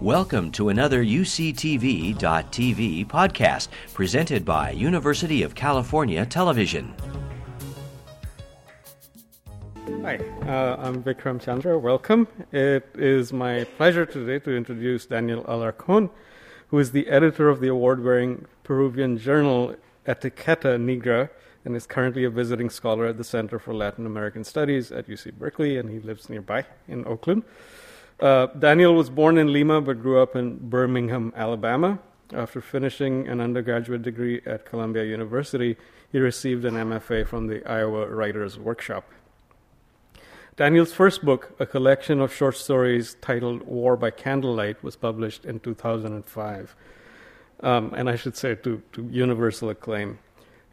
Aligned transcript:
Welcome 0.00 0.50
to 0.52 0.70
another 0.70 1.04
UCTV.tv 1.04 2.16
podcast 3.06 3.68
presented 3.92 4.46
by 4.46 4.70
University 4.70 5.42
of 5.42 5.54
California 5.54 6.24
Television. 6.24 6.94
Hi, 10.00 10.16
uh, 10.46 10.76
I'm 10.78 11.02
Vikram 11.02 11.38
Chandra. 11.38 11.78
Welcome. 11.78 12.28
It 12.50 12.88
is 12.94 13.34
my 13.34 13.64
pleasure 13.76 14.06
today 14.06 14.38
to 14.38 14.56
introduce 14.56 15.04
Daniel 15.04 15.44
Alarcon, 15.44 16.08
who 16.68 16.78
is 16.78 16.92
the 16.92 17.06
editor 17.08 17.50
of 17.50 17.60
the 17.60 17.68
award 17.68 18.02
winning 18.02 18.46
Peruvian 18.64 19.18
journal 19.18 19.76
Etiqueta 20.06 20.78
Negra 20.80 21.28
and 21.66 21.76
is 21.76 21.86
currently 21.86 22.24
a 22.24 22.30
visiting 22.30 22.70
scholar 22.70 23.04
at 23.04 23.18
the 23.18 23.24
Center 23.24 23.58
for 23.58 23.74
Latin 23.74 24.06
American 24.06 24.44
Studies 24.44 24.90
at 24.90 25.08
UC 25.08 25.34
Berkeley, 25.34 25.76
and 25.76 25.90
he 25.90 25.98
lives 25.98 26.30
nearby 26.30 26.64
in 26.88 27.06
Oakland. 27.06 27.42
Uh, 28.20 28.46
Daniel 28.58 28.94
was 28.94 29.08
born 29.08 29.38
in 29.38 29.50
Lima 29.50 29.80
but 29.80 30.02
grew 30.02 30.20
up 30.20 30.36
in 30.36 30.58
Birmingham, 30.68 31.32
Alabama. 31.34 31.98
After 32.34 32.60
finishing 32.60 33.26
an 33.26 33.40
undergraduate 33.40 34.02
degree 34.02 34.42
at 34.44 34.66
Columbia 34.66 35.04
University, 35.04 35.76
he 36.12 36.18
received 36.18 36.64
an 36.64 36.74
MFA 36.74 37.26
from 37.26 37.46
the 37.46 37.66
Iowa 37.68 38.06
Writers 38.08 38.58
Workshop. 38.58 39.10
Daniel's 40.56 40.92
first 40.92 41.24
book, 41.24 41.56
a 41.58 41.64
collection 41.64 42.20
of 42.20 42.32
short 42.32 42.56
stories 42.56 43.16
titled 43.22 43.62
War 43.62 43.96
by 43.96 44.10
Candlelight, 44.10 44.84
was 44.84 44.96
published 44.96 45.46
in 45.46 45.58
2005. 45.58 46.76
Um, 47.62 47.94
and 47.96 48.10
I 48.10 48.16
should 48.16 48.36
say 48.36 48.54
to, 48.54 48.82
to 48.92 49.08
universal 49.10 49.70
acclaim. 49.70 50.18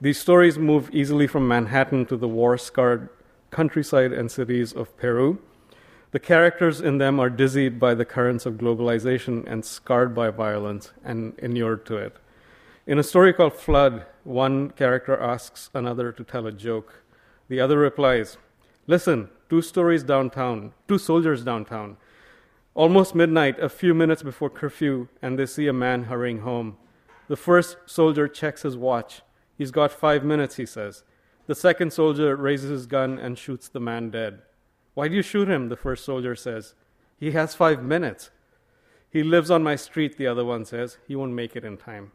These 0.01 0.19
stories 0.19 0.59
move 0.59 0.89
easily 0.91 1.25
from 1.25 1.47
Manhattan 1.47 2.05
to 2.07 2.17
the 2.17 2.27
war 2.27 2.57
scarred 2.57 3.07
countryside 3.51 4.11
and 4.11 4.29
cities 4.29 4.73
of 4.73 4.95
Peru 4.97 5.39
the 6.11 6.19
characters 6.19 6.79
in 6.79 6.97
them 6.97 7.19
are 7.19 7.29
dizzied 7.29 7.79
by 7.79 7.93
the 7.93 8.05
currents 8.05 8.45
of 8.45 8.55
globalization 8.55 9.45
and 9.45 9.65
scarred 9.65 10.15
by 10.15 10.29
violence 10.29 10.93
and 11.03 11.37
inured 11.39 11.85
to 11.85 11.97
it. 11.97 12.15
In 12.85 12.97
a 12.97 13.03
story 13.03 13.33
called 13.33 13.53
Flood, 13.53 14.05
one 14.23 14.69
character 14.69 15.19
asks 15.19 15.69
another 15.73 16.13
to 16.13 16.23
tell 16.23 16.47
a 16.47 16.51
joke. 16.53 17.03
The 17.49 17.59
other 17.59 17.77
replies, 17.77 18.37
Listen, 18.87 19.29
two 19.49 19.61
stories 19.61 20.03
downtown, 20.03 20.73
two 20.87 20.97
soldiers 20.97 21.43
downtown. 21.43 21.97
Almost 22.73 23.15
midnight, 23.15 23.59
a 23.59 23.67
few 23.67 23.93
minutes 23.93 24.23
before 24.23 24.49
curfew, 24.49 25.09
and 25.21 25.37
they 25.37 25.45
see 25.45 25.67
a 25.67 25.73
man 25.73 26.03
hurrying 26.03 26.39
home. 26.39 26.77
The 27.27 27.35
first 27.35 27.75
soldier 27.85 28.29
checks 28.29 28.61
his 28.61 28.77
watch. 28.77 29.21
He's 29.57 29.71
got 29.71 29.91
five 29.91 30.23
minutes, 30.23 30.55
he 30.55 30.65
says. 30.65 31.03
The 31.47 31.55
second 31.55 31.91
soldier 31.91 32.35
raises 32.37 32.69
his 32.69 32.85
gun 32.85 33.19
and 33.19 33.37
shoots 33.37 33.67
the 33.67 33.81
man 33.81 34.09
dead. 34.11 34.41
Why 34.97 35.07
do 35.07 35.15
you 35.15 35.21
shoot 35.21 35.47
him? 35.47 35.69
The 35.69 35.75
first 35.75 36.03
soldier 36.03 36.35
says. 36.35 36.73
He 37.19 37.29
has 37.33 37.53
five 37.53 37.83
minutes. 37.83 38.31
He 39.11 39.21
lives 39.21 39.51
on 39.51 39.61
my 39.61 39.75
street, 39.75 40.17
the 40.17 40.25
other 40.25 40.43
one 40.43 40.65
says. 40.65 40.97
He 41.07 41.15
won't 41.15 41.33
make 41.33 41.55
it 41.55 41.63
in 41.63 41.77
time. 41.77 42.13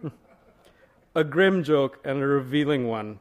a 1.16 1.24
grim 1.24 1.64
joke 1.64 1.98
and 2.04 2.22
a 2.22 2.26
revealing 2.28 2.86
one. 2.86 3.18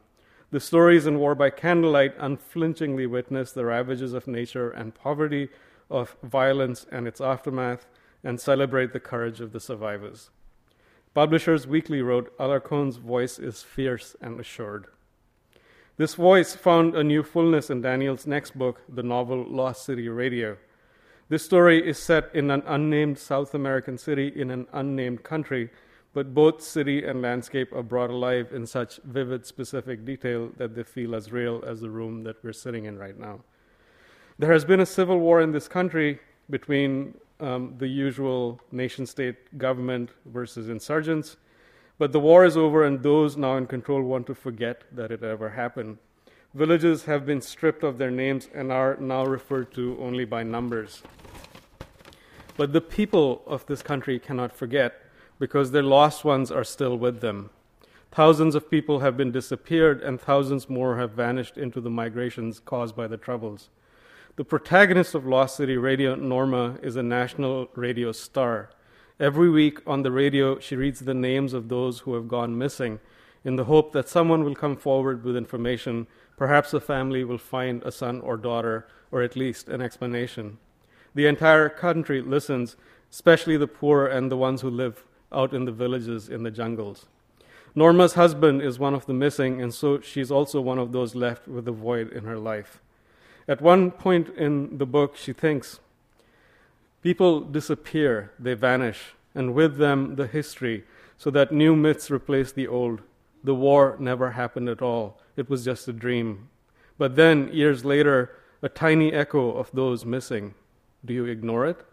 The 0.51 0.59
stories 0.59 1.07
in 1.07 1.17
War 1.17 1.33
by 1.33 1.49
Candlelight 1.49 2.13
unflinchingly 2.19 3.07
witness 3.07 3.51
the 3.51 3.65
ravages 3.65 4.13
of 4.13 4.27
nature 4.27 4.69
and 4.69 4.93
poverty, 4.93 5.49
of 5.89 6.15
violence 6.21 6.85
and 6.91 7.07
its 7.07 7.19
aftermath, 7.19 7.87
and 8.23 8.39
celebrate 8.39 8.93
the 8.93 8.99
courage 8.99 9.41
of 9.41 9.53
the 9.53 9.59
survivors. 9.59 10.29
Publishers 11.15 11.65
Weekly 11.65 12.03
wrote 12.03 12.37
Alarcon's 12.37 12.97
voice 12.97 13.39
is 13.39 13.63
fierce 13.63 14.15
and 14.21 14.39
assured. 14.39 14.85
This 16.01 16.15
voice 16.15 16.55
found 16.55 16.95
a 16.95 17.03
new 17.03 17.21
fullness 17.21 17.69
in 17.69 17.81
Daniel's 17.81 18.25
next 18.25 18.57
book, 18.57 18.81
the 18.89 19.03
novel 19.03 19.45
Lost 19.47 19.85
City 19.85 20.09
Radio. 20.09 20.57
This 21.29 21.45
story 21.45 21.87
is 21.87 21.99
set 21.99 22.31
in 22.33 22.49
an 22.49 22.63
unnamed 22.65 23.19
South 23.19 23.53
American 23.53 23.99
city 23.99 24.33
in 24.35 24.49
an 24.49 24.65
unnamed 24.73 25.21
country, 25.21 25.69
but 26.15 26.33
both 26.33 26.59
city 26.59 27.05
and 27.05 27.21
landscape 27.21 27.71
are 27.71 27.83
brought 27.83 28.09
alive 28.09 28.47
in 28.51 28.65
such 28.65 28.99
vivid, 29.03 29.45
specific 29.45 30.03
detail 30.03 30.49
that 30.57 30.73
they 30.73 30.81
feel 30.81 31.13
as 31.13 31.31
real 31.31 31.63
as 31.67 31.81
the 31.81 31.89
room 31.91 32.23
that 32.23 32.43
we're 32.43 32.51
sitting 32.51 32.85
in 32.85 32.97
right 32.97 33.19
now. 33.19 33.39
There 34.39 34.51
has 34.51 34.65
been 34.65 34.79
a 34.79 34.87
civil 34.87 35.19
war 35.19 35.41
in 35.41 35.51
this 35.51 35.67
country 35.67 36.19
between 36.49 37.13
um, 37.39 37.75
the 37.77 37.87
usual 37.87 38.59
nation 38.71 39.05
state 39.05 39.55
government 39.59 40.09
versus 40.25 40.67
insurgents. 40.67 41.37
But 42.01 42.13
the 42.13 42.19
war 42.19 42.43
is 42.45 42.57
over, 42.57 42.83
and 42.83 43.03
those 43.03 43.37
now 43.37 43.57
in 43.57 43.67
control 43.67 44.01
want 44.01 44.25
to 44.25 44.33
forget 44.33 44.85
that 44.91 45.11
it 45.11 45.21
ever 45.21 45.49
happened. 45.49 45.99
Villages 46.55 47.05
have 47.05 47.27
been 47.27 47.41
stripped 47.41 47.83
of 47.83 47.99
their 47.99 48.09
names 48.09 48.49
and 48.55 48.71
are 48.71 48.97
now 48.99 49.23
referred 49.23 49.71
to 49.75 49.95
only 50.01 50.25
by 50.25 50.41
numbers. 50.41 51.03
But 52.57 52.73
the 52.73 52.81
people 52.81 53.43
of 53.45 53.67
this 53.67 53.83
country 53.83 54.17
cannot 54.17 54.51
forget 54.51 54.95
because 55.37 55.69
their 55.69 55.83
lost 55.83 56.25
ones 56.25 56.49
are 56.49 56.63
still 56.63 56.97
with 56.97 57.21
them. 57.21 57.51
Thousands 58.11 58.55
of 58.55 58.71
people 58.71 59.01
have 59.01 59.15
been 59.15 59.31
disappeared, 59.31 60.01
and 60.01 60.19
thousands 60.19 60.67
more 60.67 60.97
have 60.97 61.11
vanished 61.11 61.55
into 61.55 61.79
the 61.79 61.91
migrations 61.91 62.59
caused 62.59 62.95
by 62.95 63.05
the 63.05 63.17
Troubles. 63.17 63.69
The 64.37 64.43
protagonist 64.43 65.13
of 65.13 65.27
Lost 65.27 65.55
City 65.55 65.77
Radio, 65.77 66.15
Norma, 66.15 66.79
is 66.81 66.95
a 66.95 67.03
national 67.03 67.69
radio 67.75 68.11
star. 68.11 68.71
Every 69.19 69.49
week 69.49 69.79
on 69.85 70.03
the 70.03 70.11
radio, 70.11 70.59
she 70.59 70.75
reads 70.75 71.01
the 71.01 71.13
names 71.13 71.53
of 71.53 71.69
those 71.69 71.99
who 71.99 72.15
have 72.15 72.27
gone 72.27 72.57
missing 72.57 72.99
in 73.43 73.55
the 73.55 73.65
hope 73.65 73.91
that 73.91 74.09
someone 74.09 74.43
will 74.43 74.55
come 74.55 74.77
forward 74.77 75.23
with 75.23 75.35
information. 75.35 76.07
Perhaps 76.37 76.73
a 76.73 76.79
family 76.79 77.23
will 77.23 77.37
find 77.37 77.83
a 77.83 77.91
son 77.91 78.21
or 78.21 78.37
daughter, 78.37 78.87
or 79.11 79.21
at 79.21 79.35
least 79.35 79.67
an 79.67 79.81
explanation. 79.81 80.57
The 81.13 81.27
entire 81.27 81.69
country 81.69 82.21
listens, 82.21 82.77
especially 83.11 83.57
the 83.57 83.67
poor 83.67 84.07
and 84.07 84.31
the 84.31 84.37
ones 84.37 84.61
who 84.61 84.69
live 84.69 85.03
out 85.31 85.53
in 85.53 85.65
the 85.65 85.71
villages 85.71 86.29
in 86.29 86.43
the 86.43 86.51
jungles. 86.51 87.05
Norma's 87.73 88.13
husband 88.13 88.61
is 88.61 88.79
one 88.79 88.93
of 88.93 89.05
the 89.05 89.13
missing, 89.13 89.61
and 89.61 89.73
so 89.73 90.01
she's 90.01 90.31
also 90.31 90.59
one 90.59 90.77
of 90.77 90.91
those 90.91 91.15
left 91.15 91.47
with 91.47 91.67
a 91.67 91.71
void 91.71 92.11
in 92.11 92.25
her 92.25 92.37
life. 92.37 92.81
At 93.47 93.61
one 93.61 93.91
point 93.91 94.29
in 94.35 94.77
the 94.77 94.85
book, 94.85 95.15
she 95.15 95.33
thinks, 95.33 95.79
People 97.01 97.41
disappear, 97.41 98.31
they 98.37 98.53
vanish, 98.53 99.15
and 99.33 99.53
with 99.53 99.77
them 99.77 100.15
the 100.15 100.27
history, 100.27 100.83
so 101.17 101.31
that 101.31 101.51
new 101.51 101.75
myths 101.75 102.11
replace 102.11 102.51
the 102.51 102.67
old. 102.67 103.01
The 103.43 103.55
war 103.55 103.95
never 103.99 104.31
happened 104.31 104.69
at 104.69 104.81
all, 104.81 105.19
it 105.35 105.49
was 105.49 105.65
just 105.65 105.87
a 105.87 105.93
dream. 105.93 106.49
But 106.97 107.15
then, 107.15 107.49
years 107.51 107.83
later, 107.83 108.31
a 108.61 108.69
tiny 108.69 109.11
echo 109.11 109.51
of 109.51 109.71
those 109.73 110.05
missing. 110.05 110.53
Do 111.03 111.13
you 111.13 111.25
ignore 111.25 111.65
it? 111.65 111.83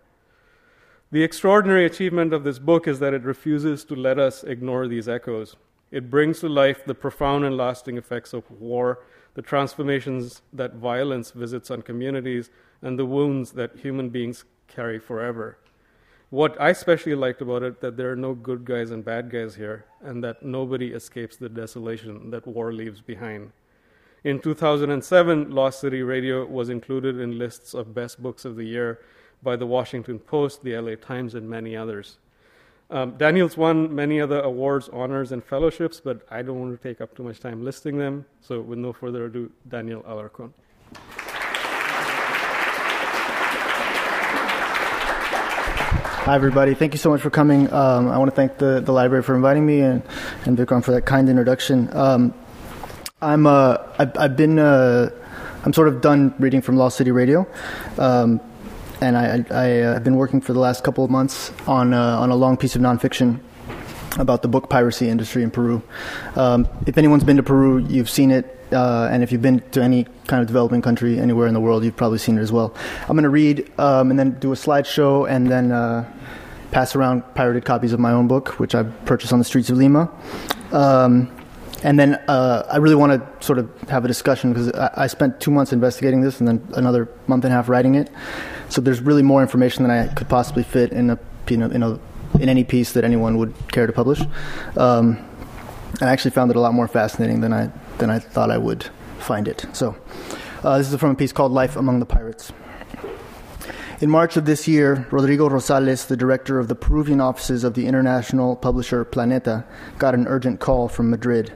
The 1.10 1.22
extraordinary 1.22 1.86
achievement 1.86 2.34
of 2.34 2.44
this 2.44 2.58
book 2.58 2.86
is 2.86 2.98
that 2.98 3.14
it 3.14 3.22
refuses 3.22 3.84
to 3.86 3.94
let 3.94 4.18
us 4.18 4.44
ignore 4.44 4.86
these 4.86 5.08
echoes. 5.08 5.56
It 5.90 6.10
brings 6.10 6.40
to 6.40 6.50
life 6.50 6.84
the 6.84 6.94
profound 6.94 7.46
and 7.46 7.56
lasting 7.56 7.96
effects 7.96 8.34
of 8.34 8.50
war, 8.50 9.00
the 9.32 9.40
transformations 9.40 10.42
that 10.52 10.74
violence 10.74 11.30
visits 11.30 11.70
on 11.70 11.80
communities, 11.80 12.50
and 12.82 12.98
the 12.98 13.06
wounds 13.06 13.52
that 13.52 13.78
human 13.78 14.10
beings 14.10 14.44
carry 14.68 14.98
forever. 14.98 15.58
What 16.30 16.60
I 16.60 16.70
especially 16.70 17.14
liked 17.14 17.40
about 17.40 17.62
it 17.62 17.80
that 17.80 17.96
there 17.96 18.12
are 18.12 18.16
no 18.16 18.34
good 18.34 18.64
guys 18.64 18.90
and 18.90 19.04
bad 19.04 19.30
guys 19.30 19.54
here, 19.54 19.86
and 20.00 20.22
that 20.22 20.42
nobody 20.42 20.92
escapes 20.92 21.36
the 21.36 21.48
desolation 21.48 22.30
that 22.30 22.46
war 22.46 22.72
leaves 22.72 23.00
behind. 23.00 23.52
In 24.24 24.40
2007, 24.40 25.50
Lost 25.50 25.80
City 25.80 26.02
Radio 26.02 26.44
was 26.44 26.68
included 26.68 27.18
in 27.18 27.38
lists 27.38 27.72
of 27.72 27.94
best 27.94 28.22
books 28.22 28.44
of 28.44 28.56
the 28.56 28.64
year 28.64 29.00
by 29.42 29.56
the 29.56 29.66
Washington 29.66 30.18
Post, 30.18 30.62
the 30.62 30.76
LA 30.76 30.96
Times, 30.96 31.34
and 31.34 31.48
many 31.48 31.76
others. 31.76 32.18
Um, 32.90 33.16
Daniel's 33.16 33.56
won 33.56 33.94
many 33.94 34.20
other 34.20 34.40
awards, 34.40 34.88
honors, 34.92 35.32
and 35.32 35.44
fellowships, 35.44 36.00
but 36.00 36.26
I 36.30 36.42
don't 36.42 36.58
want 36.58 36.80
to 36.80 36.88
take 36.88 37.00
up 37.00 37.14
too 37.14 37.22
much 37.22 37.38
time 37.40 37.64
listing 37.64 37.98
them. 37.98 38.24
So, 38.40 38.60
with 38.60 38.78
no 38.78 38.92
further 38.92 39.26
ado, 39.26 39.50
Daniel 39.68 40.02
Alarcon. 40.02 40.52
Hi, 46.28 46.34
everybody. 46.34 46.74
Thank 46.74 46.92
you 46.92 46.98
so 46.98 47.08
much 47.08 47.22
for 47.22 47.30
coming. 47.30 47.72
Um, 47.72 48.08
I 48.08 48.18
want 48.18 48.30
to 48.30 48.36
thank 48.36 48.58
the, 48.58 48.82
the 48.84 48.92
library 48.92 49.22
for 49.22 49.34
inviting 49.34 49.64
me 49.64 49.80
and, 49.80 50.02
and 50.44 50.58
Vikram 50.58 50.84
for 50.84 50.90
that 50.90 51.06
kind 51.06 51.26
introduction. 51.26 51.88
Um, 51.96 52.34
I'm, 53.22 53.46
uh, 53.46 53.78
I've, 53.98 54.14
I've, 54.14 54.36
been, 54.36 54.58
uh, 54.58 55.08
I'm 55.64 55.72
sort 55.72 55.88
of 55.88 56.02
done 56.02 56.34
reading 56.38 56.60
from 56.60 56.76
Lost 56.76 56.98
City 56.98 57.12
Radio. 57.12 57.46
Um, 57.96 58.42
and 59.00 59.16
I, 59.16 59.42
I, 59.50 59.80
uh, 59.80 59.94
have 59.94 60.04
been 60.04 60.16
working 60.16 60.42
for 60.42 60.52
the 60.52 60.58
last 60.58 60.84
couple 60.84 61.02
of 61.02 61.10
months 61.10 61.50
on, 61.66 61.94
uh, 61.94 62.18
on 62.18 62.28
a 62.28 62.36
long 62.36 62.58
piece 62.58 62.76
of 62.76 62.82
nonfiction 62.82 63.40
about 64.18 64.42
the 64.42 64.48
book 64.48 64.68
piracy 64.68 65.08
industry 65.08 65.42
in 65.42 65.50
Peru. 65.50 65.82
Um, 66.36 66.68
if 66.86 66.98
anyone's 66.98 67.24
been 67.24 67.36
to 67.36 67.42
Peru, 67.42 67.78
you've 67.78 68.10
seen 68.10 68.30
it 68.30 68.58
uh, 68.72 69.08
and 69.10 69.22
if 69.22 69.32
you've 69.32 69.42
been 69.42 69.60
to 69.70 69.82
any 69.82 70.06
kind 70.26 70.42
of 70.42 70.46
developing 70.46 70.82
country 70.82 71.18
anywhere 71.18 71.46
in 71.46 71.54
the 71.54 71.60
world, 71.60 71.84
you've 71.84 71.96
probably 71.96 72.18
seen 72.18 72.38
it 72.38 72.42
as 72.42 72.52
well. 72.52 72.74
I'm 73.02 73.16
going 73.16 73.22
to 73.22 73.30
read 73.30 73.70
um, 73.78 74.10
and 74.10 74.18
then 74.18 74.38
do 74.38 74.52
a 74.52 74.56
slideshow 74.56 75.28
and 75.28 75.50
then 75.50 75.72
uh, 75.72 76.10
pass 76.70 76.94
around 76.94 77.22
pirated 77.34 77.64
copies 77.64 77.92
of 77.92 78.00
my 78.00 78.12
own 78.12 78.28
book, 78.28 78.58
which 78.58 78.74
I 78.74 78.82
purchased 78.82 79.32
on 79.32 79.38
the 79.38 79.44
streets 79.44 79.70
of 79.70 79.78
Lima. 79.78 80.10
Um, 80.72 81.34
and 81.82 81.98
then 81.98 82.16
uh, 82.28 82.66
I 82.70 82.78
really 82.78 82.96
want 82.96 83.12
to 83.12 83.46
sort 83.46 83.58
of 83.58 83.70
have 83.88 84.04
a 84.04 84.08
discussion 84.08 84.52
because 84.52 84.72
I, 84.72 85.04
I, 85.04 85.06
spent 85.06 85.40
two 85.40 85.52
months 85.52 85.72
investigating 85.72 86.20
this 86.20 86.40
and 86.40 86.48
then 86.48 86.68
another 86.74 87.08
month 87.28 87.44
and 87.44 87.52
a 87.52 87.56
half 87.56 87.68
writing 87.68 87.94
it. 87.94 88.10
So 88.68 88.80
there's 88.80 89.00
really 89.00 89.22
more 89.22 89.42
information 89.42 89.84
than 89.84 89.92
I 89.92 90.12
could 90.12 90.28
possibly 90.28 90.64
fit 90.64 90.92
in 90.92 91.10
a 91.10 91.18
you 91.48 91.56
know, 91.56 91.66
in 91.66 91.82
a 91.82 91.98
in 92.40 92.48
any 92.48 92.64
piece 92.64 92.92
that 92.92 93.04
anyone 93.04 93.38
would 93.38 93.54
care 93.72 93.86
to 93.86 93.92
publish. 93.92 94.20
Um, 94.76 95.24
and 96.00 96.08
I 96.08 96.12
actually 96.12 96.32
found 96.32 96.50
it 96.50 96.56
a 96.56 96.60
lot 96.60 96.74
more 96.74 96.88
fascinating 96.88 97.40
than 97.40 97.52
I 97.52 97.70
than 97.98 98.10
I 98.10 98.18
thought 98.18 98.50
I 98.50 98.58
would 98.58 98.88
find 99.18 99.48
it. 99.48 99.66
So 99.72 99.96
uh, 100.62 100.78
this 100.78 100.92
is 100.92 100.98
from 100.98 101.10
a 101.10 101.14
piece 101.14 101.32
called 101.32 101.52
"Life 101.52 101.76
Among 101.76 101.98
the 101.98 102.06
Pirates." 102.06 102.52
In 104.00 104.10
March 104.10 104.36
of 104.36 104.44
this 104.44 104.68
year, 104.68 105.08
Rodrigo 105.10 105.48
Rosales, 105.48 106.06
the 106.06 106.16
director 106.16 106.60
of 106.60 106.68
the 106.68 106.76
Peruvian 106.76 107.20
offices 107.20 107.64
of 107.64 107.74
the 107.74 107.86
international 107.86 108.54
publisher 108.54 109.04
Planeta, 109.04 109.64
got 109.98 110.14
an 110.14 110.28
urgent 110.28 110.60
call 110.60 110.88
from 110.88 111.10
Madrid. 111.10 111.52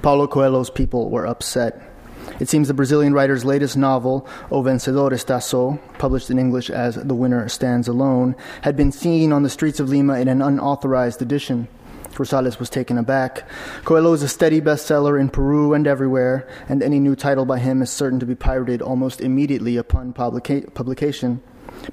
Paulo 0.00 0.26
Coelho's 0.26 0.70
people 0.70 1.10
were 1.10 1.26
upset. 1.26 1.91
It 2.40 2.48
seems 2.48 2.68
the 2.68 2.74
Brazilian 2.74 3.14
writer's 3.14 3.44
latest 3.44 3.76
novel, 3.76 4.26
O 4.50 4.62
Vencedor 4.62 5.10
Está 5.10 5.38
Só, 5.38 5.78
published 5.98 6.30
in 6.30 6.38
English 6.38 6.70
as 6.70 6.96
The 6.96 7.14
Winner 7.14 7.48
Stands 7.48 7.88
Alone, 7.88 8.34
had 8.62 8.76
been 8.76 8.92
seen 8.92 9.32
on 9.32 9.42
the 9.42 9.50
streets 9.50 9.80
of 9.80 9.88
Lima 9.88 10.18
in 10.18 10.28
an 10.28 10.42
unauthorized 10.42 11.22
edition. 11.22 11.68
Rosales 12.14 12.58
was 12.58 12.70
taken 12.70 12.98
aback. 12.98 13.48
Coelho 13.84 14.12
is 14.12 14.22
a 14.22 14.28
steady 14.28 14.60
bestseller 14.60 15.20
in 15.20 15.30
Peru 15.30 15.72
and 15.72 15.86
everywhere, 15.86 16.48
and 16.68 16.82
any 16.82 17.00
new 17.00 17.16
title 17.16 17.44
by 17.44 17.58
him 17.58 17.82
is 17.82 17.90
certain 17.90 18.20
to 18.20 18.26
be 18.26 18.34
pirated 18.34 18.82
almost 18.82 19.20
immediately 19.20 19.76
upon 19.76 20.12
publica- 20.12 20.70
publication. 20.74 21.40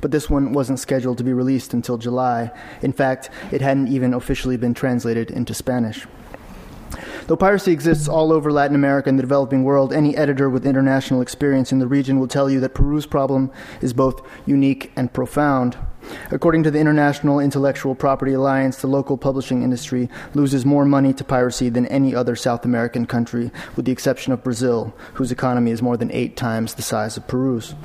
But 0.01 0.11
this 0.11 0.29
one 0.29 0.53
wasn't 0.53 0.79
scheduled 0.79 1.17
to 1.19 1.23
be 1.23 1.33
released 1.33 1.73
until 1.73 1.97
July. 1.97 2.51
In 2.81 2.91
fact, 2.91 3.29
it 3.51 3.61
hadn't 3.61 3.87
even 3.87 4.13
officially 4.13 4.57
been 4.57 4.73
translated 4.73 5.31
into 5.31 5.53
Spanish. 5.53 6.05
Though 7.27 7.38
piracy 7.38 7.71
exists 7.71 8.07
all 8.07 8.31
over 8.31 8.51
Latin 8.51 8.75
America 8.75 9.09
and 9.09 9.18
the 9.18 9.24
developing 9.24 9.63
world, 9.63 9.94
any 9.94 10.15
editor 10.15 10.50
with 10.50 10.65
international 10.65 11.21
experience 11.21 11.71
in 11.71 11.80
the 11.80 11.88
region 11.88 12.19
will 12.19 12.27
tell 12.27 12.50
you 12.50 12.59
that 12.62 12.74
Peru's 12.74 13.06
problem 13.06 13.51
is 13.81 13.94
both 13.94 14.21
unique 14.45 14.91
and 14.95 15.13
profound. 15.13 15.77
According 16.31 16.63
to 16.63 16.71
the 16.71 16.80
International 16.80 17.39
Intellectual 17.39 17.94
Property 17.94 18.33
Alliance, 18.33 18.81
the 18.81 18.88
local 18.88 19.18
publishing 19.18 19.63
industry 19.63 20.09
loses 20.33 20.65
more 20.65 20.86
money 20.86 21.13
to 21.13 21.24
piracy 21.24 21.69
than 21.69 21.86
any 21.88 22.15
other 22.15 22.36
South 22.36 22.65
American 22.65 23.06
country, 23.06 23.51
with 23.75 23.86
the 23.86 23.91
exception 23.91 24.33
of 24.33 24.44
Brazil, 24.44 24.94
whose 25.13 25.31
economy 25.31 25.71
is 25.71 25.81
more 25.81 25.97
than 25.97 26.12
eight 26.12 26.36
times 26.36 26.74
the 26.74 26.81
size 26.81 27.18
of 27.18 27.27
Peru's. 27.27 27.75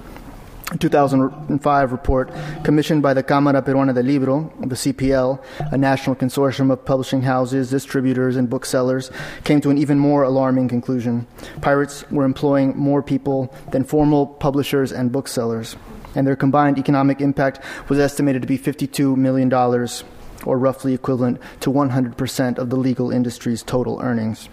2005 0.78 1.92
report 1.92 2.32
commissioned 2.64 3.02
by 3.02 3.12
the 3.14 3.22
Cámara 3.22 3.62
Peruana 3.62 3.94
del 3.94 4.04
Libro, 4.04 4.52
the 4.60 4.74
CPL, 4.74 5.42
a 5.72 5.76
national 5.76 6.16
consortium 6.16 6.72
of 6.72 6.84
publishing 6.84 7.22
houses, 7.22 7.70
distributors, 7.70 8.36
and 8.36 8.48
booksellers, 8.48 9.10
came 9.44 9.60
to 9.60 9.70
an 9.70 9.78
even 9.78 9.98
more 9.98 10.22
alarming 10.22 10.68
conclusion. 10.68 11.26
Pirates 11.60 12.10
were 12.10 12.24
employing 12.24 12.76
more 12.76 13.02
people 13.02 13.54
than 13.72 13.84
formal 13.84 14.26
publishers 14.26 14.90
and 14.90 15.12
booksellers, 15.12 15.76
and 16.14 16.26
their 16.26 16.36
combined 16.36 16.78
economic 16.78 17.20
impact 17.20 17.60
was 17.88 17.98
estimated 17.98 18.40
to 18.42 18.48
be 18.48 18.58
$52 18.58 19.16
million, 19.16 19.52
or 20.44 20.58
roughly 20.58 20.94
equivalent 20.94 21.40
to 21.60 21.70
100% 21.70 22.58
of 22.58 22.70
the 22.70 22.76
legal 22.76 23.10
industry's 23.10 23.62
total 23.62 24.00
earnings. 24.00 24.48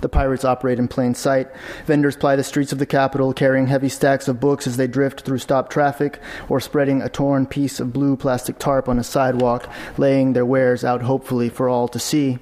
The 0.00 0.08
pirates 0.08 0.44
operate 0.44 0.78
in 0.78 0.88
plain 0.88 1.14
sight. 1.14 1.48
Vendors 1.86 2.16
ply 2.16 2.36
the 2.36 2.44
streets 2.44 2.72
of 2.72 2.78
the 2.78 2.86
capital, 2.86 3.32
carrying 3.32 3.66
heavy 3.66 3.88
stacks 3.88 4.28
of 4.28 4.40
books 4.40 4.66
as 4.66 4.76
they 4.76 4.86
drift 4.86 5.22
through 5.22 5.38
stopped 5.38 5.72
traffic, 5.72 6.20
or 6.48 6.60
spreading 6.60 7.02
a 7.02 7.08
torn 7.08 7.46
piece 7.46 7.80
of 7.80 7.92
blue 7.92 8.16
plastic 8.16 8.58
tarp 8.58 8.88
on 8.88 8.98
a 8.98 9.04
sidewalk, 9.04 9.68
laying 9.96 10.32
their 10.32 10.46
wares 10.46 10.84
out 10.84 11.02
hopefully 11.02 11.48
for 11.48 11.68
all 11.68 11.88
to 11.88 11.98
see. 11.98 12.38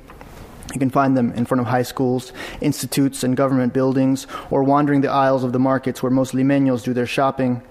You 0.75 0.79
can 0.79 0.91
find 0.91 1.17
them 1.17 1.33
in 1.33 1.47
front 1.47 1.63
of 1.63 1.67
high 1.67 1.83
schools, 1.83 2.33
institutes, 2.61 3.25
and 3.25 3.37
government 3.37 3.73
buildings, 3.73 4.27
or 4.51 4.63
wandering 4.63 5.01
the 5.01 5.11
aisles 5.11 5.43
of 5.43 5.53
the 5.53 5.59
markets 5.59 6.03
where 6.03 6.11
most 6.11 6.35
limeños 6.35 6.85
do 6.85 6.93
their 6.93 7.07
shopping. 7.07 7.63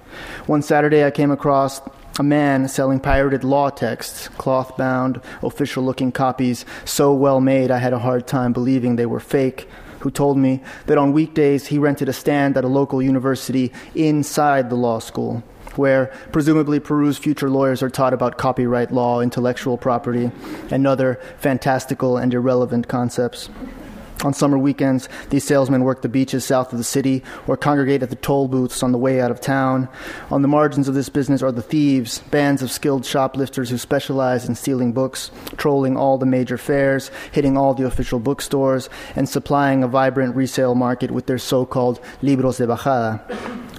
One 0.48 0.64
Saturday, 0.64 1.06
I 1.06 1.12
came 1.12 1.30
across 1.30 1.80
a 2.20 2.24
man 2.24 2.68
selling 2.68 3.00
pirated 3.00 3.44
law 3.44 3.70
texts, 3.70 4.28
cloth 4.38 4.76
bound, 4.78 5.22
official 5.44 5.84
looking 5.84 6.12
copies, 6.12 6.66
so 6.86 7.14
well 7.14 7.40
made 7.40 7.70
I 7.70 7.78
had 7.78 7.94
a 7.94 8.00
hard 8.00 8.28
time 8.28 8.54
believing 8.54 8.96
they 8.96 9.06
were 9.06 9.20
fake, 9.20 9.70
who 10.00 10.12
told 10.12 10.38
me 10.38 10.62
that 10.86 10.98
on 10.98 11.14
weekdays 11.14 11.68
he 11.68 11.78
rented 11.78 12.10
a 12.10 12.14
stand 12.14 12.58
at 12.58 12.64
a 12.64 12.68
local 12.68 13.02
university 13.02 13.72
inside 13.96 14.70
the 14.70 14.76
law 14.76 15.00
school, 15.00 15.44
where 15.76 16.08
presumably 16.32 16.80
Peru's 16.80 17.18
future 17.18 17.50
lawyers 17.50 17.84
are 17.84 17.90
taught 17.90 18.14
about 18.14 18.38
copyright 18.38 18.92
law, 18.92 19.22
intellectual 19.22 19.78
property, 19.78 20.32
and 20.72 20.88
other 20.88 21.20
fantastical 21.38 22.18
and 22.18 22.34
irrelevant 22.34 22.88
concepts. 22.88 23.50
On 24.24 24.34
summer 24.34 24.58
weekends, 24.58 25.08
these 25.30 25.44
salesmen 25.44 25.84
work 25.84 26.02
the 26.02 26.10
beaches 26.10 26.44
south 26.44 26.72
of 26.72 26.80
the 26.80 26.84
city 26.84 27.24
or 27.46 27.56
congregate 27.56 28.02
at 28.02 28.10
the 28.10 28.16
toll 28.16 28.48
booths 28.48 28.82
on 28.82 28.92
the 28.92 28.98
way 28.98 29.22
out 29.22 29.30
of 29.30 29.40
town. 29.40 29.88
On 30.32 30.42
the 30.42 30.48
margins 30.48 30.88
of 30.88 30.96
this 30.96 31.08
business 31.08 31.44
are 31.44 31.52
the 31.52 31.62
thieves, 31.62 32.20
bands 32.32 32.64
of 32.64 32.72
skilled 32.72 33.06
shoplifters 33.06 33.70
who 33.70 33.78
specialize 33.78 34.50
in 34.50 34.56
stealing 34.56 34.92
books, 34.92 35.30
trolling 35.58 35.96
all 35.96 36.18
the 36.18 36.26
major 36.26 36.58
fairs, 36.58 37.12
hitting 37.32 37.58
all 37.58 37.76
the 37.76 37.86
official 37.86 38.20
bookstores, 38.20 38.90
and 39.16 39.30
supplying 39.30 39.84
a 39.84 39.88
vibrant 39.88 40.36
resale 40.36 40.74
market 40.74 41.12
with 41.12 41.28
their 41.28 41.38
so 41.38 41.64
called 41.64 42.00
libros 42.24 42.58
de 42.58 42.66
bajada. 42.66 43.22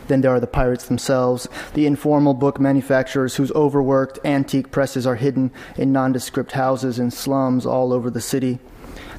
Then 0.07 0.21
there 0.21 0.31
are 0.31 0.41
the 0.41 0.47
pirates 0.47 0.87
themselves, 0.87 1.49
the 1.75 1.85
informal 1.85 2.33
book 2.33 2.61
manufacturers 2.61 3.35
whose 3.35 3.51
overworked 3.53 4.21
antique 4.25 4.71
presses 4.71 5.07
are 5.07 5.17
hidden 5.17 5.51
in 5.77 5.93
nondescript 5.93 6.53
houses 6.53 6.99
and 6.99 7.13
slums 7.13 7.67
all 7.67 7.93
over 7.93 8.09
the 8.09 8.21
city. 8.21 8.61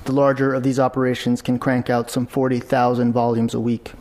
The 0.09 0.15
larger 0.15 0.55
of 0.55 0.63
these 0.63 0.79
operations 0.79 1.43
can 1.43 1.59
crank 1.59 1.87
out 1.87 2.09
some 2.09 2.25
40,000 2.25 3.13
volumes 3.13 3.53
a 3.53 3.59
week. 3.59 3.91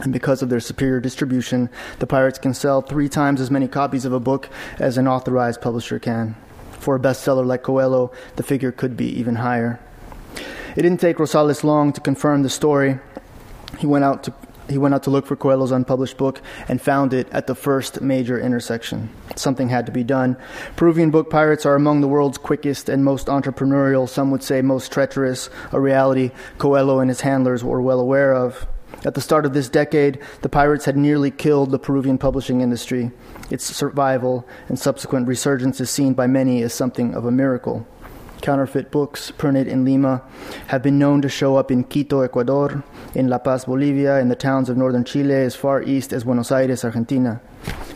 And 0.00 0.10
because 0.10 0.40
of 0.40 0.48
their 0.48 0.58
superior 0.58 1.00
distribution, 1.00 1.68
the 1.98 2.06
pirates 2.06 2.38
can 2.38 2.54
sell 2.54 2.80
three 2.80 3.10
times 3.10 3.42
as 3.42 3.50
many 3.50 3.68
copies 3.68 4.06
of 4.06 4.14
a 4.14 4.18
book 4.18 4.48
as 4.78 4.96
an 4.96 5.06
authorized 5.06 5.60
publisher 5.60 5.98
can. 5.98 6.34
For 6.70 6.96
a 6.96 6.98
bestseller 6.98 7.44
like 7.44 7.62
Coelho, 7.62 8.10
the 8.36 8.42
figure 8.42 8.72
could 8.72 8.96
be 8.96 9.04
even 9.20 9.34
higher. 9.34 9.80
It 10.76 10.80
didn't 10.80 11.00
take 11.00 11.18
Rosales 11.18 11.62
long 11.62 11.92
to 11.92 12.00
confirm 12.00 12.42
the 12.42 12.48
story. 12.48 12.98
He 13.78 13.86
went 13.86 14.06
out 14.06 14.22
to 14.22 14.32
he 14.68 14.78
went 14.78 14.94
out 14.94 15.02
to 15.04 15.10
look 15.10 15.26
for 15.26 15.36
Coelho's 15.36 15.72
unpublished 15.72 16.16
book 16.16 16.40
and 16.68 16.80
found 16.80 17.12
it 17.12 17.28
at 17.30 17.46
the 17.46 17.54
first 17.54 18.00
major 18.00 18.38
intersection. 18.38 19.10
Something 19.36 19.68
had 19.68 19.86
to 19.86 19.92
be 19.92 20.04
done. 20.04 20.36
Peruvian 20.76 21.10
book 21.10 21.30
pirates 21.30 21.66
are 21.66 21.74
among 21.74 22.00
the 22.00 22.08
world's 22.08 22.38
quickest 22.38 22.88
and 22.88 23.04
most 23.04 23.26
entrepreneurial, 23.26 24.08
some 24.08 24.30
would 24.30 24.42
say 24.42 24.62
most 24.62 24.92
treacherous, 24.92 25.50
a 25.72 25.80
reality 25.80 26.30
Coelho 26.58 27.00
and 27.00 27.10
his 27.10 27.20
handlers 27.20 27.62
were 27.62 27.82
well 27.82 28.00
aware 28.00 28.34
of. 28.34 28.66
At 29.04 29.14
the 29.14 29.20
start 29.20 29.44
of 29.44 29.52
this 29.52 29.68
decade, 29.68 30.18
the 30.40 30.48
pirates 30.48 30.86
had 30.86 30.96
nearly 30.96 31.30
killed 31.30 31.70
the 31.70 31.78
Peruvian 31.78 32.16
publishing 32.16 32.62
industry. 32.62 33.10
Its 33.50 33.64
survival 33.64 34.46
and 34.68 34.78
subsequent 34.78 35.28
resurgence 35.28 35.80
is 35.80 35.90
seen 35.90 36.14
by 36.14 36.26
many 36.26 36.62
as 36.62 36.72
something 36.72 37.14
of 37.14 37.26
a 37.26 37.30
miracle. 37.30 37.86
Counterfeit 38.44 38.90
books 38.90 39.30
printed 39.30 39.66
in 39.66 39.86
Lima 39.86 40.20
have 40.66 40.82
been 40.82 40.98
known 40.98 41.22
to 41.22 41.30
show 41.30 41.56
up 41.56 41.70
in 41.70 41.82
Quito, 41.82 42.20
Ecuador, 42.20 42.84
in 43.14 43.28
La 43.28 43.38
Paz, 43.38 43.64
Bolivia, 43.64 44.18
in 44.18 44.28
the 44.28 44.36
towns 44.36 44.68
of 44.68 44.76
northern 44.76 45.02
Chile 45.02 45.32
as 45.32 45.56
far 45.56 45.82
east 45.82 46.12
as 46.12 46.24
Buenos 46.24 46.52
Aires, 46.52 46.84
Argentina. 46.84 47.40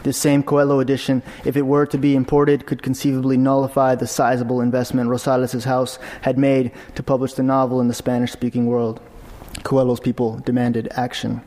This 0.05 0.17
same 0.17 0.43
Coelho 0.43 0.81
edition, 0.81 1.23
if 1.45 1.55
it 1.55 1.67
were 1.67 1.85
to 1.85 1.99
be 1.99 2.17
imported, 2.17 2.65
could 2.65 2.83
conceivably 2.83 3.37
nullify 3.37 3.95
the 3.95 4.07
sizable 4.07 4.63
investment 4.63 5.11
Rosales' 5.11 5.65
house 5.65 5.99
had 6.23 6.39
made 6.39 6.73
to 6.95 7.03
publish 7.03 7.35
the 7.35 7.43
novel 7.43 7.79
in 7.79 7.89
the 7.89 7.93
Spanish 7.93 8.33
speaking 8.33 8.65
world. 8.65 9.03
Coelho's 9.65 10.01
people 10.01 10.39
demanded 10.39 10.89
action. 10.93 11.43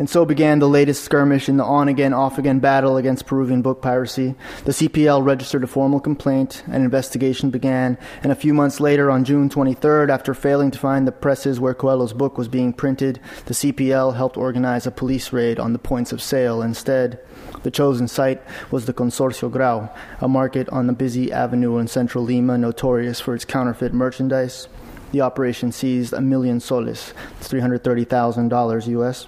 And 0.00 0.08
so 0.08 0.24
began 0.24 0.60
the 0.60 0.66
latest 0.66 1.04
skirmish 1.04 1.46
in 1.46 1.58
the 1.58 1.64
on 1.64 1.86
again, 1.86 2.14
off 2.14 2.38
again 2.38 2.58
battle 2.58 2.96
against 2.96 3.26
Peruvian 3.26 3.60
book 3.60 3.82
piracy. 3.82 4.34
The 4.64 4.72
CPL 4.72 5.22
registered 5.22 5.62
a 5.62 5.66
formal 5.66 6.00
complaint, 6.00 6.62
an 6.68 6.80
investigation 6.80 7.50
began, 7.50 7.98
and 8.22 8.32
a 8.32 8.34
few 8.34 8.54
months 8.54 8.80
later, 8.80 9.10
on 9.10 9.26
June 9.26 9.50
23rd, 9.50 10.08
after 10.08 10.32
failing 10.32 10.70
to 10.70 10.78
find 10.78 11.06
the 11.06 11.12
presses 11.12 11.60
where 11.60 11.74
Coelho's 11.74 12.14
book 12.14 12.38
was 12.38 12.48
being 12.48 12.72
printed, 12.72 13.20
the 13.44 13.52
CPL 13.52 14.16
helped 14.16 14.38
organize 14.38 14.86
a 14.86 14.90
police 14.90 15.34
raid 15.34 15.60
on 15.60 15.74
the 15.74 15.78
points 15.78 16.12
of 16.12 16.22
sale 16.22 16.62
instead. 16.62 17.20
The 17.62 17.70
chosen 17.70 18.08
site 18.08 18.42
was 18.70 18.86
the 18.86 18.94
Consorcio 18.94 19.52
Grau, 19.52 19.90
a 20.18 20.28
market 20.28 20.66
on 20.70 20.86
the 20.86 20.94
busy 20.94 21.30
avenue 21.30 21.76
in 21.76 21.88
central 21.88 22.24
Lima 22.24 22.56
notorious 22.56 23.20
for 23.20 23.34
its 23.34 23.44
counterfeit 23.44 23.92
merchandise. 23.92 24.66
The 25.12 25.20
operation 25.20 25.72
seized 25.72 26.14
a 26.14 26.22
million 26.22 26.58
soles, 26.58 27.12
$330,000 27.42 28.86
US 28.86 29.26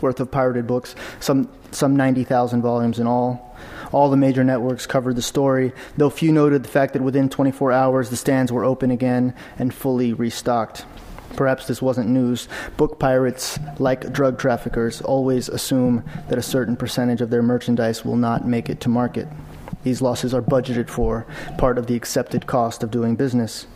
worth 0.00 0.20
of 0.20 0.30
pirated 0.30 0.66
books, 0.66 0.94
some, 1.20 1.50
some 1.70 1.96
90,000 1.96 2.62
volumes 2.62 2.98
in 2.98 3.06
all. 3.06 3.56
All 3.92 4.10
the 4.10 4.16
major 4.16 4.44
networks 4.44 4.86
covered 4.86 5.16
the 5.16 5.22
story, 5.22 5.72
though 5.96 6.10
few 6.10 6.32
noted 6.32 6.62
the 6.62 6.68
fact 6.68 6.92
that 6.92 7.02
within 7.02 7.28
24 7.28 7.72
hours 7.72 8.10
the 8.10 8.16
stands 8.16 8.52
were 8.52 8.64
open 8.64 8.90
again 8.90 9.34
and 9.58 9.72
fully 9.72 10.12
restocked. 10.12 10.84
Perhaps 11.36 11.66
this 11.66 11.82
wasn't 11.82 12.08
news. 12.08 12.48
Book 12.76 12.98
pirates, 12.98 13.58
like 13.78 14.12
drug 14.12 14.38
traffickers, 14.38 15.02
always 15.02 15.48
assume 15.48 16.04
that 16.28 16.38
a 16.38 16.42
certain 16.42 16.76
percentage 16.76 17.20
of 17.20 17.30
their 17.30 17.42
merchandise 17.42 18.04
will 18.04 18.16
not 18.16 18.46
make 18.46 18.70
it 18.70 18.80
to 18.80 18.88
market. 18.88 19.28
These 19.82 20.02
losses 20.02 20.34
are 20.34 20.42
budgeted 20.42 20.88
for, 20.88 21.26
part 21.58 21.78
of 21.78 21.86
the 21.86 21.94
accepted 21.94 22.46
cost 22.46 22.82
of 22.82 22.90
doing 22.90 23.16
business. 23.16 23.66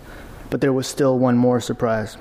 But 0.48 0.60
there 0.60 0.72
was 0.72 0.86
still 0.86 1.18
one 1.18 1.36
more 1.36 1.60
surprise. 1.60 2.16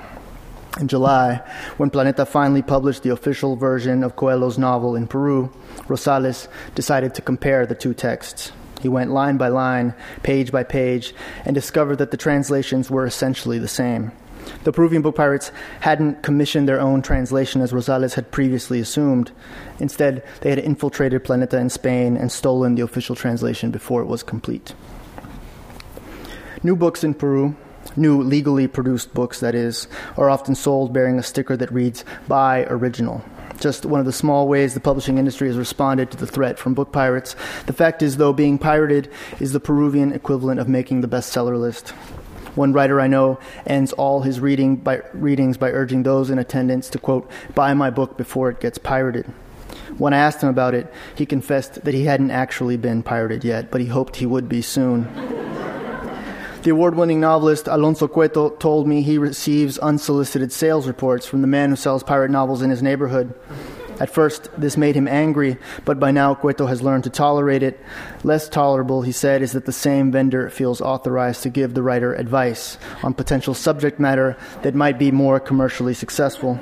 In 0.79 0.87
July, 0.87 1.41
when 1.75 1.89
Planeta 1.89 2.25
finally 2.25 2.61
published 2.61 3.03
the 3.03 3.09
official 3.09 3.57
version 3.57 4.01
of 4.01 4.15
Coelho's 4.15 4.57
novel 4.57 4.95
in 4.95 5.07
Peru, 5.07 5.51
Rosales 5.87 6.47
decided 6.73 7.13
to 7.15 7.21
compare 7.21 7.65
the 7.65 7.75
two 7.75 7.93
texts. 7.93 8.53
He 8.79 8.87
went 8.87 9.11
line 9.11 9.35
by 9.35 9.49
line, 9.49 9.93
page 10.23 10.53
by 10.53 10.63
page, 10.63 11.13
and 11.43 11.53
discovered 11.53 11.97
that 11.97 12.11
the 12.11 12.17
translations 12.17 12.89
were 12.89 13.05
essentially 13.05 13.59
the 13.59 13.67
same. 13.67 14.13
The 14.63 14.71
Peruvian 14.71 15.01
book 15.01 15.17
pirates 15.17 15.51
hadn't 15.81 16.23
commissioned 16.23 16.69
their 16.69 16.79
own 16.79 17.01
translation 17.01 17.59
as 17.59 17.73
Rosales 17.73 18.13
had 18.13 18.31
previously 18.31 18.79
assumed. 18.79 19.31
Instead, 19.79 20.23
they 20.39 20.49
had 20.49 20.59
infiltrated 20.59 21.25
Planeta 21.25 21.59
in 21.59 21.69
Spain 21.69 22.15
and 22.15 22.31
stolen 22.31 22.75
the 22.75 22.83
official 22.83 23.17
translation 23.17 23.69
before 23.69 24.01
it 24.01 24.07
was 24.07 24.23
complete. 24.23 24.73
New 26.63 26.77
books 26.77 27.03
in 27.03 27.13
Peru, 27.13 27.55
new 27.99 28.21
legally 28.21 28.67
produced 28.67 29.13
books, 29.13 29.39
that 29.41 29.53
is, 29.53 29.87
are 30.17 30.29
often 30.29 30.55
sold 30.55 30.93
bearing 30.93 31.19
a 31.19 31.23
sticker 31.23 31.55
that 31.57 31.71
reads, 31.71 32.05
Buy 32.27 32.65
Original 32.65 33.23
just 33.59 33.85
one 33.85 33.99
of 33.99 34.05
the 34.05 34.13
small 34.13 34.47
ways 34.47 34.73
the 34.73 34.79
publishing 34.79 35.17
industry 35.17 35.47
has 35.47 35.57
responded 35.57 36.09
to 36.11 36.17
the 36.17 36.27
threat 36.27 36.57
from 36.57 36.73
book 36.73 36.91
pirates. 36.91 37.35
The 37.65 37.73
fact 37.73 38.01
is, 38.01 38.17
though, 38.17 38.33
being 38.33 38.57
pirated 38.57 39.11
is 39.39 39.51
the 39.51 39.59
Peruvian 39.59 40.13
equivalent 40.13 40.59
of 40.59 40.69
making 40.69 41.01
the 41.01 41.07
bestseller 41.07 41.59
list. 41.59 41.89
One 42.55 42.73
writer 42.73 42.99
I 42.99 43.07
know 43.07 43.39
ends 43.65 43.93
all 43.93 44.21
his 44.21 44.39
reading 44.39 44.77
by, 44.77 45.01
readings 45.13 45.57
by 45.57 45.71
urging 45.71 46.03
those 46.03 46.29
in 46.29 46.39
attendance 46.39 46.89
to, 46.89 46.99
quote, 46.99 47.29
buy 47.53 47.73
my 47.73 47.89
book 47.89 48.17
before 48.17 48.49
it 48.49 48.59
gets 48.59 48.77
pirated. 48.77 49.25
When 49.97 50.13
I 50.13 50.17
asked 50.17 50.41
him 50.41 50.49
about 50.49 50.73
it, 50.73 50.91
he 51.15 51.25
confessed 51.25 51.83
that 51.85 51.93
he 51.93 52.05
hadn't 52.05 52.31
actually 52.31 52.77
been 52.77 53.03
pirated 53.03 53.43
yet, 53.43 53.69
but 53.71 53.81
he 53.81 53.87
hoped 53.87 54.17
he 54.17 54.25
would 54.25 54.49
be 54.49 54.61
soon. 54.61 55.07
The 56.61 56.71
award 56.71 56.95
winning 56.95 57.21
novelist 57.21 57.67
Alonso 57.67 58.09
Cueto 58.09 58.49
told 58.49 58.85
me 58.85 59.01
he 59.01 59.17
receives 59.17 59.77
unsolicited 59.79 60.51
sales 60.51 60.87
reports 60.87 61.25
from 61.25 61.39
the 61.39 61.47
man 61.47 61.69
who 61.69 61.77
sells 61.77 62.03
pirate 62.03 62.31
novels 62.31 62.61
in 62.61 62.69
his 62.69 62.83
neighborhood. 62.83 63.33
At 64.01 64.09
first, 64.09 64.49
this 64.57 64.75
made 64.75 64.95
him 64.95 65.07
angry, 65.07 65.57
but 65.85 66.01
by 66.01 66.11
now 66.11 66.35
Cueto 66.35 66.65
has 66.65 66.81
learned 66.81 67.05
to 67.05 67.09
tolerate 67.09 67.63
it. 67.63 67.79
Less 68.23 68.49
tolerable, 68.49 69.03
he 69.03 69.13
said, 69.13 69.41
is 69.41 69.53
that 69.53 69.65
the 69.65 69.71
same 69.71 70.11
vendor 70.11 70.49
feels 70.49 70.81
authorized 70.81 71.43
to 71.43 71.49
give 71.49 71.73
the 71.73 71.83
writer 71.83 72.13
advice 72.13 72.77
on 73.03 73.13
potential 73.13 73.53
subject 73.53 73.97
matter 73.97 74.35
that 74.61 74.75
might 74.75 74.99
be 74.99 75.11
more 75.11 75.39
commercially 75.39 75.93
successful. 75.93 76.59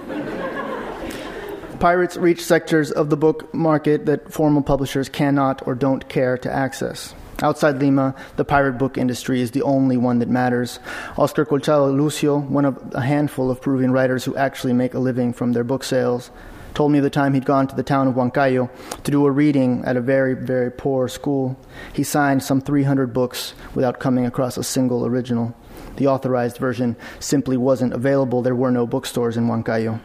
Pirates 1.79 2.17
reach 2.17 2.43
sectors 2.43 2.91
of 2.91 3.09
the 3.09 3.17
book 3.17 3.51
market 3.51 4.05
that 4.05 4.31
formal 4.31 4.61
publishers 4.61 5.09
cannot 5.09 5.65
or 5.67 5.73
don't 5.73 6.07
care 6.07 6.37
to 6.37 6.51
access. 6.51 7.15
Outside 7.43 7.77
Lima, 7.77 8.15
the 8.35 8.45
pirate 8.45 8.79
book 8.79 8.97
industry 8.97 9.41
is 9.41 9.51
the 9.51 9.61
only 9.61 9.95
one 9.95 10.17
that 10.19 10.29
matters. 10.29 10.79
Oscar 11.17 11.45
Colchado 11.45 11.91
Lucio, 11.91 12.39
one 12.39 12.65
of 12.65 12.81
a 12.95 13.01
handful 13.01 13.51
of 13.51 13.61
Peruvian 13.61 13.91
writers 13.91 14.25
who 14.25 14.35
actually 14.35 14.73
make 14.73 14.95
a 14.95 14.99
living 14.99 15.33
from 15.33 15.53
their 15.53 15.63
book 15.63 15.83
sales, 15.83 16.31
told 16.73 16.91
me 16.91 16.99
the 16.99 17.11
time 17.11 17.35
he'd 17.35 17.45
gone 17.45 17.67
to 17.67 17.75
the 17.75 17.83
town 17.83 18.07
of 18.07 18.15
Huancayo 18.15 18.69
to 19.03 19.11
do 19.11 19.25
a 19.25 19.31
reading 19.31 19.83
at 19.85 19.97
a 19.97 20.01
very, 20.01 20.33
very 20.33 20.71
poor 20.71 21.07
school. 21.07 21.55
He 21.93 22.03
signed 22.03 22.41
some 22.41 22.59
300 22.59 23.13
books 23.13 23.53
without 23.75 23.99
coming 23.99 24.25
across 24.25 24.57
a 24.57 24.63
single 24.63 25.05
original. 25.05 25.55
The 25.97 26.07
authorized 26.07 26.57
version 26.57 26.95
simply 27.19 27.57
wasn't 27.57 27.93
available. 27.93 28.41
There 28.41 28.55
were 28.55 28.71
no 28.71 28.87
bookstores 28.87 29.37
in 29.37 29.47
Huancayo. 29.47 29.99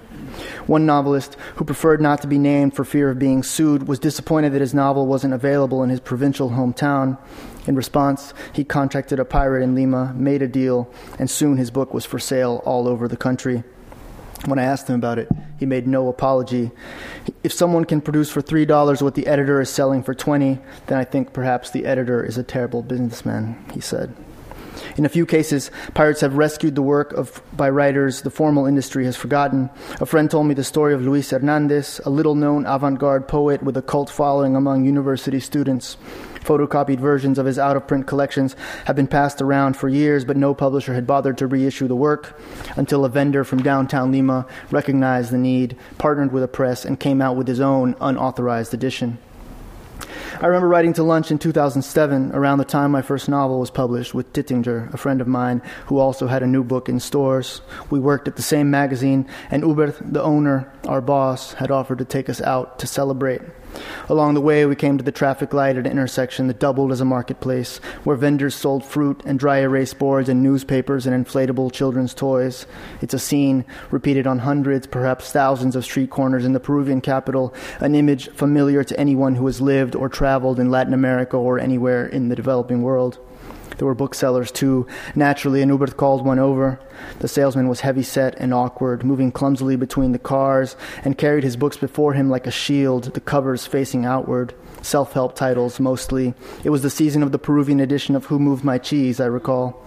One 0.67 0.87
novelist, 0.87 1.37
who 1.57 1.65
preferred 1.65 2.01
not 2.01 2.21
to 2.23 2.27
be 2.27 2.39
named 2.39 2.75
for 2.75 2.85
fear 2.85 3.11
of 3.11 3.19
being 3.19 3.43
sued, 3.43 3.89
was 3.89 3.99
disappointed 3.99 4.53
that 4.53 4.61
his 4.61 4.75
novel 4.75 5.07
wasn't 5.07 5.35
available 5.35 5.83
in 5.83 5.91
his 5.91 6.01
provincial 6.01 6.51
hometown. 6.51 7.19
In 7.67 7.77
response, 7.77 8.35
he 8.53 8.65
contacted 8.65 9.19
a 9.21 9.25
pirate 9.25 9.63
in 9.63 9.75
Lima, 9.75 10.13
made 10.17 10.43
a 10.43 10.49
deal, 10.49 10.93
and 11.19 11.31
soon 11.31 11.57
his 11.57 11.71
book 11.71 11.95
was 11.95 12.05
for 12.05 12.19
sale 12.19 12.63
all 12.65 12.89
over 12.89 13.07
the 13.09 13.17
country. 13.17 13.63
When 14.47 14.59
I 14.59 14.65
asked 14.65 14.89
him 14.89 14.97
about 14.97 15.21
it, 15.21 15.29
he 15.59 15.67
made 15.67 15.87
no 15.87 16.09
apology. 16.09 16.73
If 17.45 17.53
someone 17.53 17.85
can 17.85 18.01
produce 18.01 18.29
for 18.29 18.43
$3 18.43 19.01
what 19.01 19.15
the 19.15 19.29
editor 19.29 19.61
is 19.61 19.71
selling 19.71 20.03
for 20.03 20.15
20, 20.15 20.59
then 20.89 20.99
I 20.99 21.05
think 21.05 21.33
perhaps 21.33 21.71
the 21.71 21.87
editor 21.87 22.25
is 22.25 22.37
a 22.37 22.43
terrible 22.43 22.83
businessman, 22.83 23.65
he 23.73 23.81
said. 23.81 24.13
In 24.97 25.05
a 25.05 25.09
few 25.09 25.27
cases, 25.27 25.71
pirates 25.95 26.21
have 26.21 26.37
rescued 26.37 26.75
the 26.75 26.83
work 26.83 27.13
of 27.13 27.43
by 27.57 27.71
writers 27.71 28.23
the 28.23 28.31
formal 28.31 28.67
industry 28.67 29.05
has 29.05 29.17
forgotten. 29.17 29.71
A 30.01 30.07
friend 30.07 30.31
told 30.31 30.47
me 30.47 30.55
the 30.55 30.65
story 30.65 30.95
of 30.95 31.03
Luis 31.03 31.31
Hernandez, 31.31 32.01
a 32.05 32.11
little 32.11 32.35
known 32.35 32.67
avant 32.67 32.99
garde 32.99 33.29
poet 33.29 33.63
with 33.63 33.77
a 33.77 33.83
cult 33.83 34.11
following 34.11 34.57
among 34.57 34.85
university 34.85 35.41
students. 35.41 35.97
Photocopied 36.45 36.99
versions 36.99 37.39
of 37.39 37.47
his 37.47 37.59
out 37.59 37.77
of 37.77 37.87
print 37.87 38.07
collections 38.07 38.57
have 38.87 38.97
been 38.97 39.07
passed 39.07 39.41
around 39.41 39.77
for 39.77 39.89
years, 39.89 40.25
but 40.25 40.37
no 40.37 40.55
publisher 40.55 40.95
had 40.95 41.07
bothered 41.07 41.39
to 41.39 41.47
reissue 41.47 41.87
the 41.87 41.95
work 41.97 42.39
until 42.77 43.05
a 43.05 43.09
vendor 43.09 43.45
from 43.45 43.63
downtown 43.63 44.11
Lima 44.11 44.47
recognized 44.71 45.31
the 45.31 45.39
need, 45.39 45.77
partnered 45.99 46.33
with 46.33 46.43
a 46.43 46.49
press, 46.49 46.85
and 46.85 46.99
came 46.99 47.23
out 47.23 47.37
with 47.37 47.47
his 47.47 47.61
own 47.61 47.95
unauthorized 48.01 48.75
edition. 48.75 49.19
I 50.41 50.47
remember 50.47 50.69
writing 50.69 50.93
to 50.95 51.03
lunch 51.03 51.31
in 51.31 51.39
2007, 51.39 52.33
around 52.33 52.59
the 52.59 52.65
time 52.65 52.91
my 52.91 53.03
first 53.03 53.29
novel 53.29 53.61
was 53.61 53.71
published, 53.71 54.15
with 54.15 54.33
Tittinger, 54.33 54.93
a 54.93 54.97
friend 54.97 55.21
of 55.21 55.29
mine 55.29 55.61
who 55.87 55.99
also 55.99 56.27
had 56.27 56.43
a 56.43 56.47
new 56.47 56.65
book 56.65 56.89
in 56.89 57.01
stores. 57.01 57.61
We 57.91 58.01
worked 58.01 58.29
at 58.29 58.37
the 58.37 58.43
same 58.43 58.71
magazine, 58.71 59.29
and 59.51 59.63
Hubert, 59.63 59.97
the 60.01 60.23
owner, 60.23 60.73
our 60.87 61.01
boss, 61.01 61.53
had 61.55 61.71
offered 61.71 61.99
to 61.99 62.05
take 62.05 62.29
us 62.29 62.41
out 62.41 62.79
to 62.79 62.87
celebrate. 62.87 63.43
Along 64.09 64.35
the 64.35 64.41
way, 64.41 64.67
we 64.67 64.77
came 64.77 64.99
to 64.99 65.05
the 65.05 65.13
traffic 65.13 65.55
light 65.55 65.77
at 65.77 65.87
an 65.87 65.93
intersection 65.93 66.47
that 66.49 66.59
doubled 66.59 66.93
as 66.93 67.01
a 67.01 67.07
marketplace, 67.07 67.79
where 68.05 68.17
vendors 68.17 68.55
sold 68.55 68.85
fruit 68.85 69.23
and 69.25 69.39
dry 69.39 69.59
erase 69.59 69.95
boards 69.95 70.29
and 70.29 70.43
newspapers 70.43 71.07
and 71.07 71.27
inflatable 71.27 71.73
children's 71.73 72.13
toys. 72.13 72.67
It's 73.01 73.15
a 73.15 73.19
scene 73.19 73.65
repeated 73.91 74.27
on 74.27 74.41
hundreds, 74.41 74.87
perhaps 74.87 75.33
thousands 75.33 75.75
of 75.75 75.85
street 75.85 76.11
corners 76.11 76.45
in 76.45 76.53
the 76.53 76.61
Peruvian 76.61 77.01
capital, 77.01 77.55
an 77.81 77.95
image 77.95 78.29
familiar 78.31 78.85
to 78.85 79.01
anyone 79.01 79.37
who 79.37 79.47
has 79.47 79.61
lived 79.61 79.95
or 79.95 80.09
traveled 80.09 80.22
in 80.23 80.71
Latin 80.71 80.95
America 80.95 81.37
or 81.37 81.59
anywhere 81.59 82.07
in 82.07 82.29
the 82.29 82.37
developing 82.37 82.83
world. 82.83 83.19
There 83.79 83.87
were 83.87 83.95
booksellers 83.95 84.53
too, 84.53 84.87
naturally, 85.17 85.63
and 85.63 85.71
Hubert 85.71 85.97
called 85.97 86.25
one 86.25 86.39
over. 86.39 86.79
The 87.19 87.27
salesman 87.27 87.69
was 87.69 87.81
heavy 87.81 88.05
set 88.05 88.37
and 88.39 88.55
awkward, 88.55 89.03
moving 89.05 89.33
clumsily 89.33 89.75
between 89.75 90.13
the 90.13 90.21
cars, 90.21 90.77
and 91.05 91.19
carried 91.19 91.43
his 91.43 91.57
books 91.57 91.77
before 91.77 92.13
him 92.13 92.31
like 92.31 92.47
a 92.47 92.53
shield, 92.53 93.15
the 93.15 93.21
covers 93.21 93.67
facing 93.67 94.05
outward. 94.05 94.55
Self 94.83 95.13
help 95.13 95.35
titles, 95.35 95.81
mostly. 95.81 96.35
It 96.63 96.71
was 96.71 96.83
the 96.83 96.91
season 96.91 97.25
of 97.25 97.33
the 97.33 97.39
Peruvian 97.39 97.81
edition 97.81 98.15
of 98.15 98.27
Who 98.27 98.39
Moved 98.39 98.63
My 98.63 98.79
Cheese, 98.79 99.19
I 99.19 99.27
recall. 99.27 99.85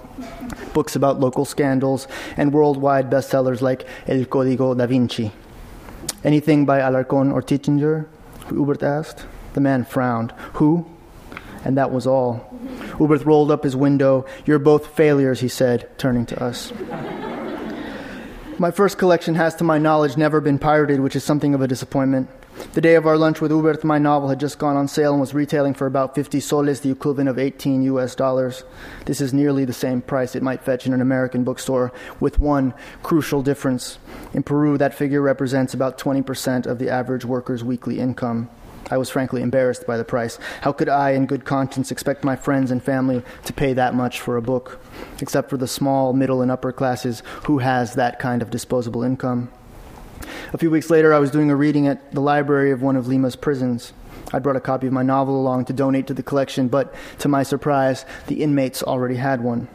Books 0.73 0.97
about 0.97 1.21
local 1.21 1.45
scandals 1.45 2.07
and 2.35 2.53
worldwide 2.53 3.09
bestsellers 3.09 3.61
like 3.61 3.87
El 4.07 4.25
Código 4.25 4.77
da 4.77 4.85
Vinci. 4.85 5.31
Anything 6.25 6.65
by 6.65 6.79
Alarcón 6.79 7.31
or 7.33 7.41
Tittinger? 7.41 8.07
Hubert 8.49 8.83
asked. 8.83 9.25
The 9.55 9.61
man 9.61 9.83
frowned. 9.85 10.31
Who? 10.53 10.85
and 11.65 11.77
that 11.77 11.91
was 11.91 12.07
all. 12.07 12.47
Hubert 12.97 13.25
rolled 13.25 13.51
up 13.51 13.63
his 13.63 13.75
window. 13.75 14.25
You're 14.45 14.59
both 14.59 14.95
failures, 14.95 15.41
he 15.41 15.49
said, 15.49 15.89
turning 15.97 16.25
to 16.27 16.41
us. 16.41 16.71
my 18.59 18.71
first 18.71 18.97
collection 18.97 19.35
has, 19.35 19.55
to 19.55 19.63
my 19.65 19.79
knowledge, 19.79 20.15
never 20.15 20.39
been 20.39 20.59
pirated, 20.59 20.99
which 20.99 21.15
is 21.15 21.23
something 21.23 21.53
of 21.53 21.61
a 21.61 21.67
disappointment. 21.67 22.29
The 22.73 22.81
day 22.81 22.95
of 22.95 23.05
our 23.05 23.17
lunch 23.17 23.41
with 23.41 23.51
Hubert, 23.51 23.83
my 23.83 23.97
novel 23.97 24.29
had 24.29 24.39
just 24.39 24.59
gone 24.59 24.77
on 24.77 24.87
sale 24.87 25.11
and 25.11 25.19
was 25.19 25.33
retailing 25.33 25.73
for 25.73 25.87
about 25.87 26.15
50 26.15 26.39
soles, 26.39 26.79
the 26.79 26.91
equivalent 26.91 27.29
of 27.29 27.37
18 27.37 27.81
US 27.83 28.15
dollars. 28.15 28.63
This 29.05 29.19
is 29.19 29.33
nearly 29.33 29.65
the 29.65 29.73
same 29.73 30.01
price 30.01 30.35
it 30.35 30.43
might 30.43 30.61
fetch 30.61 30.85
in 30.85 30.93
an 30.93 31.01
American 31.01 31.43
bookstore, 31.43 31.91
with 32.19 32.39
one 32.39 32.73
crucial 33.03 33.41
difference. 33.41 33.97
In 34.33 34.43
Peru, 34.43 34.77
that 34.77 34.93
figure 34.93 35.21
represents 35.21 35.73
about 35.73 35.97
20% 35.97 36.65
of 36.65 36.79
the 36.79 36.89
average 36.89 37.25
worker's 37.25 37.63
weekly 37.63 37.99
income. 37.99 38.49
I 38.91 38.97
was 38.97 39.09
frankly 39.09 39.41
embarrassed 39.41 39.87
by 39.87 39.97
the 39.97 40.03
price. 40.03 40.37
How 40.61 40.71
could 40.71 40.89
I, 40.89 41.11
in 41.11 41.25
good 41.25 41.43
conscience, 41.43 41.91
expect 41.91 42.23
my 42.23 42.35
friends 42.35 42.69
and 42.69 42.83
family 42.83 43.23
to 43.45 43.53
pay 43.53 43.73
that 43.73 43.95
much 43.95 44.21
for 44.21 44.37
a 44.37 44.41
book? 44.41 44.79
Except 45.21 45.49
for 45.49 45.57
the 45.57 45.67
small, 45.67 46.13
middle, 46.13 46.41
and 46.41 46.51
upper 46.51 46.71
classes, 46.71 47.23
who 47.45 47.59
has 47.59 47.95
that 47.95 48.19
kind 48.19 48.41
of 48.41 48.49
disposable 48.49 49.03
income? 49.03 49.49
A 50.53 50.57
few 50.57 50.69
weeks 50.69 50.89
later, 50.89 51.13
I 51.13 51.19
was 51.19 51.31
doing 51.31 51.49
a 51.49 51.55
reading 51.55 51.87
at 51.87 52.11
the 52.11 52.21
library 52.21 52.71
of 52.71 52.81
one 52.81 52.95
of 52.95 53.07
Lima's 53.07 53.35
prisons. 53.35 53.91
I 54.31 54.39
brought 54.39 54.55
a 54.55 54.61
copy 54.61 54.87
of 54.87 54.93
my 54.93 55.03
novel 55.03 55.39
along 55.39 55.65
to 55.65 55.73
donate 55.73 56.07
to 56.07 56.13
the 56.13 56.23
collection, 56.23 56.67
but 56.67 56.93
to 57.19 57.27
my 57.27 57.43
surprise, 57.43 58.05
the 58.27 58.43
inmates 58.43 58.83
already 58.83 59.15
had 59.15 59.41
one. 59.41 59.67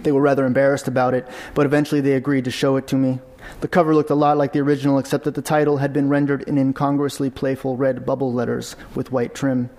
They 0.00 0.12
were 0.12 0.20
rather 0.20 0.44
embarrassed 0.44 0.88
about 0.88 1.14
it, 1.14 1.26
but 1.54 1.66
eventually 1.66 2.00
they 2.00 2.12
agreed 2.12 2.44
to 2.44 2.50
show 2.50 2.76
it 2.76 2.86
to 2.88 2.96
me. 2.96 3.20
The 3.60 3.68
cover 3.68 3.94
looked 3.94 4.10
a 4.10 4.14
lot 4.14 4.38
like 4.38 4.52
the 4.52 4.60
original, 4.60 4.98
except 4.98 5.24
that 5.24 5.34
the 5.34 5.42
title 5.42 5.78
had 5.78 5.92
been 5.92 6.08
rendered 6.08 6.42
in 6.42 6.58
incongruously 6.58 7.30
playful 7.30 7.76
red 7.76 8.06
bubble 8.06 8.32
letters 8.32 8.76
with 8.94 9.12
white 9.12 9.34
trim. 9.34 9.70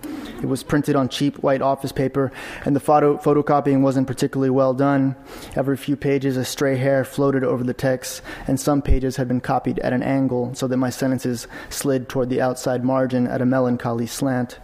It 0.42 0.46
was 0.46 0.62
printed 0.62 0.96
on 0.96 1.08
cheap 1.08 1.42
white 1.42 1.62
office 1.62 1.92
paper, 1.92 2.32
and 2.64 2.74
the 2.74 2.80
photo- 2.80 3.18
photocopying 3.18 3.82
wasn't 3.82 4.06
particularly 4.06 4.50
well 4.50 4.74
done. 4.74 5.16
Every 5.56 5.76
few 5.76 5.96
pages, 5.96 6.36
a 6.36 6.44
stray 6.44 6.76
hair 6.76 7.04
floated 7.04 7.44
over 7.44 7.64
the 7.64 7.74
text, 7.74 8.22
and 8.46 8.58
some 8.58 8.82
pages 8.82 9.16
had 9.16 9.28
been 9.28 9.40
copied 9.40 9.78
at 9.80 9.92
an 9.92 10.02
angle 10.02 10.54
so 10.54 10.66
that 10.66 10.76
my 10.76 10.90
sentences 10.90 11.46
slid 11.68 12.08
toward 12.08 12.28
the 12.28 12.40
outside 12.40 12.84
margin 12.84 13.26
at 13.26 13.42
a 13.42 13.46
melancholy 13.46 14.06
slant. 14.06 14.58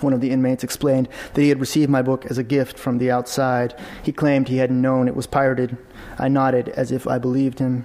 One 0.00 0.12
of 0.12 0.20
the 0.20 0.30
inmates 0.30 0.64
explained 0.64 1.08
that 1.34 1.42
he 1.42 1.48
had 1.48 1.60
received 1.60 1.90
my 1.90 2.02
book 2.02 2.26
as 2.26 2.38
a 2.38 2.44
gift 2.44 2.78
from 2.78 2.98
the 2.98 3.10
outside. 3.10 3.74
He 4.02 4.12
claimed 4.12 4.48
he 4.48 4.58
hadn't 4.58 4.80
known 4.80 5.08
it 5.08 5.16
was 5.16 5.26
pirated. 5.26 5.76
I 6.18 6.28
nodded 6.28 6.68
as 6.70 6.92
if 6.92 7.06
I 7.06 7.18
believed 7.18 7.58
him. 7.58 7.84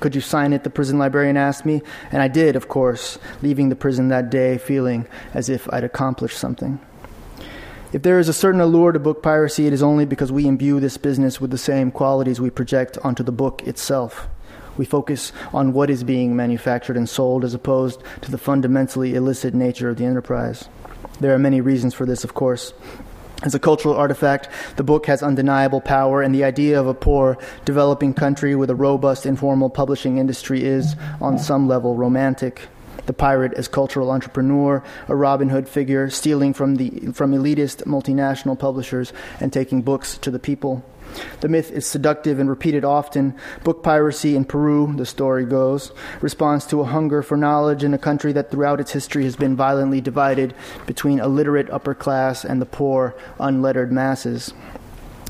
Could 0.00 0.14
you 0.16 0.20
sign 0.20 0.52
it? 0.52 0.64
The 0.64 0.70
prison 0.70 0.98
librarian 0.98 1.36
asked 1.36 1.64
me, 1.64 1.80
and 2.10 2.20
I 2.20 2.28
did, 2.28 2.56
of 2.56 2.68
course, 2.68 3.18
leaving 3.40 3.68
the 3.68 3.76
prison 3.76 4.08
that 4.08 4.30
day 4.30 4.58
feeling 4.58 5.06
as 5.32 5.48
if 5.48 5.72
I'd 5.72 5.84
accomplished 5.84 6.38
something. 6.38 6.80
If 7.92 8.02
there 8.02 8.18
is 8.18 8.28
a 8.28 8.32
certain 8.32 8.60
allure 8.60 8.92
to 8.92 8.98
book 8.98 9.22
piracy, 9.22 9.66
it 9.66 9.72
is 9.72 9.82
only 9.82 10.04
because 10.04 10.32
we 10.32 10.46
imbue 10.46 10.80
this 10.80 10.96
business 10.96 11.40
with 11.40 11.50
the 11.50 11.58
same 11.58 11.90
qualities 11.90 12.40
we 12.40 12.50
project 12.50 12.98
onto 13.04 13.22
the 13.22 13.30
book 13.30 13.62
itself. 13.64 14.28
We 14.76 14.86
focus 14.86 15.30
on 15.52 15.74
what 15.74 15.90
is 15.90 16.02
being 16.02 16.34
manufactured 16.34 16.96
and 16.96 17.08
sold 17.08 17.44
as 17.44 17.52
opposed 17.52 18.02
to 18.22 18.30
the 18.30 18.38
fundamentally 18.38 19.14
illicit 19.14 19.54
nature 19.54 19.90
of 19.90 19.98
the 19.98 20.06
enterprise. 20.06 20.68
There 21.22 21.32
are 21.32 21.38
many 21.38 21.60
reasons 21.60 21.94
for 21.94 22.04
this, 22.04 22.24
of 22.24 22.34
course. 22.34 22.74
As 23.44 23.54
a 23.54 23.60
cultural 23.60 23.94
artifact, 23.94 24.48
the 24.74 24.82
book 24.82 25.06
has 25.06 25.22
undeniable 25.22 25.80
power, 25.80 26.20
and 26.20 26.34
the 26.34 26.42
idea 26.42 26.80
of 26.80 26.88
a 26.88 26.94
poor, 26.94 27.38
developing 27.64 28.12
country 28.12 28.56
with 28.56 28.70
a 28.70 28.74
robust, 28.74 29.24
informal 29.24 29.70
publishing 29.70 30.18
industry 30.18 30.64
is, 30.64 30.96
on 31.20 31.38
some 31.38 31.68
level, 31.68 31.94
romantic. 31.94 32.62
The 33.06 33.12
pirate 33.12 33.54
as 33.54 33.68
cultural 33.68 34.10
entrepreneur, 34.10 34.82
a 35.06 35.14
Robin 35.14 35.48
Hood 35.48 35.68
figure, 35.68 36.10
stealing 36.10 36.54
from, 36.54 36.74
the, 36.74 36.90
from 37.12 37.30
elitist 37.32 37.84
multinational 37.84 38.58
publishers 38.58 39.12
and 39.38 39.52
taking 39.52 39.80
books 39.80 40.18
to 40.18 40.30
the 40.32 40.40
people. 40.40 40.84
The 41.40 41.48
myth 41.48 41.70
is 41.70 41.86
seductive 41.86 42.38
and 42.38 42.48
repeated 42.48 42.84
often. 42.84 43.34
Book 43.64 43.82
piracy 43.82 44.36
in 44.36 44.44
Peru, 44.44 44.94
the 44.96 45.06
story 45.06 45.44
goes, 45.44 45.92
responds 46.20 46.66
to 46.66 46.80
a 46.80 46.86
hunger 46.86 47.22
for 47.22 47.36
knowledge 47.36 47.84
in 47.84 47.94
a 47.94 47.98
country 47.98 48.32
that 48.32 48.50
throughout 48.50 48.80
its 48.80 48.92
history 48.92 49.24
has 49.24 49.36
been 49.36 49.56
violently 49.56 50.00
divided 50.00 50.54
between 50.86 51.20
a 51.20 51.28
literate 51.28 51.70
upper 51.70 51.94
class 51.94 52.44
and 52.44 52.60
the 52.60 52.66
poor, 52.66 53.14
unlettered 53.38 53.92
masses. 53.92 54.54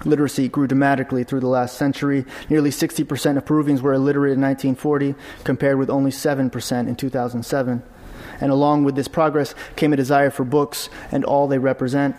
Literacy 0.04 0.48
grew 0.48 0.66
dramatically 0.66 1.24
through 1.24 1.40
the 1.40 1.46
last 1.46 1.76
century. 1.76 2.24
Nearly 2.48 2.70
60% 2.70 3.36
of 3.36 3.46
Peruvians 3.46 3.82
were 3.82 3.92
illiterate 3.92 4.32
in 4.32 4.40
1940, 4.40 5.14
compared 5.44 5.78
with 5.78 5.90
only 5.90 6.10
7% 6.10 6.88
in 6.88 6.96
2007. 6.96 7.82
And 8.40 8.50
along 8.50 8.84
with 8.84 8.96
this 8.96 9.08
progress 9.08 9.54
came 9.76 9.92
a 9.92 9.96
desire 9.96 10.30
for 10.30 10.44
books 10.44 10.88
and 11.12 11.24
all 11.24 11.46
they 11.46 11.58
represent. 11.58 12.16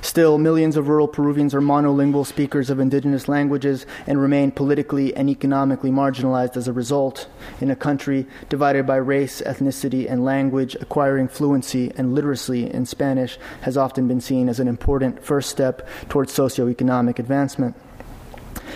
Still, 0.00 0.38
millions 0.38 0.76
of 0.76 0.88
rural 0.88 1.08
Peruvians 1.08 1.54
are 1.54 1.60
monolingual 1.60 2.26
speakers 2.26 2.70
of 2.70 2.80
indigenous 2.80 3.28
languages 3.28 3.86
and 4.06 4.20
remain 4.20 4.50
politically 4.50 5.14
and 5.14 5.28
economically 5.28 5.90
marginalized 5.90 6.56
as 6.56 6.68
a 6.68 6.72
result. 6.72 7.28
In 7.60 7.70
a 7.70 7.76
country 7.76 8.26
divided 8.48 8.86
by 8.86 8.96
race, 8.96 9.42
ethnicity, 9.42 10.10
and 10.10 10.24
language, 10.24 10.76
acquiring 10.80 11.28
fluency 11.28 11.92
and 11.96 12.14
literacy 12.14 12.70
in 12.70 12.86
Spanish 12.86 13.38
has 13.62 13.76
often 13.76 14.08
been 14.08 14.20
seen 14.20 14.48
as 14.48 14.60
an 14.60 14.68
important 14.68 15.22
first 15.22 15.50
step 15.50 15.86
towards 16.08 16.32
socioeconomic 16.32 17.18
advancement. 17.18 17.76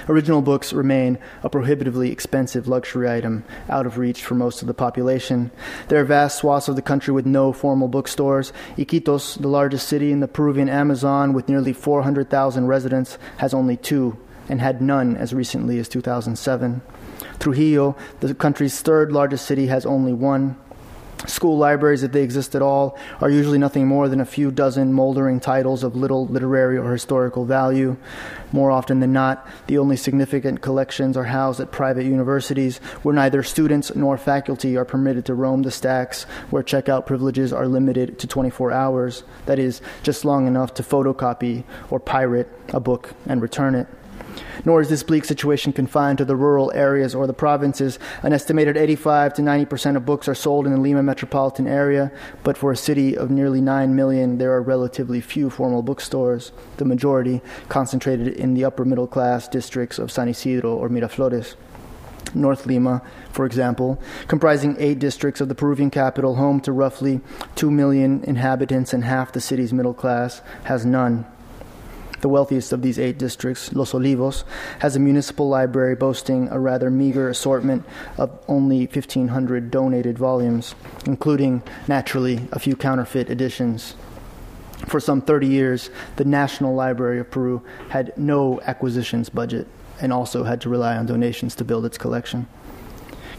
Original 0.09 0.43
books 0.43 0.73
remain 0.73 1.19
a 1.43 1.51
prohibitively 1.51 2.11
expensive 2.11 2.67
luxury 2.67 3.09
item, 3.09 3.45
out 3.69 3.87
of 3.87 3.99
reach 3.99 4.25
for 4.25 4.35
most 4.35 4.61
of 4.61 4.69
the 4.69 4.75
population. 4.75 5.51
There 5.89 6.01
are 6.01 6.05
vast 6.05 6.39
swaths 6.39 6.69
of 6.69 6.77
the 6.77 6.83
country 6.83 7.15
with 7.15 7.27
no 7.27 7.53
formal 7.53 7.89
bookstores. 7.89 8.53
Iquitos, 8.77 9.41
the 9.41 9.49
largest 9.49 9.89
city 9.89 10.11
in 10.11 10.21
the 10.21 10.29
Peruvian 10.29 10.69
Amazon 10.69 11.33
with 11.33 11.49
nearly 11.49 11.73
400,000 11.73 12.67
residents, 12.67 13.17
has 13.39 13.55
only 13.55 13.77
two, 13.77 14.19
and 14.49 14.61
had 14.61 14.83
none 14.83 15.17
as 15.17 15.33
recently 15.33 15.79
as 15.79 15.89
2007. 15.89 16.83
Trujillo, 17.39 17.97
the 18.21 18.35
country's 18.35 18.81
third 18.81 19.13
largest 19.13 19.47
city, 19.47 19.67
has 19.67 19.87
only 19.87 20.13
one. 20.13 20.57
School 21.27 21.57
libraries, 21.57 22.03
if 22.03 22.11
they 22.11 22.23
exist 22.23 22.55
at 22.55 22.63
all, 22.63 22.99
are 23.21 23.31
usually 23.31 23.59
nothing 23.59 23.87
more 23.87 24.09
than 24.09 24.21
a 24.21 24.25
few 24.25 24.51
dozen 24.51 24.93
moldering 24.93 25.39
titles 25.39 25.85
of 25.85 25.95
little 25.95 26.27
literary 26.27 26.77
or 26.77 26.93
historical 26.93 27.45
value. 27.45 27.97
More 28.51 28.71
often 28.71 29.01
than 29.01 29.13
not, 29.13 29.47
the 29.69 29.79
only 29.79 29.97
significant 29.97 30.61
collections 30.61 31.17
are 31.17 31.25
housed 31.25 31.61
at 31.61 31.71
private 31.71 32.05
universities 32.05 32.79
where 33.03 33.15
neither 33.15 33.43
students 33.43 33.95
nor 33.95 34.19
faculty 34.19 34.77
are 34.77 34.85
permitted 34.85 35.25
to 35.27 35.35
roam 35.35 35.63
the 35.63 35.71
stacks, 35.71 36.25
where 36.51 36.63
checkout 36.63 37.07
privileges 37.07 37.53
are 37.53 37.69
limited 37.69 38.19
to 38.19 38.27
24 38.27 38.73
hours, 38.73 39.23
that 39.47 39.59
is, 39.59 39.81
just 40.03 40.25
long 40.25 40.47
enough 40.47 40.75
to 40.75 40.83
photocopy 40.83 41.63
or 41.91 42.01
pirate 42.01 42.49
a 42.71 42.81
book 42.81 43.15
and 43.27 43.41
return 43.41 43.75
it. 43.75 43.87
Nor 44.65 44.81
is 44.81 44.89
this 44.89 45.03
bleak 45.03 45.25
situation 45.25 45.73
confined 45.73 46.19
to 46.19 46.25
the 46.25 46.37
rural 46.37 46.73
areas 46.75 47.15
or 47.15 47.27
the 47.27 47.33
provinces. 47.33 47.99
An 48.23 48.33
estimated 48.33 48.77
85 48.77 49.35
to 49.35 49.43
90 49.43 49.65
percent 49.67 49.97
of 49.97 50.07
books 50.07 50.29
are 50.29 50.35
sold 50.35 50.67
in 50.67 50.73
the 50.73 50.81
Lima 50.81 51.03
metropolitan 51.03 51.67
area, 51.67 52.13
but 52.43 52.57
for 52.57 52.73
a 52.73 52.77
city 52.77 53.17
of 53.17 53.31
nearly 53.31 53.61
9 53.61 53.95
million, 53.95 54.39
there 54.39 54.53
are 54.53 54.63
relatively 54.63 55.21
few 55.21 55.51
formal 55.51 55.83
bookstores, 55.83 56.53
the 56.77 56.85
majority 56.85 57.41
concentrated 57.69 58.29
in 58.29 58.55
the 58.55 58.65
upper 58.65 58.85
middle 58.85 59.07
class 59.07 59.49
districts 59.49 59.99
of 59.99 60.11
San 60.11 60.29
Isidro 60.29 60.75
or 60.75 60.89
Miraflores. 60.89 61.57
North 62.35 62.67
Lima, 62.67 63.03
for 63.31 63.45
example, 63.45 64.01
comprising 64.29 64.77
eight 64.79 64.99
districts 64.99 65.41
of 65.41 65.49
the 65.49 65.55
Peruvian 65.55 65.91
capital, 65.91 66.37
home 66.37 66.61
to 66.61 66.73
roughly 66.73 67.21
2 67.57 67.71
million 67.71 68.23
inhabitants 68.25 68.93
and 68.93 69.05
half 69.05 69.33
the 69.33 69.41
city's 69.41 69.73
middle 69.73 69.95
class, 69.95 70.41
has 70.65 70.87
none. 70.87 71.27
The 72.23 72.29
wealthiest 72.29 72.73
of 72.73 72.83
these 72.83 73.01
eight 73.01 73.19
districts, 73.19 73.73
Los 73.73 73.93
Olivos, 73.93 74.45
has 74.79 74.95
a 74.95 75.01
municipal 75.01 75.49
library 75.49 75.97
boasting 75.97 76.49
a 76.51 76.59
rather 76.59 76.89
meager 76.89 77.29
assortment 77.29 77.85
of 78.17 78.31
only 78.47 78.87
1,500 78.87 79.73
donated 79.73 80.19
volumes, 80.19 80.77
including, 81.05 81.65
naturally, 81.89 82.49
a 82.53 82.61
few 82.61 82.77
counterfeit 82.77 83.29
editions. 83.29 83.97
For 84.87 85.01
some 85.01 85.21
30 85.21 85.49
years, 85.49 85.91
the 86.15 86.25
National 86.25 86.77
Library 86.77 87.19
of 87.19 87.29
Peru 87.29 87.61
had 87.89 88.17
no 88.17 88.61
acquisitions 88.63 89.29
budget 89.29 89.67
and 90.01 90.13
also 90.13 90.45
had 90.45 90.61
to 90.61 90.69
rely 90.69 90.97
on 90.97 91.07
donations 91.07 91.57
to 91.57 91.65
build 91.65 91.85
its 91.85 91.99
collection. 91.99 92.47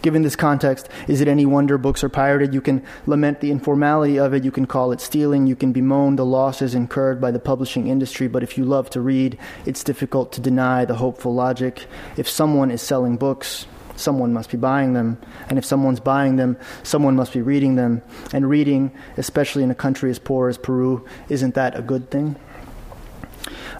Given 0.04 0.22
this 0.22 0.36
context, 0.36 0.90
is 1.08 1.22
it 1.22 1.30
any 1.30 1.46
wonder 1.46 1.78
books 1.78 2.04
are 2.04 2.10
pirated? 2.10 2.54
You 2.54 2.60
can 2.60 2.84
lament 3.06 3.40
the 3.40 3.52
informality 3.52 4.20
of 4.20 4.34
it, 4.34 4.44
you 4.44 4.52
can 4.52 4.66
call 4.66 4.92
it 4.92 5.00
stealing, 5.00 5.48
you 5.48 5.56
can 5.56 5.72
bemoan 5.72 6.18
the 6.18 6.26
losses 6.26 6.76
incurred 6.76 7.22
by 7.22 7.32
the 7.32 7.40
publishing 7.40 7.88
industry, 7.88 8.28
but 8.28 8.44
if 8.44 8.58
you 8.58 8.66
love 8.66 8.90
to 8.90 9.00
read, 9.00 9.38
it's 9.66 9.82
difficult 9.82 10.34
to 10.34 10.42
deny 10.42 10.84
the 10.84 10.96
hopeful 10.96 11.34
logic. 11.34 11.88
If 12.18 12.28
someone 12.28 12.70
is 12.70 12.82
selling 12.82 13.16
books, 13.16 13.66
someone 13.96 14.34
must 14.34 14.52
be 14.52 14.58
buying 14.58 14.92
them. 14.92 15.22
And 15.48 15.58
if 15.58 15.64
someone's 15.64 16.02
buying 16.02 16.36
them, 16.36 16.58
someone 16.84 17.16
must 17.16 17.32
be 17.32 17.42
reading 17.42 17.76
them. 17.76 18.02
And 18.34 18.50
reading, 18.50 18.92
especially 19.16 19.64
in 19.64 19.72
a 19.72 19.76
country 19.76 20.10
as 20.10 20.20
poor 20.20 20.50
as 20.50 20.58
Peru, 20.58 21.08
isn't 21.30 21.56
that 21.56 21.80
a 21.80 21.82
good 21.82 22.12
thing? 22.12 22.36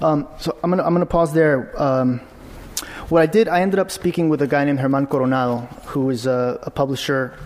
Um, 0.02 0.30
so 0.40 0.58
I'm 0.64 0.72
going 0.72 1.00
to 1.00 1.06
pause 1.06 1.34
there. 1.34 1.74
Um, 1.82 2.22
what 3.10 3.22
I 3.22 3.26
did, 3.26 3.48
I 3.48 3.62
ended 3.62 3.80
up 3.80 3.92
speaking 3.92 4.30
with 4.30 4.42
a 4.42 4.48
guy 4.48 4.64
named 4.64 4.80
Herman 4.80 5.08
Coronado, 5.08 5.68
who 5.94 6.10
is 6.10 6.26
a, 6.26 6.60
a 6.64 6.72
publisher 6.72 7.38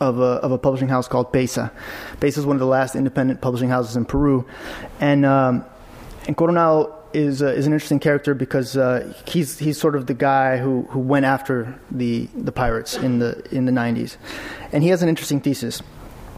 of 0.00 0.20
a, 0.20 0.38
of 0.44 0.52
a 0.52 0.58
publishing 0.58 0.88
house 0.88 1.08
called 1.08 1.32
PEISA. 1.32 1.70
PEISA 2.20 2.38
is 2.38 2.46
one 2.46 2.54
of 2.54 2.60
the 2.60 2.66
last 2.66 2.94
independent 2.94 3.40
publishing 3.40 3.68
houses 3.68 3.96
in 3.96 4.04
Peru, 4.04 4.46
and 5.00 5.26
um, 5.26 5.64
and 6.26 6.36
Coronado 6.36 6.94
is 7.12 7.42
uh, 7.42 7.46
is 7.46 7.66
an 7.66 7.72
interesting 7.72 7.98
character 7.98 8.34
because 8.34 8.76
uh, 8.76 9.12
he's 9.26 9.58
he's 9.58 9.78
sort 9.78 9.96
of 9.96 10.06
the 10.06 10.14
guy 10.14 10.58
who, 10.58 10.82
who 10.90 11.00
went 11.00 11.24
after 11.24 11.78
the 11.90 12.28
the 12.34 12.52
pirates 12.52 12.96
in 12.96 13.18
the 13.18 13.42
in 13.54 13.64
the 13.64 13.72
90s, 13.72 14.16
and 14.72 14.82
he 14.82 14.90
has 14.90 15.02
an 15.02 15.08
interesting 15.08 15.40
thesis. 15.40 15.82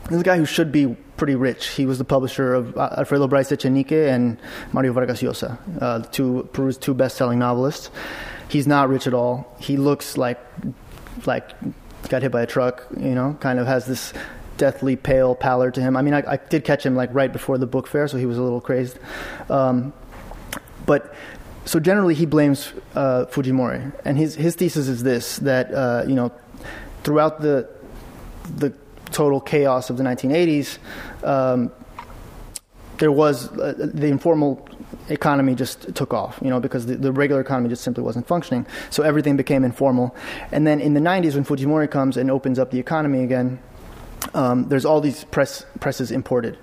This 0.08 0.20
a 0.20 0.24
guy 0.24 0.38
who 0.38 0.46
should 0.46 0.72
be 0.72 0.96
pretty 1.16 1.36
rich. 1.36 1.68
He 1.68 1.86
was 1.86 1.98
the 1.98 2.04
publisher 2.04 2.54
of 2.54 2.76
uh, 2.76 2.94
Alfredo 2.98 3.28
Bryce 3.28 3.50
Echenique 3.50 4.08
and 4.08 4.38
Mario 4.72 4.92
Vargas 4.92 5.22
Llosa, 5.22 5.58
uh, 5.80 6.00
two 6.10 6.48
Peru's 6.52 6.78
two 6.78 6.94
best-selling 6.94 7.38
novelists. 7.38 7.90
He's 8.48 8.66
not 8.66 8.88
rich 8.88 9.06
at 9.06 9.14
all. 9.14 9.54
He 9.60 9.76
looks 9.76 10.16
like 10.16 10.40
like 11.26 11.50
got 12.08 12.22
hit 12.22 12.32
by 12.32 12.42
a 12.42 12.46
truck. 12.46 12.86
You 12.96 13.14
know, 13.14 13.36
kind 13.40 13.58
of 13.58 13.66
has 13.66 13.86
this 13.86 14.12
deathly 14.56 14.94
pale 14.94 15.34
pallor 15.34 15.70
to 15.70 15.80
him. 15.80 15.96
I 15.96 16.02
mean, 16.02 16.14
I, 16.14 16.22
I 16.32 16.36
did 16.36 16.64
catch 16.64 16.84
him 16.84 16.94
like 16.94 17.08
right 17.14 17.32
before 17.32 17.56
the 17.58 17.66
book 17.66 17.86
fair, 17.86 18.06
so 18.08 18.18
he 18.18 18.26
was 18.26 18.38
a 18.38 18.42
little 18.42 18.60
crazed. 18.60 18.98
Um, 19.48 19.92
but 20.86 21.14
so 21.64 21.80
generally, 21.80 22.14
he 22.14 22.26
blames 22.26 22.72
uh, 22.94 23.26
Fujimori, 23.26 23.92
and 24.04 24.18
his 24.18 24.34
his 24.34 24.54
thesis 24.54 24.88
is 24.88 25.02
this: 25.02 25.36
that 25.38 25.72
uh, 25.72 26.04
you 26.06 26.14
know, 26.14 26.32
throughout 27.04 27.40
the 27.40 27.68
the 28.56 28.72
total 29.06 29.40
chaos 29.40 29.90
of 29.90 29.96
the 29.96 30.04
1980s, 30.04 30.78
um, 31.24 31.72
there 32.98 33.12
was 33.12 33.48
uh, 33.58 33.74
the 33.76 34.06
informal 34.06 34.68
economy 35.10 35.54
just 35.54 35.94
took 35.94 36.14
off, 36.14 36.38
you 36.42 36.50
know, 36.50 36.60
because 36.60 36.86
the, 36.86 36.96
the, 36.96 37.12
regular 37.12 37.40
economy 37.40 37.68
just 37.68 37.82
simply 37.82 38.02
wasn't 38.02 38.26
functioning. 38.26 38.66
So 38.90 39.02
everything 39.02 39.36
became 39.36 39.64
informal. 39.64 40.14
And 40.52 40.66
then 40.66 40.80
in 40.80 40.94
the 40.94 41.00
90s, 41.00 41.34
when 41.34 41.44
Fujimori 41.44 41.90
comes 41.90 42.16
and 42.16 42.30
opens 42.30 42.58
up 42.58 42.70
the 42.70 42.78
economy 42.78 43.24
again, 43.24 43.58
um, 44.34 44.68
there's 44.68 44.84
all 44.84 45.00
these 45.00 45.24
press 45.24 45.64
presses 45.80 46.10
imported 46.10 46.58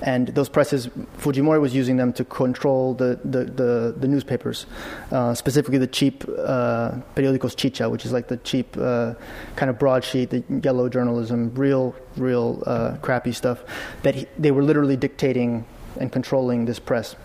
and 0.00 0.28
those 0.28 0.48
presses, 0.48 0.86
Fujimori 1.18 1.60
was 1.60 1.74
using 1.74 1.96
them 1.96 2.12
to 2.14 2.24
control 2.24 2.94
the 2.94 3.18
the, 3.24 3.44
the, 3.44 3.94
the 3.98 4.08
newspapers, 4.08 4.66
uh, 5.10 5.34
specifically 5.34 5.78
the 5.78 5.86
cheap 5.86 6.24
uh, 6.24 6.92
periódicos 7.16 7.56
chicha, 7.56 7.90
which 7.90 8.04
is 8.04 8.12
like 8.12 8.28
the 8.28 8.36
cheap 8.38 8.76
uh, 8.78 9.14
kind 9.56 9.70
of 9.70 9.78
broadsheet, 9.78 10.30
the 10.30 10.44
yellow 10.62 10.88
journalism, 10.88 11.52
real 11.54 11.94
real 12.16 12.62
uh, 12.66 12.96
crappy 13.02 13.32
stuff. 13.32 13.64
That 14.02 14.14
he, 14.14 14.26
they 14.38 14.50
were 14.50 14.62
literally 14.62 14.96
dictating 14.96 15.66
and 15.98 16.12
controlling 16.12 16.66
this 16.66 16.78
press. 16.78 17.16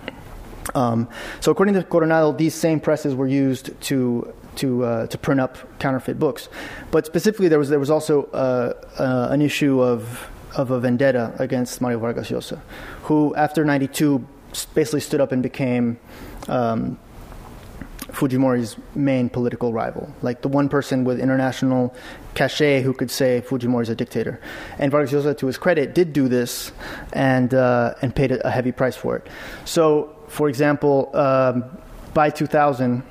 Um, 0.76 1.10
so 1.40 1.52
according 1.52 1.76
to 1.76 1.84
Coronado, 1.84 2.32
these 2.32 2.54
same 2.54 2.80
presses 2.80 3.16
were 3.16 3.28
used 3.28 3.80
to 3.82 4.34
to 4.58 4.86
uh, 4.86 5.08
to 5.08 5.18
print 5.18 5.42
up 5.42 5.58
counterfeit 5.80 6.20
books. 6.20 6.50
But 6.92 7.06
specifically, 7.06 7.48
there 7.48 7.60
was 7.60 7.70
there 7.70 7.80
was 7.80 7.90
also 7.90 8.24
uh, 8.26 8.74
uh, 8.98 9.28
an 9.32 9.42
issue 9.42 9.82
of 9.82 10.30
of 10.56 10.72
a 10.72 10.80
vendetta 10.80 11.34
against 11.40 11.82
Mario 11.82 12.00
Vargas 12.00 12.30
Llosa, 12.30 12.60
who 13.04 13.36
after 13.36 13.66
'92 13.66 14.26
basically 14.74 15.02
stood 15.02 15.22
up 15.22 15.32
and 15.32 15.42
became. 15.42 16.00
Um, 16.48 17.00
Fujimori's 18.14 18.78
main 18.94 19.28
political 19.28 19.74
rival, 19.74 20.14
like 20.22 20.44
the 20.44 20.48
one 20.48 20.70
person 20.70 21.04
with 21.04 21.20
international 21.20 21.94
cachet 22.36 22.82
who 22.84 22.94
could 22.94 23.10
say 23.10 23.42
Fujimori 23.42 23.82
is 23.82 23.90
a 23.90 23.96
dictator. 23.96 24.40
And 24.78 24.92
Vargas 24.92 25.12
Llosa, 25.12 25.36
to 25.40 25.48
his 25.48 25.58
credit, 25.58 25.96
did 25.96 26.14
do 26.14 26.28
this 26.28 26.72
and, 27.12 27.54
uh, 27.54 27.96
and 28.04 28.16
paid 28.16 28.32
a, 28.32 28.52
heavy 28.52 28.72
price 28.72 28.96
for 28.96 29.16
it. 29.16 29.28
So, 29.66 30.16
for 30.28 30.48
example, 30.48 31.10
um, 31.16 31.66
by 32.14 32.30
2000, 32.30 33.04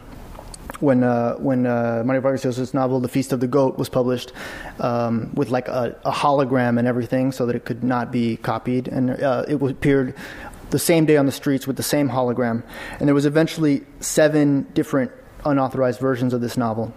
when 0.79 1.05
uh, 1.05 1.35
when 1.35 1.67
uh, 1.67 2.03
Mario 2.05 2.23
Vargas 2.23 2.45
Llosa's 2.45 2.75
novel 2.75 2.99
*The 3.01 3.09
Feast 3.09 3.33
of 3.33 3.41
the 3.41 3.47
Goat* 3.47 3.79
was 3.79 3.89
published, 3.89 4.33
um, 4.81 5.31
with 5.35 5.51
like 5.51 5.69
a, 5.69 5.97
a, 6.05 6.11
hologram 6.11 6.79
and 6.79 6.89
everything, 6.89 7.31
so 7.31 7.47
that 7.47 7.55
it 7.55 7.65
could 7.65 7.85
not 7.85 8.11
be 8.11 8.37
copied, 8.39 8.89
and 8.89 9.11
uh, 9.11 9.45
it 9.47 9.63
appeared 9.63 10.15
the 10.73 10.79
same 10.79 11.07
day 11.07 11.17
on 11.17 11.27
the 11.27 11.33
streets 11.33 11.67
with 11.67 11.77
the 11.77 11.83
same 11.83 12.09
hologram. 12.09 12.65
And 12.99 13.07
there 13.07 13.15
was 13.15 13.27
eventually 13.27 13.85
seven 14.01 14.63
different 14.75 15.13
unauthorized 15.45 16.01
versions 16.01 16.35
of 16.35 16.41
this 16.41 16.57
novel. 16.57 16.93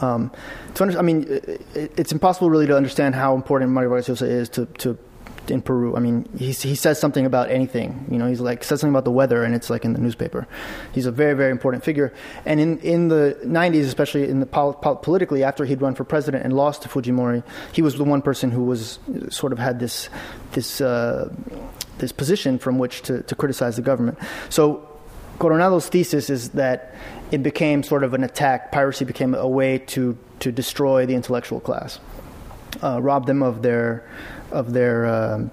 Um, 0.00 0.32
to 0.74 0.82
under, 0.82 0.98
I 0.98 1.02
mean, 1.02 1.26
it, 1.28 1.92
it's 1.96 2.12
impossible 2.12 2.48
really 2.48 2.66
to 2.66 2.76
understand 2.76 3.14
how 3.14 3.34
important 3.34 3.70
Mario 3.72 3.90
Vargas 3.90 4.08
Llosa 4.08 4.26
is 4.26 4.48
to, 4.50 4.66
to 4.66 4.98
in 5.50 5.62
Peru. 5.62 5.96
I 5.96 6.00
mean, 6.00 6.28
he 6.36 6.52
he 6.52 6.74
says 6.74 6.98
something 6.98 7.26
about 7.26 7.50
anything. 7.50 8.06
You 8.10 8.18
know, 8.18 8.26
he's 8.26 8.40
like 8.40 8.64
says 8.64 8.80
something 8.80 8.92
about 8.92 9.04
the 9.04 9.10
weather, 9.10 9.44
and 9.44 9.54
it's 9.54 9.70
like 9.70 9.84
in 9.84 9.92
the 9.92 10.00
newspaper. 10.00 10.46
He's 10.92 11.06
a 11.06 11.12
very 11.12 11.34
very 11.34 11.50
important 11.50 11.84
figure. 11.84 12.12
And 12.44 12.60
in 12.60 12.78
in 12.80 13.08
the 13.08 13.38
'90s, 13.44 13.84
especially 13.84 14.28
in 14.28 14.40
the 14.40 14.46
pol- 14.46 14.74
pol- 14.74 14.96
politically, 14.96 15.44
after 15.44 15.64
he'd 15.64 15.80
run 15.80 15.94
for 15.94 16.04
president 16.04 16.44
and 16.44 16.52
lost 16.52 16.82
to 16.82 16.88
Fujimori, 16.88 17.42
he 17.72 17.82
was 17.82 17.96
the 17.96 18.04
one 18.04 18.22
person 18.22 18.50
who 18.50 18.64
was 18.64 18.98
sort 19.30 19.52
of 19.52 19.58
had 19.58 19.78
this 19.78 20.08
this. 20.52 20.80
Uh, 20.80 21.32
this 21.98 22.10
position 22.10 22.58
from 22.58 22.76
which 22.78 23.02
to, 23.02 23.22
to 23.22 23.36
criticize 23.36 23.76
the 23.76 23.82
government. 23.82 24.18
So 24.48 24.88
Coronado's 25.38 25.88
thesis 25.88 26.30
is 26.30 26.50
that 26.50 26.94
it 27.30 27.42
became 27.42 27.82
sort 27.82 28.04
of 28.04 28.14
an 28.14 28.24
attack. 28.24 28.72
Piracy 28.72 29.04
became 29.04 29.34
a 29.34 29.48
way 29.48 29.78
to, 29.78 30.16
to 30.40 30.52
destroy 30.52 31.06
the 31.06 31.14
intellectual 31.14 31.60
class, 31.60 31.98
uh, 32.82 33.00
rob 33.00 33.26
them 33.26 33.42
of 33.42 33.62
their 33.62 34.08
of 34.54 34.72
their 34.72 35.06
uh, 35.06 35.48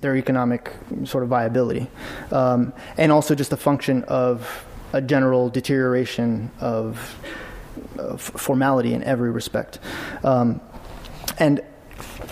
their 0.00 0.16
economic 0.16 0.72
sort 1.04 1.24
of 1.24 1.30
viability, 1.30 1.88
um, 2.30 2.72
and 2.98 3.10
also 3.10 3.34
just 3.34 3.52
a 3.52 3.56
function 3.56 4.04
of 4.04 4.66
a 4.92 5.00
general 5.00 5.48
deterioration 5.48 6.50
of, 6.60 6.98
formality 8.18 8.94
in 8.94 9.02
every 9.04 9.30
respect. 9.30 9.78
Um, 10.22 10.60
and 11.38 11.62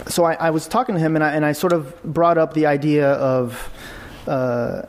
so 0.06 0.24
I, 0.24 0.34
I, 0.34 0.50
was 0.50 0.68
talking 0.68 0.94
to 0.94 1.00
him, 1.00 1.16
and 1.16 1.24
I, 1.24 1.32
and 1.32 1.44
I 1.44 1.52
sort 1.52 1.72
of 1.72 2.02
brought 2.02 2.38
up 2.38 2.54
the 2.54 2.66
idea 2.66 3.12
of, 3.12 3.70
uh, 4.26 4.82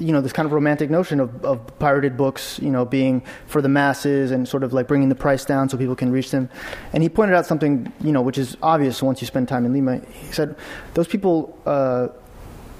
you 0.00 0.12
know, 0.12 0.20
this 0.20 0.32
kind 0.32 0.46
of 0.46 0.52
romantic 0.52 0.90
notion 0.90 1.20
of, 1.20 1.44
of 1.44 1.78
pirated 1.78 2.16
books, 2.16 2.58
you 2.60 2.70
know, 2.70 2.84
being 2.84 3.22
for 3.46 3.62
the 3.62 3.68
masses 3.68 4.30
and 4.30 4.48
sort 4.48 4.62
of 4.62 4.72
like 4.72 4.88
bringing 4.88 5.08
the 5.08 5.14
price 5.14 5.44
down 5.44 5.68
so 5.68 5.76
people 5.76 5.96
can 5.96 6.10
reach 6.10 6.30
them. 6.30 6.48
And 6.92 7.02
he 7.02 7.08
pointed 7.08 7.34
out 7.34 7.46
something, 7.46 7.92
you 8.00 8.12
know, 8.12 8.22
which 8.22 8.38
is 8.38 8.56
obvious 8.62 9.02
once 9.02 9.20
you 9.20 9.26
spend 9.26 9.48
time 9.48 9.64
in 9.64 9.72
Lima. 9.72 10.00
He 10.00 10.32
said, 10.32 10.56
those 10.94 11.06
people. 11.08 11.58
Uh, 11.66 12.08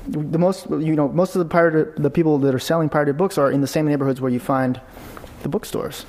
the 0.06 0.38
most, 0.38 0.68
you 0.68 0.94
know, 0.94 1.08
most 1.08 1.34
of 1.34 1.38
the 1.38 1.46
pirated, 1.46 1.96
the 1.96 2.10
people 2.10 2.38
that 2.40 2.54
are 2.54 2.58
selling 2.58 2.90
pirated 2.90 3.16
books 3.16 3.38
are 3.38 3.50
in 3.50 3.62
the 3.62 3.66
same 3.66 3.86
neighborhoods 3.86 4.20
where 4.20 4.30
you 4.30 4.38
find 4.38 4.78
the 5.42 5.48
bookstores. 5.48 6.04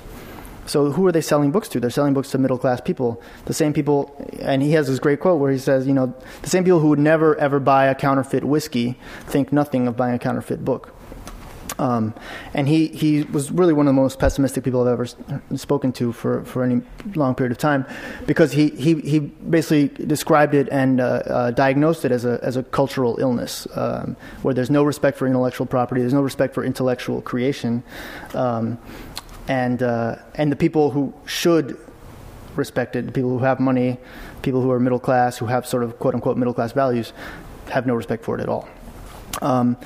So 0.66 0.90
who 0.90 1.06
are 1.06 1.12
they 1.12 1.20
selling 1.20 1.52
books 1.52 1.68
to? 1.68 1.80
They're 1.80 1.90
selling 1.90 2.12
books 2.12 2.30
to 2.32 2.38
middle 2.38 2.58
class 2.58 2.80
people. 2.80 3.22
The 3.44 3.54
same 3.54 3.72
people, 3.72 4.14
and 4.40 4.62
he 4.62 4.72
has 4.72 4.88
this 4.88 4.98
great 4.98 5.20
quote 5.20 5.40
where 5.40 5.52
he 5.52 5.58
says, 5.58 5.86
you 5.86 5.94
know, 5.94 6.12
the 6.42 6.50
same 6.50 6.64
people 6.64 6.80
who 6.80 6.88
would 6.88 6.98
never 6.98 7.36
ever 7.36 7.60
buy 7.60 7.86
a 7.86 7.94
counterfeit 7.94 8.44
whiskey 8.44 8.98
think 9.26 9.52
nothing 9.52 9.86
of 9.86 9.96
buying 9.96 10.14
a 10.14 10.18
counterfeit 10.18 10.64
book. 10.64 10.92
Um, 11.78 12.14
and 12.54 12.68
he, 12.68 12.88
he 12.88 13.24
was 13.24 13.50
really 13.50 13.72
one 13.72 13.86
of 13.86 13.94
the 13.94 14.00
most 14.00 14.18
pessimistic 14.18 14.64
people 14.64 14.82
I've 14.82 14.92
ever 14.92 15.06
spoken 15.56 15.92
to 15.92 16.12
for, 16.12 16.44
for 16.44 16.62
any 16.62 16.82
long 17.14 17.34
period 17.34 17.52
of 17.52 17.58
time 17.58 17.86
because 18.26 18.52
he, 18.52 18.70
he, 18.70 18.94
he 19.00 19.18
basically 19.18 19.88
described 20.06 20.54
it 20.54 20.68
and 20.70 21.00
uh, 21.00 21.04
uh, 21.04 21.50
diagnosed 21.50 22.04
it 22.04 22.12
as 22.12 22.24
a, 22.24 22.38
as 22.42 22.56
a 22.56 22.62
cultural 22.62 23.18
illness 23.20 23.66
um, 23.74 24.16
where 24.42 24.54
there's 24.54 24.70
no 24.70 24.82
respect 24.82 25.18
for 25.18 25.26
intellectual 25.26 25.66
property, 25.66 26.00
there's 26.00 26.14
no 26.14 26.22
respect 26.22 26.54
for 26.54 26.64
intellectual 26.64 27.20
creation. 27.20 27.82
Um, 28.34 28.78
and 29.48 29.82
uh, 29.82 30.16
and 30.34 30.50
the 30.50 30.56
people 30.56 30.90
who 30.90 31.14
should 31.24 31.78
respect 32.56 32.96
it, 32.96 33.06
the 33.06 33.12
people 33.12 33.30
who 33.30 33.44
have 33.44 33.60
money, 33.60 33.98
people 34.42 34.60
who 34.60 34.70
are 34.70 34.80
middle 34.80 34.98
class, 34.98 35.36
who 35.38 35.46
have 35.46 35.66
sort 35.66 35.82
of 35.82 35.98
quote 35.98 36.14
unquote 36.14 36.36
middle 36.36 36.54
class 36.54 36.72
values, 36.72 37.12
have 37.70 37.86
no 37.86 37.94
respect 37.94 38.24
for 38.24 38.38
it 38.38 38.42
at 38.42 38.48
all. 38.48 38.68
Um, 39.42 39.76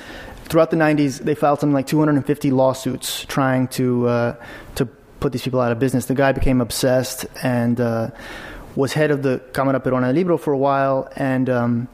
throughout 0.45 0.71
the 0.71 0.77
90s, 0.77 1.19
they 1.19 1.35
filed 1.35 1.59
something 1.59 1.73
like 1.73 1.87
250 1.87 2.51
lawsuits 2.51 3.25
trying 3.25 3.67
to 3.69 4.07
uh, 4.07 4.35
to 4.75 4.85
put 5.19 5.31
these 5.31 5.43
people 5.43 5.61
out 5.61 5.71
of 5.71 5.79
business. 5.79 6.05
The 6.05 6.15
guy 6.15 6.31
became 6.31 6.61
obsessed 6.61 7.25
and 7.43 7.79
uh, 7.79 8.11
was 8.75 8.93
head 8.93 9.11
of 9.11 9.23
the 9.23 9.39
Cámara 9.51 9.79
Peruana 9.81 10.03
del 10.03 10.13
Libro 10.13 10.37
for 10.37 10.53
a 10.53 10.57
while, 10.57 11.09
and 11.15 11.49
um, 11.49 11.87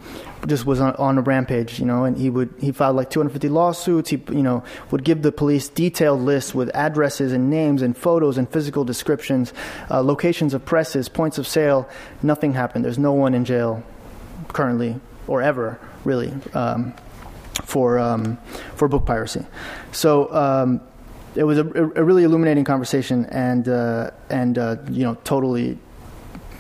just 0.46 0.66
was 0.66 0.80
on, 0.80 0.96
on, 0.96 1.18
a 1.18 1.22
rampage, 1.22 1.80
you 1.80 1.86
know, 1.86 2.04
and 2.04 2.18
he 2.18 2.30
would 2.30 2.54
he 2.60 2.72
filed 2.72 2.96
like 2.96 3.10
250 3.10 3.50
lawsuits. 3.50 4.10
He 4.10 4.22
you 4.30 4.44
know 4.44 4.64
would 4.92 5.04
give 5.04 5.22
the 5.22 5.32
police 5.32 5.70
detailed 5.70 6.22
lists 6.22 6.54
with 6.54 6.70
addresses 6.76 7.32
and 7.32 7.50
names 7.50 7.82
and 7.82 7.98
photos 7.98 8.38
and 8.38 8.50
physical 8.50 8.84
descriptions, 8.84 9.54
uh, 9.90 10.02
locations 10.02 10.54
of 10.54 10.66
presses, 10.66 11.10
points 11.10 11.38
of 11.38 11.48
sale. 11.48 11.90
Nothing 12.22 12.54
happened. 12.54 12.86
There's 12.86 13.00
no 13.00 13.14
one 13.14 13.34
in 13.34 13.46
jail 13.46 13.84
currently 14.50 15.00
or 15.28 15.42
ever 15.42 15.80
really 16.06 16.32
um, 16.54 16.94
for 17.64 18.00
um, 18.00 18.38
for 18.76 18.88
book 18.88 19.06
piracy. 19.06 19.46
So. 19.92 20.34
Um, 20.34 20.82
it 21.36 21.44
was 21.44 21.60
a, 21.60 21.62
a, 21.62 22.04
really 22.04 22.24
illuminating 22.24 22.64
conversation, 22.64 23.26
and 23.26 23.70
uh, 23.70 24.10
and 24.32 24.58
uh, 24.58 24.78
you 24.90 25.04
know 25.04 25.16
totally 25.24 25.78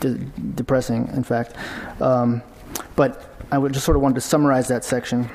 de- 0.01 0.19
depressing. 0.53 1.07
In 1.13 1.23
fact, 1.23 1.55
um, 1.99 2.43
but 2.95 3.33
I 3.51 3.57
would 3.57 3.73
just 3.73 3.85
sort 3.85 3.95
of 3.95 4.03
wanted 4.03 4.15
to 4.15 4.21
summarize 4.21 4.67
that 4.67 4.85
section. 4.85 5.29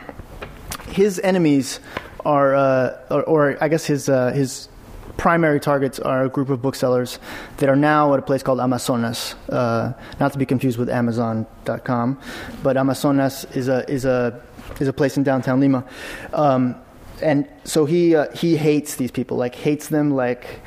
His 0.88 1.18
enemies 1.20 1.80
are, 2.24 2.54
uh, 2.54 2.98
or, 3.10 3.22
or, 3.24 3.58
I 3.60 3.68
guess 3.68 3.84
his 3.84 4.08
uh, 4.08 4.30
his 4.32 4.68
primary 5.16 5.60
targets 5.60 5.98
are 5.98 6.24
a 6.24 6.28
group 6.28 6.48
of 6.48 6.62
booksellers 6.62 7.18
that 7.58 7.68
are 7.68 7.76
now 7.76 8.12
at 8.12 8.18
a 8.18 8.22
place 8.22 8.42
called 8.42 8.60
Amazonas, 8.60 9.34
uh, 9.48 9.92
not 10.20 10.32
to 10.32 10.38
be 10.38 10.46
confused 10.46 10.78
with 10.78 10.88
Amazon.com, 10.88 12.18
but 12.62 12.76
Amazonas 12.76 13.44
is 13.56 13.68
a 13.68 13.88
is 13.90 14.04
a 14.04 14.40
is 14.80 14.88
a 14.88 14.92
place 14.92 15.16
in 15.16 15.22
downtown 15.22 15.60
Lima, 15.60 15.84
um, 16.32 16.76
and 17.22 17.48
so 17.64 17.84
he 17.84 18.14
uh, 18.14 18.30
he 18.34 18.56
hates 18.56 18.96
these 18.96 19.10
people, 19.10 19.36
like 19.36 19.54
hates 19.54 19.88
them 19.88 20.10
like 20.10 20.60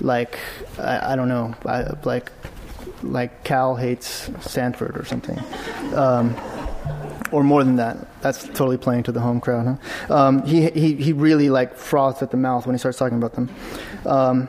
like 0.00 0.38
I, 0.78 1.12
I 1.12 1.16
don't 1.16 1.28
know, 1.28 1.54
like 2.04 2.30
like 3.02 3.44
Cal 3.44 3.76
hates 3.76 4.30
Stanford 4.40 4.96
or 4.96 5.04
something. 5.04 5.38
Um, 5.94 6.36
or 7.32 7.44
more 7.44 7.64
than 7.64 7.76
that. 7.76 8.20
That's 8.22 8.44
totally 8.44 8.76
playing 8.76 9.04
to 9.04 9.12
the 9.12 9.20
home 9.20 9.40
crowd. 9.40 9.78
Huh? 10.08 10.14
Um, 10.14 10.46
he, 10.46 10.68
he, 10.70 10.94
he 10.94 11.12
really 11.12 11.48
like 11.48 11.76
froths 11.76 12.22
at 12.22 12.30
the 12.30 12.36
mouth 12.36 12.66
when 12.66 12.74
he 12.74 12.78
starts 12.78 12.98
talking 12.98 13.18
about 13.18 13.34
them. 13.34 13.50
Um, 14.04 14.48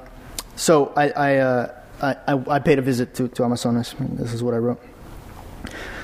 so 0.55 0.91
I, 0.95 1.09
I, 1.09 1.35
uh, 1.37 1.81
I, 2.01 2.41
I, 2.47 2.59
paid 2.59 2.79
a 2.79 2.81
visit 2.81 3.13
to, 3.15 3.27
to 3.29 3.43
Amazonas. 3.43 3.95
This 3.99 4.33
is 4.33 4.41
what 4.41 4.53
I 4.53 4.57
wrote. 4.57 4.81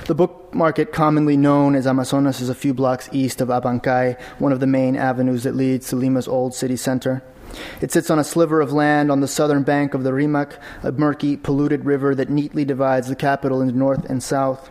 The 0.08 0.14
book 0.14 0.54
market, 0.54 0.90
commonly 0.90 1.36
known 1.36 1.74
as 1.74 1.86
Amazonas, 1.86 2.40
is 2.40 2.48
a 2.48 2.54
few 2.54 2.72
blocks 2.72 3.10
east 3.12 3.42
of 3.42 3.48
Abancay, 3.48 4.18
one 4.38 4.52
of 4.52 4.60
the 4.60 4.66
main 4.66 4.96
avenues 4.96 5.42
that 5.42 5.54
leads 5.54 5.88
to 5.88 5.96
Lima's 5.96 6.26
old 6.26 6.54
city 6.54 6.78
center. 6.78 7.22
It 7.82 7.92
sits 7.92 8.08
on 8.08 8.18
a 8.18 8.24
sliver 8.24 8.62
of 8.62 8.72
land 8.72 9.12
on 9.12 9.20
the 9.20 9.28
southern 9.28 9.64
bank 9.64 9.92
of 9.92 10.04
the 10.04 10.14
Rimac, 10.14 10.58
a 10.82 10.92
murky, 10.92 11.36
polluted 11.36 11.84
river 11.84 12.14
that 12.14 12.30
neatly 12.30 12.64
divides 12.64 13.08
the 13.08 13.16
capital 13.16 13.60
into 13.60 13.76
north 13.76 14.06
and 14.08 14.22
south. 14.22 14.70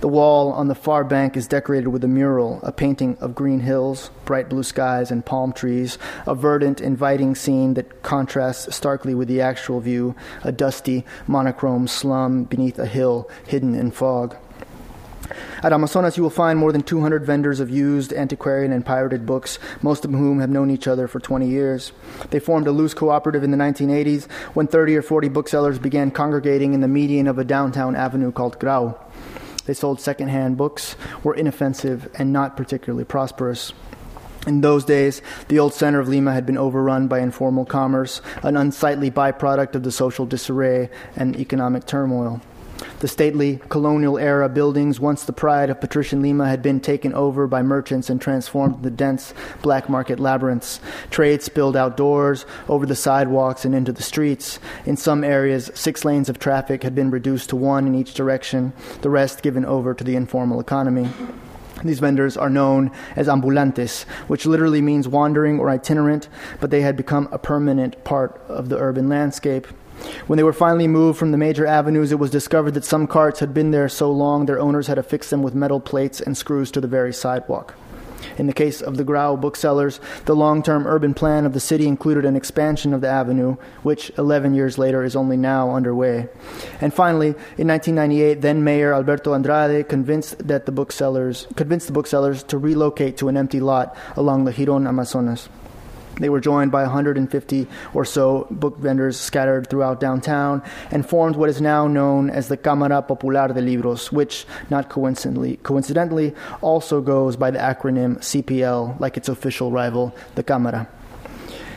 The 0.00 0.08
wall 0.08 0.50
on 0.50 0.66
the 0.66 0.74
far 0.74 1.04
bank 1.04 1.36
is 1.36 1.46
decorated 1.46 1.86
with 1.86 2.02
a 2.02 2.08
mural, 2.08 2.58
a 2.64 2.72
painting 2.72 3.16
of 3.20 3.36
green 3.36 3.60
hills, 3.60 4.10
bright 4.24 4.48
blue 4.48 4.64
skies, 4.64 5.12
and 5.12 5.24
palm 5.24 5.52
trees, 5.52 5.96
a 6.26 6.34
verdant, 6.34 6.80
inviting 6.80 7.36
scene 7.36 7.74
that 7.74 8.02
contrasts 8.02 8.74
starkly 8.74 9.14
with 9.14 9.28
the 9.28 9.42
actual 9.42 9.78
view, 9.78 10.16
a 10.42 10.50
dusty, 10.50 11.04
monochrome 11.28 11.86
slum 11.86 12.42
beneath 12.42 12.80
a 12.80 12.86
hill 12.86 13.30
hidden 13.46 13.76
in 13.76 13.92
fog. 13.92 14.36
At 15.62 15.72
Amazonas, 15.72 16.16
you 16.16 16.22
will 16.22 16.30
find 16.30 16.58
more 16.58 16.72
than 16.72 16.82
200 16.82 17.24
vendors 17.24 17.60
of 17.60 17.70
used, 17.70 18.12
antiquarian, 18.12 18.72
and 18.72 18.84
pirated 18.84 19.26
books, 19.26 19.58
most 19.80 20.04
of 20.04 20.10
whom 20.10 20.40
have 20.40 20.50
known 20.50 20.70
each 20.70 20.88
other 20.88 21.08
for 21.08 21.20
20 21.20 21.48
years. 21.48 21.92
They 22.30 22.38
formed 22.40 22.66
a 22.66 22.72
loose 22.72 22.94
cooperative 22.94 23.42
in 23.42 23.50
the 23.50 23.56
1980s 23.56 24.30
when 24.54 24.66
30 24.66 24.96
or 24.96 25.02
40 25.02 25.28
booksellers 25.28 25.78
began 25.78 26.10
congregating 26.10 26.74
in 26.74 26.80
the 26.80 26.88
median 26.88 27.28
of 27.28 27.38
a 27.38 27.44
downtown 27.44 27.96
avenue 27.96 28.32
called 28.32 28.58
Grau. 28.58 28.98
They 29.66 29.74
sold 29.74 30.00
secondhand 30.00 30.56
books, 30.56 30.96
were 31.22 31.34
inoffensive, 31.34 32.10
and 32.18 32.32
not 32.32 32.56
particularly 32.56 33.04
prosperous. 33.04 33.72
In 34.44 34.60
those 34.60 34.84
days, 34.84 35.22
the 35.46 35.60
old 35.60 35.72
center 35.72 36.00
of 36.00 36.08
Lima 36.08 36.32
had 36.32 36.46
been 36.46 36.58
overrun 36.58 37.06
by 37.06 37.20
informal 37.20 37.64
commerce, 37.64 38.20
an 38.42 38.56
unsightly 38.56 39.08
byproduct 39.08 39.76
of 39.76 39.84
the 39.84 39.92
social 39.92 40.26
disarray 40.26 40.90
and 41.14 41.36
economic 41.36 41.86
turmoil. 41.86 42.40
The 43.02 43.08
stately 43.08 43.58
colonial 43.68 44.16
era 44.16 44.48
buildings, 44.48 45.00
once 45.00 45.24
the 45.24 45.32
pride 45.32 45.70
of 45.70 45.80
patrician 45.80 46.22
Lima, 46.22 46.48
had 46.48 46.62
been 46.62 46.78
taken 46.78 47.12
over 47.14 47.48
by 47.48 47.60
merchants 47.60 48.08
and 48.08 48.20
transformed 48.20 48.76
into 48.76 48.90
dense 48.90 49.34
black 49.60 49.88
market 49.88 50.20
labyrinths. 50.20 50.78
Trade 51.10 51.42
spilled 51.42 51.76
outdoors, 51.76 52.46
over 52.68 52.86
the 52.86 52.94
sidewalks, 52.94 53.64
and 53.64 53.74
into 53.74 53.90
the 53.90 54.04
streets. 54.04 54.60
In 54.86 54.96
some 54.96 55.24
areas, 55.24 55.68
six 55.74 56.04
lanes 56.04 56.28
of 56.28 56.38
traffic 56.38 56.84
had 56.84 56.94
been 56.94 57.10
reduced 57.10 57.48
to 57.48 57.56
one 57.56 57.88
in 57.88 57.96
each 57.96 58.14
direction, 58.14 58.72
the 59.00 59.10
rest 59.10 59.42
given 59.42 59.64
over 59.64 59.94
to 59.94 60.04
the 60.04 60.14
informal 60.14 60.60
economy. 60.60 61.08
These 61.82 61.98
vendors 61.98 62.36
are 62.36 62.48
known 62.48 62.92
as 63.16 63.28
ambulantes, 63.28 64.04
which 64.28 64.46
literally 64.46 64.80
means 64.80 65.08
wandering 65.08 65.58
or 65.58 65.70
itinerant, 65.70 66.28
but 66.60 66.70
they 66.70 66.82
had 66.82 66.96
become 66.96 67.28
a 67.32 67.38
permanent 67.40 68.04
part 68.04 68.40
of 68.46 68.68
the 68.68 68.78
urban 68.78 69.08
landscape. 69.08 69.66
When 70.26 70.36
they 70.36 70.42
were 70.42 70.52
finally 70.52 70.88
moved 70.88 71.18
from 71.18 71.32
the 71.32 71.38
major 71.38 71.66
avenues, 71.66 72.12
it 72.12 72.18
was 72.18 72.30
discovered 72.30 72.72
that 72.72 72.84
some 72.84 73.06
carts 73.06 73.40
had 73.40 73.54
been 73.54 73.70
there 73.70 73.88
so 73.88 74.10
long 74.10 74.46
their 74.46 74.60
owners 74.60 74.86
had 74.86 74.98
affixed 74.98 75.30
them 75.30 75.42
with 75.42 75.54
metal 75.54 75.80
plates 75.80 76.20
and 76.20 76.36
screws 76.36 76.70
to 76.72 76.80
the 76.80 76.88
very 76.88 77.12
sidewalk. 77.12 77.74
In 78.38 78.46
the 78.46 78.52
case 78.52 78.80
of 78.80 78.96
the 78.96 79.04
Grau 79.04 79.36
booksellers, 79.36 80.00
the 80.24 80.36
long 80.36 80.62
term 80.62 80.86
urban 80.86 81.14
plan 81.14 81.44
of 81.44 81.52
the 81.52 81.60
city 81.60 81.86
included 81.86 82.24
an 82.24 82.36
expansion 82.36 82.94
of 82.94 83.00
the 83.00 83.08
avenue, 83.08 83.56
which 83.82 84.10
11 84.16 84.54
years 84.54 84.78
later 84.78 85.02
is 85.02 85.16
only 85.16 85.36
now 85.36 85.70
underway. 85.70 86.28
And 86.80 86.94
finally, 86.94 87.28
in 87.58 87.68
1998, 87.68 88.40
then 88.40 88.64
Mayor 88.64 88.94
Alberto 88.94 89.34
Andrade 89.34 89.88
convinced, 89.88 90.46
that 90.46 90.66
the 90.66 90.72
booksellers, 90.72 91.46
convinced 91.56 91.88
the 91.88 91.92
booksellers 91.92 92.42
to 92.44 92.58
relocate 92.58 93.16
to 93.18 93.28
an 93.28 93.36
empty 93.36 93.60
lot 93.60 93.96
along 94.16 94.44
the 94.44 94.52
Jiron 94.52 94.88
Amazonas. 94.88 95.48
They 96.16 96.28
were 96.28 96.40
joined 96.40 96.70
by 96.70 96.82
150 96.82 97.66
or 97.94 98.04
so 98.04 98.46
book 98.50 98.78
vendors 98.78 99.18
scattered 99.18 99.68
throughout 99.68 100.00
downtown 100.00 100.62
and 100.90 101.08
formed 101.08 101.36
what 101.36 101.48
is 101.48 101.60
now 101.60 101.86
known 101.86 102.30
as 102.30 102.48
the 102.48 102.56
Cámara 102.56 103.06
Popular 103.06 103.48
de 103.48 103.60
Libros, 103.60 104.12
which, 104.12 104.46
not 104.70 104.88
coincidentally, 104.88 105.56
coincidentally, 105.62 106.34
also 106.60 107.00
goes 107.00 107.36
by 107.36 107.50
the 107.50 107.58
acronym 107.58 108.18
CPL, 108.18 109.00
like 109.00 109.16
its 109.16 109.28
official 109.28 109.70
rival, 109.70 110.14
the 110.34 110.44
Cámara. 110.44 110.86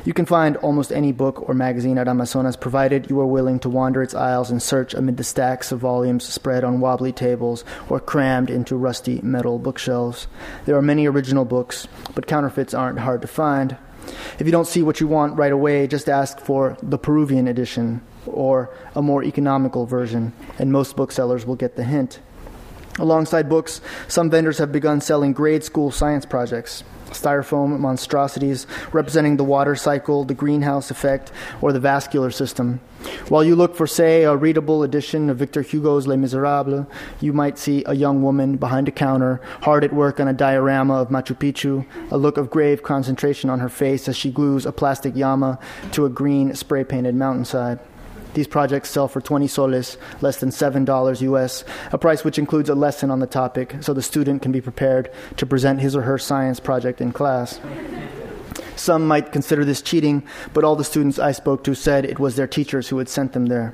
You 0.06 0.14
can 0.14 0.28
find 0.28 0.56
almost 0.58 0.92
any 0.92 1.12
book 1.12 1.50
or 1.50 1.56
magazine 1.56 1.98
at 1.98 2.08
Amazonas 2.08 2.56
provided 2.56 3.10
you 3.10 3.20
are 3.20 3.26
willing 3.26 3.58
to 3.62 3.70
wander 3.70 4.04
its 4.04 4.14
aisles 4.14 4.52
and 4.52 4.62
search 4.62 4.94
amid 4.94 5.18
the 5.18 5.24
stacks 5.24 5.72
of 5.72 5.80
volumes 5.80 6.24
spread 6.24 6.64
on 6.64 6.80
wobbly 6.80 7.12
tables 7.12 7.66
or 7.90 8.00
crammed 8.00 8.52
into 8.52 8.76
rusty 8.76 9.20
metal 9.24 9.58
bookshelves. 9.58 10.28
There 10.66 10.76
are 10.76 10.82
many 10.84 11.08
original 11.08 11.44
books, 11.44 11.88
but 12.14 12.28
counterfeits 12.28 12.76
aren't 12.76 13.00
hard 13.00 13.24
to 13.24 13.28
find. 13.28 13.78
If 14.40 14.46
you 14.46 14.52
don't 14.52 14.68
see 14.68 14.82
what 14.82 15.00
you 15.00 15.08
want 15.08 15.38
right 15.38 15.52
away, 15.52 15.88
just 15.88 16.10
ask 16.10 16.40
for 16.40 16.78
the 16.82 16.98
Peruvian 16.98 17.48
edition 17.48 18.02
or 18.26 18.76
a 18.96 19.02
more 19.02 19.24
economical 19.24 19.86
version, 19.86 20.34
and 20.58 20.72
most 20.72 20.96
booksellers 20.96 21.46
will 21.46 21.56
get 21.56 21.76
the 21.76 21.84
hint. 21.84 22.20
Alongside 22.98 23.50
books, 23.50 23.82
some 24.08 24.30
vendors 24.30 24.58
have 24.58 24.72
begun 24.72 25.02
selling 25.02 25.34
grade 25.34 25.64
school 25.64 25.92
science 25.92 26.26
projects 26.26 26.84
styrofoam 27.22 27.80
monstrosities 27.80 28.68
representing 28.92 29.38
the 29.38 29.44
water 29.44 29.76
cycle, 29.76 30.24
the 30.24 30.34
greenhouse 30.34 30.92
effect, 30.92 31.32
or 31.62 31.72
the 31.72 31.80
vascular 31.80 32.32
system. 32.32 32.80
While 33.30 33.44
you 33.44 33.56
look 33.56 33.76
for, 33.76 33.86
say, 33.86 34.24
a 34.24 34.36
readable 34.36 34.84
edition 34.84 35.30
of 35.30 35.38
Victor 35.38 35.62
Hugo's 35.62 36.08
Les 36.08 36.18
Miserables, 36.18 36.88
you 37.22 37.34
might 37.34 37.58
see 37.58 37.84
a 37.86 37.94
young 37.94 38.24
woman 38.24 38.58
behind 38.58 38.88
a 38.88 38.92
counter, 38.92 39.42
hard 39.62 39.84
at 39.84 39.94
work 39.94 40.20
on 40.20 40.28
a 40.28 40.34
diorama 40.34 40.96
of 40.96 41.10
Machu 41.10 41.36
Picchu, 41.36 41.86
a 42.12 42.18
look 42.18 42.38
of 42.38 42.50
grave 42.50 42.84
concentration 42.84 43.50
on 43.50 43.60
her 43.60 43.70
face 43.70 44.08
as 44.08 44.16
she 44.18 44.32
glues 44.32 44.66
a 44.66 44.72
plastic 44.72 45.16
llama 45.16 45.60
to 45.92 46.06
a 46.06 46.10
green 46.10 46.56
spray 46.56 46.84
painted 46.84 47.16
mountainside. 47.16 47.80
These 48.36 48.48
projects 48.48 48.90
sell 48.90 49.08
for 49.08 49.22
20 49.22 49.48
soles, 49.48 49.98
less 50.20 50.38
than 50.38 50.50
$7 50.50 51.22
US, 51.22 51.64
a 51.94 51.98
price 51.98 52.26
which 52.26 52.38
includes 52.38 52.68
a 52.70 52.76
lesson 52.76 53.10
on 53.10 53.22
the 53.22 53.28
topic 53.28 53.78
so 53.80 53.94
the 53.94 54.02
student 54.02 54.42
can 54.42 54.52
be 54.52 54.60
prepared 54.60 55.10
to 55.38 55.46
present 55.46 55.80
his 55.80 55.96
or 55.96 56.02
her 56.02 56.18
science 56.18 56.60
project 56.60 57.00
in 57.00 57.14
class. 57.14 57.62
Some 58.76 59.08
might 59.08 59.32
consider 59.32 59.64
this 59.64 59.82
cheating, 59.82 60.28
but 60.54 60.66
all 60.66 60.76
the 60.76 60.84
students 60.84 61.18
I 61.18 61.32
spoke 61.32 61.64
to 61.64 61.74
said 61.74 62.04
it 62.04 62.20
was 62.20 62.36
their 62.36 62.46
teachers 62.46 62.90
who 62.90 62.98
had 62.98 63.08
sent 63.08 63.32
them 63.32 63.46
there. 63.46 63.74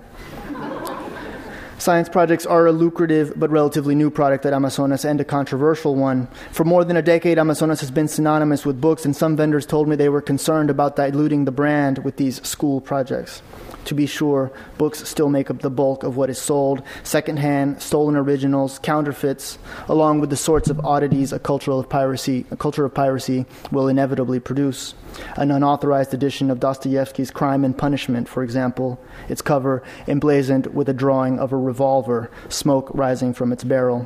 Science 1.80 2.08
projects 2.08 2.46
are 2.46 2.68
a 2.68 2.72
lucrative 2.72 3.34
but 3.36 3.50
relatively 3.50 3.96
new 3.96 4.12
product 4.12 4.46
at 4.46 4.54
Amazonas 4.54 5.04
and 5.04 5.20
a 5.20 5.26
controversial 5.26 5.96
one. 5.96 6.28
For 6.52 6.64
more 6.64 6.86
than 6.86 6.98
a 6.98 7.02
decade, 7.02 7.40
Amazonas 7.40 7.80
has 7.80 7.90
been 7.90 8.08
synonymous 8.08 8.64
with 8.64 8.80
books, 8.80 9.06
and 9.06 9.16
some 9.16 9.36
vendors 9.36 9.66
told 9.66 9.88
me 9.88 9.96
they 9.96 10.08
were 10.08 10.22
concerned 10.22 10.70
about 10.70 10.96
diluting 10.96 11.46
the 11.46 11.52
brand 11.52 11.98
with 12.04 12.18
these 12.18 12.40
school 12.48 12.80
projects. 12.80 13.42
To 13.86 13.96
be 13.96 14.06
sure, 14.06 14.52
books 14.78 15.08
still 15.08 15.30
make 15.30 15.50
up 15.50 15.60
the 15.60 15.70
bulk 15.70 16.04
of 16.04 16.16
what 16.16 16.30
is 16.30 16.40
sold 16.40 16.84
secondhand, 17.04 17.82
stolen 17.82 18.16
originals, 18.16 18.80
counterfeits, 18.80 19.58
along 19.88 20.20
with 20.20 20.30
the 20.30 20.38
sorts 20.38 20.70
of 20.70 20.80
oddities 20.86 21.34
a 21.34 21.40
culture 21.40 21.72
of 21.72 21.90
piracy, 21.90 22.46
a 22.52 22.56
culture 22.56 22.86
of 22.86 22.94
piracy 22.94 23.46
will 23.72 23.88
inevitably 23.88 24.40
produce. 24.40 24.94
An 25.36 25.52
unauthorized 25.52 26.14
edition 26.14 26.50
of 26.50 26.60
Dostoevsky's 26.60 27.32
Crime 27.32 27.66
and 27.66 27.78
Punishment, 27.78 28.30
for 28.30 28.44
example, 28.44 29.00
its 29.28 29.42
cover 29.42 29.84
emblazoned 30.08 30.68
with 30.68 30.88
a 30.88 30.94
drawing 30.94 31.40
of 31.40 31.52
a 31.52 31.58
revolver, 31.58 32.32
smoke 32.50 32.90
rising 32.94 33.34
from 33.34 33.52
its 33.52 33.64
barrel 33.64 34.06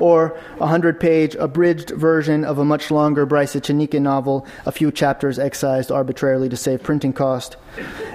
or 0.00 0.36
a 0.56 0.66
100 0.66 0.98
page 0.98 1.34
abridged 1.36 1.90
version 1.90 2.44
of 2.44 2.58
a 2.58 2.64
much 2.64 2.90
longer 2.90 3.26
Bryce 3.26 3.54
Echenique 3.54 4.00
novel, 4.00 4.46
a 4.66 4.72
few 4.72 4.90
chapters 4.90 5.38
excised 5.38 5.92
arbitrarily 5.92 6.48
to 6.48 6.56
save 6.56 6.82
printing 6.82 7.12
cost. 7.12 7.56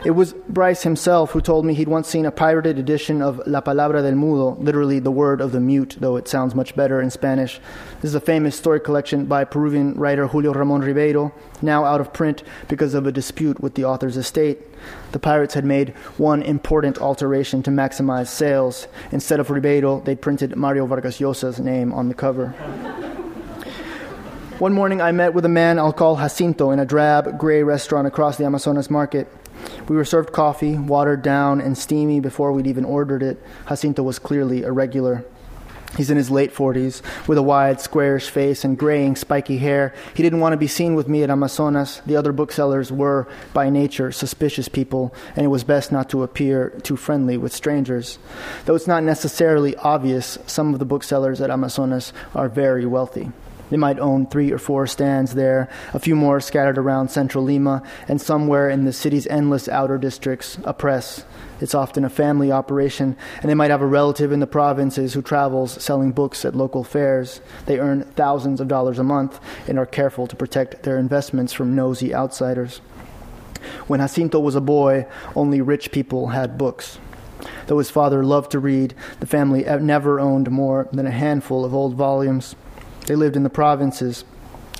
It 0.03 0.11
was 0.11 0.33
Bryce 0.49 0.83
himself 0.83 1.31
who 1.31 1.41
told 1.41 1.65
me 1.65 1.73
he'd 1.73 1.87
once 1.87 2.07
seen 2.07 2.25
a 2.25 2.31
pirated 2.31 2.77
edition 2.77 3.21
of 3.21 3.41
La 3.47 3.61
Palabra 3.61 4.01
del 4.01 4.13
Mudo, 4.13 4.59
literally 4.59 4.99
the 4.99 5.11
word 5.11 5.41
of 5.41 5.51
the 5.51 5.59
mute, 5.59 5.97
though 5.99 6.17
it 6.17 6.27
sounds 6.27 6.53
much 6.53 6.75
better 6.75 7.01
in 7.01 7.09
Spanish. 7.09 7.59
This 8.01 8.09
is 8.09 8.15
a 8.15 8.19
famous 8.19 8.55
story 8.55 8.79
collection 8.79 9.25
by 9.25 9.45
Peruvian 9.45 9.93
writer 9.95 10.27
Julio 10.27 10.53
Ramon 10.53 10.81
Ribeyro, 10.81 11.31
now 11.61 11.85
out 11.85 12.01
of 12.01 12.13
print 12.13 12.43
because 12.67 12.93
of 12.93 13.07
a 13.07 13.11
dispute 13.11 13.61
with 13.61 13.75
the 13.75 13.85
author's 13.85 14.17
estate. 14.17 14.59
The 15.11 15.19
pirates 15.19 15.53
had 15.53 15.65
made 15.65 15.89
one 16.17 16.41
important 16.41 16.97
alteration 16.97 17.63
to 17.63 17.71
maximize 17.71 18.27
sales. 18.27 18.87
Instead 19.11 19.39
of 19.39 19.47
Ribeyro, 19.47 20.03
they'd 20.03 20.21
printed 20.21 20.55
Mario 20.55 20.85
Vargas 20.85 21.19
Llosa's 21.19 21.59
name 21.59 21.93
on 21.93 22.09
the 22.09 22.15
cover. 22.15 22.49
One 24.59 24.73
morning, 24.73 25.01
I 25.01 25.11
met 25.11 25.33
with 25.33 25.43
a 25.43 25.49
man 25.49 25.77
I'll 25.79 25.91
call 25.91 26.15
Jacinto 26.15 26.71
in 26.71 26.79
a 26.79 26.85
drab, 26.85 27.37
gray 27.37 27.61
restaurant 27.61 28.07
across 28.07 28.37
the 28.37 28.45
Amazonas 28.45 28.89
market. 28.89 29.27
We 29.87 29.95
were 29.95 30.05
served 30.05 30.31
coffee, 30.31 30.77
watered 30.77 31.21
down 31.21 31.59
and 31.59 31.77
steamy 31.77 32.19
before 32.19 32.51
we'd 32.51 32.67
even 32.67 32.85
ordered 32.85 33.21
it. 33.21 33.41
Jacinto 33.67 34.01
was 34.01 34.17
clearly 34.17 34.63
a 34.63 34.71
regular. 34.71 35.25
He's 35.97 36.09
in 36.09 36.17
his 36.17 36.29
late 36.29 36.53
40s, 36.53 37.01
with 37.27 37.37
a 37.37 37.43
wide, 37.43 37.79
squarish 37.81 38.29
face 38.29 38.63
and 38.63 38.77
graying, 38.77 39.15
spiky 39.15 39.57
hair. 39.57 39.93
He 40.13 40.23
didn't 40.23 40.39
want 40.39 40.53
to 40.53 40.57
be 40.57 40.67
seen 40.67 40.95
with 40.95 41.07
me 41.07 41.23
at 41.23 41.29
Amazonas. 41.29 42.01
The 42.05 42.15
other 42.15 42.31
booksellers 42.31 42.91
were, 42.91 43.27
by 43.53 43.69
nature, 43.69 44.11
suspicious 44.11 44.67
people, 44.67 45.13
and 45.35 45.45
it 45.45 45.49
was 45.49 45.63
best 45.63 45.91
not 45.91 46.09
to 46.09 46.23
appear 46.23 46.69
too 46.83 46.97
friendly 46.97 47.37
with 47.37 47.53
strangers. 47.53 48.19
Though 48.65 48.75
it's 48.75 48.87
not 48.87 49.03
necessarily 49.03 49.75
obvious, 49.77 50.37
some 50.45 50.73
of 50.73 50.79
the 50.79 50.85
booksellers 50.85 51.41
at 51.41 51.49
Amazonas 51.49 52.13
are 52.33 52.49
very 52.49 52.85
wealthy. 52.85 53.31
They 53.69 53.77
might 53.77 53.99
own 53.99 54.27
three 54.27 54.51
or 54.51 54.59
four 54.59 54.85
stands 54.85 55.33
there, 55.33 55.69
a 55.93 55.99
few 55.99 56.15
more 56.15 56.39
scattered 56.39 56.77
around 56.77 57.09
central 57.09 57.43
Lima, 57.43 57.81
and 58.07 58.21
somewhere 58.21 58.69
in 58.69 58.85
the 58.85 58.93
city's 58.93 59.25
endless 59.27 59.67
outer 59.67 59.97
districts, 59.97 60.57
a 60.63 60.73
press. 60.73 61.25
It's 61.61 61.75
often 61.75 62.03
a 62.03 62.09
family 62.09 62.51
operation, 62.51 63.15
and 63.41 63.49
they 63.49 63.53
might 63.53 63.71
have 63.71 63.81
a 63.81 63.87
relative 63.87 64.31
in 64.31 64.41
the 64.41 64.47
provinces 64.47 65.13
who 65.13 65.21
travels 65.21 65.81
selling 65.81 66.11
books 66.11 66.43
at 66.43 66.55
local 66.55 66.83
fairs. 66.83 67.39
They 67.65 67.79
earn 67.79 68.03
thousands 68.15 68.59
of 68.59 68.67
dollars 68.67 68.99
a 68.99 69.03
month 69.03 69.39
and 69.67 69.79
are 69.79 69.85
careful 69.85 70.27
to 70.27 70.35
protect 70.35 70.83
their 70.83 70.97
investments 70.97 71.53
from 71.53 71.75
nosy 71.75 72.13
outsiders. 72.13 72.81
When 73.87 73.99
Jacinto 73.99 74.39
was 74.39 74.55
a 74.55 74.61
boy, 74.61 75.07
only 75.35 75.61
rich 75.61 75.91
people 75.91 76.27
had 76.27 76.57
books. 76.57 76.99
Though 77.67 77.77
his 77.77 77.89
father 77.89 78.23
loved 78.23 78.51
to 78.51 78.59
read, 78.59 78.93
the 79.19 79.25
family 79.25 79.63
never 79.63 80.19
owned 80.19 80.51
more 80.51 80.87
than 80.91 81.07
a 81.07 81.11
handful 81.11 81.63
of 81.63 81.73
old 81.73 81.95
volumes. 81.95 82.55
They 83.07 83.15
lived 83.15 83.35
in 83.35 83.43
the 83.43 83.49
provinces 83.49 84.25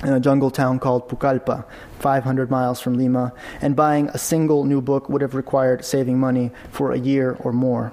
in 0.02 0.12
a 0.12 0.20
jungle 0.20 0.50
town 0.50 0.78
called 0.78 1.08
Pucallpa, 1.08 1.64
500 2.00 2.50
miles 2.50 2.80
from 2.80 2.94
Lima, 2.94 3.32
and 3.60 3.74
buying 3.74 4.08
a 4.08 4.18
single 4.18 4.64
new 4.64 4.80
book 4.80 5.08
would 5.08 5.22
have 5.22 5.34
required 5.34 5.84
saving 5.84 6.18
money 6.18 6.50
for 6.70 6.92
a 6.92 6.98
year 6.98 7.36
or 7.40 7.52
more. 7.52 7.92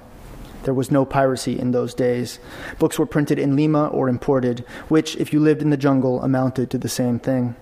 There 0.63 0.73
was 0.73 0.91
no 0.91 1.05
piracy 1.05 1.59
in 1.59 1.71
those 1.71 1.93
days. 1.93 2.39
Books 2.79 2.97
were 2.97 3.05
printed 3.05 3.37
in 3.37 3.55
Lima 3.55 3.87
or 3.87 4.07
imported, 4.07 4.59
which, 4.87 5.15
if 5.17 5.33
you 5.33 5.39
lived 5.39 5.61
in 5.61 5.69
the 5.69 5.77
jungle, 5.77 6.21
amounted 6.21 6.69
to 6.71 6.77
the 6.77 6.89
same 6.89 7.19
thing. 7.19 7.55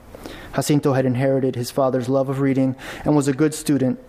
Jacinto 0.55 0.93
had 0.93 1.05
inherited 1.05 1.55
his 1.55 1.71
father's 1.71 2.09
love 2.09 2.29
of 2.29 2.39
reading 2.39 2.75
and 3.03 3.15
was 3.15 3.27
a 3.27 3.33
good 3.33 3.53
student, 3.53 3.99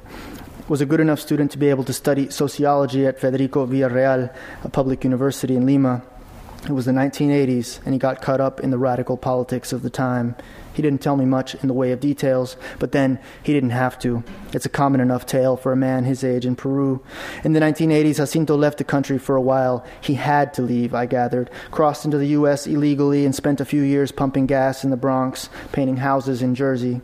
was 0.69 0.81
a 0.81 0.87
good 0.87 1.01
enough 1.01 1.21
student 1.21 1.51
to 1.53 1.59
be 1.59 1.69
able 1.69 1.85
to 1.85 1.93
study 1.93 2.31
sociology 2.31 3.07
at 3.07 3.21
Federico 3.21 3.67
Villarreal, 3.67 4.35
a 4.63 4.69
public 4.69 5.05
university 5.05 5.57
in 5.57 5.67
Lima. 5.67 6.03
It 6.65 6.71
was 6.71 6.85
the 6.85 6.93
1980s, 6.93 7.81
and 7.85 7.93
he 7.93 7.99
got 7.99 8.23
caught 8.23 8.41
up 8.41 8.61
in 8.61 8.71
the 8.71 8.79
radical 8.79 9.17
politics 9.17 9.73
of 9.73 9.83
the 9.83 9.91
time. 9.91 10.37
He 10.73 10.81
didn't 10.81 11.03
tell 11.03 11.17
me 11.17 11.25
much 11.25 11.57
in 11.57 11.67
the 11.67 11.75
way 11.75 11.91
of 11.91 11.99
details, 11.99 12.57
but 12.79 12.93
then 12.93 13.19
he 13.43 13.53
didn't 13.53 13.71
have 13.71 13.99
to. 14.01 14.23
It's 14.53 14.65
a 14.65 14.69
common 14.69 15.01
enough 15.01 15.27
tale 15.27 15.57
for 15.57 15.73
a 15.73 15.77
man 15.77 16.05
his 16.05 16.23
age 16.23 16.47
in 16.47 16.55
Peru. 16.55 17.03
In 17.43 17.53
the 17.53 17.59
1980s, 17.59 18.17
Jacinto 18.17 18.57
left 18.57 18.79
the 18.79 18.85
country 18.85 19.19
for 19.19 19.35
a 19.35 19.43
while. 19.43 19.85
He 20.01 20.15
had 20.15 20.55
to 20.55 20.63
leave, 20.63 20.95
I 20.95 21.07
gathered, 21.07 21.51
crossed 21.73 22.05
into 22.05 22.17
the 22.17 22.29
U.S. 22.29 22.69
illegally, 22.69 23.25
and 23.25 23.35
spent 23.35 23.61
a 23.61 23.65
few 23.65 23.83
years 23.83 24.13
pumping 24.13 24.47
gas 24.47 24.85
in 24.85 24.91
the 24.91 24.97
Bronx, 24.97 25.51
painting 25.73 25.97
houses 25.97 26.43
in 26.43 26.55
Jersey. 26.55 27.01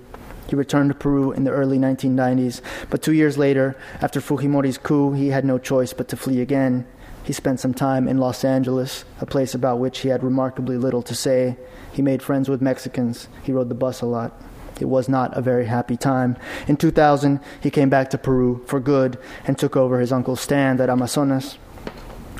He 0.49 0.55
returned 0.55 0.91
to 0.91 0.97
Peru 0.97 1.33
in 1.33 1.43
the 1.43 1.51
early 1.51 1.79
1990s, 1.79 2.61
but 2.91 3.03
two 3.03 3.13
years 3.13 3.37
later, 3.37 3.77
after 4.01 4.21
Fujimori's 4.21 4.79
coup, 4.79 5.15
he 5.15 5.29
had 5.29 5.45
no 5.45 5.59
choice 5.59 5.93
but 5.93 6.07
to 6.09 6.17
flee 6.17 6.41
again. 6.41 6.87
He 7.29 7.35
spent 7.35 7.61
some 7.61 7.75
time 7.75 8.09
in 8.09 8.17
Los 8.17 8.43
Angeles, 8.43 9.05
a 9.21 9.27
place 9.27 9.55
about 9.55 9.79
which 9.79 9.99
he 9.99 10.09
had 10.09 10.25
remarkably 10.25 10.79
little 10.79 11.03
to 11.03 11.15
say. 11.15 11.59
He 11.93 12.01
made 12.01 12.23
friends 12.23 12.49
with 12.49 12.63
Mexicans. 12.63 13.29
He 13.43 13.53
rode 13.53 13.69
the 13.69 13.75
bus 13.75 14.01
a 14.01 14.07
lot. 14.07 14.33
It 14.81 14.87
was 14.87 15.11
not 15.11 15.37
a 15.37 15.43
very 15.43 15.67
happy 15.67 15.99
time. 15.99 16.39
In 16.69 16.79
2000, 16.79 17.41
he 17.61 17.69
came 17.69 17.91
back 17.91 18.09
to 18.11 18.17
Peru 18.17 18.65
for 18.65 18.81
good 18.81 19.19
and 19.47 19.59
took 19.59 19.77
over 19.77 20.01
his 20.01 20.11
uncle's 20.11 20.41
stand 20.41 20.81
at 20.81 20.89
Amazonas. 20.89 21.59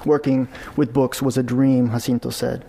Working 0.07 0.49
with 0.75 0.95
books 0.95 1.21
was 1.21 1.37
a 1.37 1.43
dream, 1.43 1.91
Jacinto 1.91 2.31
said. 2.31 2.65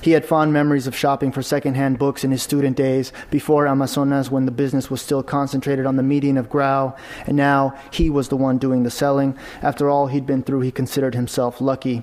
He 0.00 0.12
had 0.12 0.24
fond 0.24 0.52
memories 0.52 0.86
of 0.86 0.96
shopping 0.96 1.32
for 1.32 1.42
secondhand 1.42 1.98
books 1.98 2.24
in 2.24 2.30
his 2.30 2.42
student 2.42 2.76
days 2.76 3.12
before 3.30 3.66
Amazonas 3.66 4.30
when 4.30 4.46
the 4.46 4.50
business 4.50 4.90
was 4.90 5.02
still 5.02 5.22
concentrated 5.22 5.86
on 5.86 5.96
the 5.96 6.02
median 6.02 6.36
of 6.36 6.48
Grau, 6.48 6.94
and 7.26 7.36
now 7.36 7.74
he 7.90 8.10
was 8.10 8.28
the 8.28 8.36
one 8.36 8.58
doing 8.58 8.82
the 8.82 8.90
selling. 8.90 9.36
After 9.62 9.88
all 9.88 10.06
he'd 10.06 10.26
been 10.26 10.42
through, 10.42 10.60
he 10.60 10.70
considered 10.70 11.14
himself 11.14 11.60
lucky. 11.60 12.02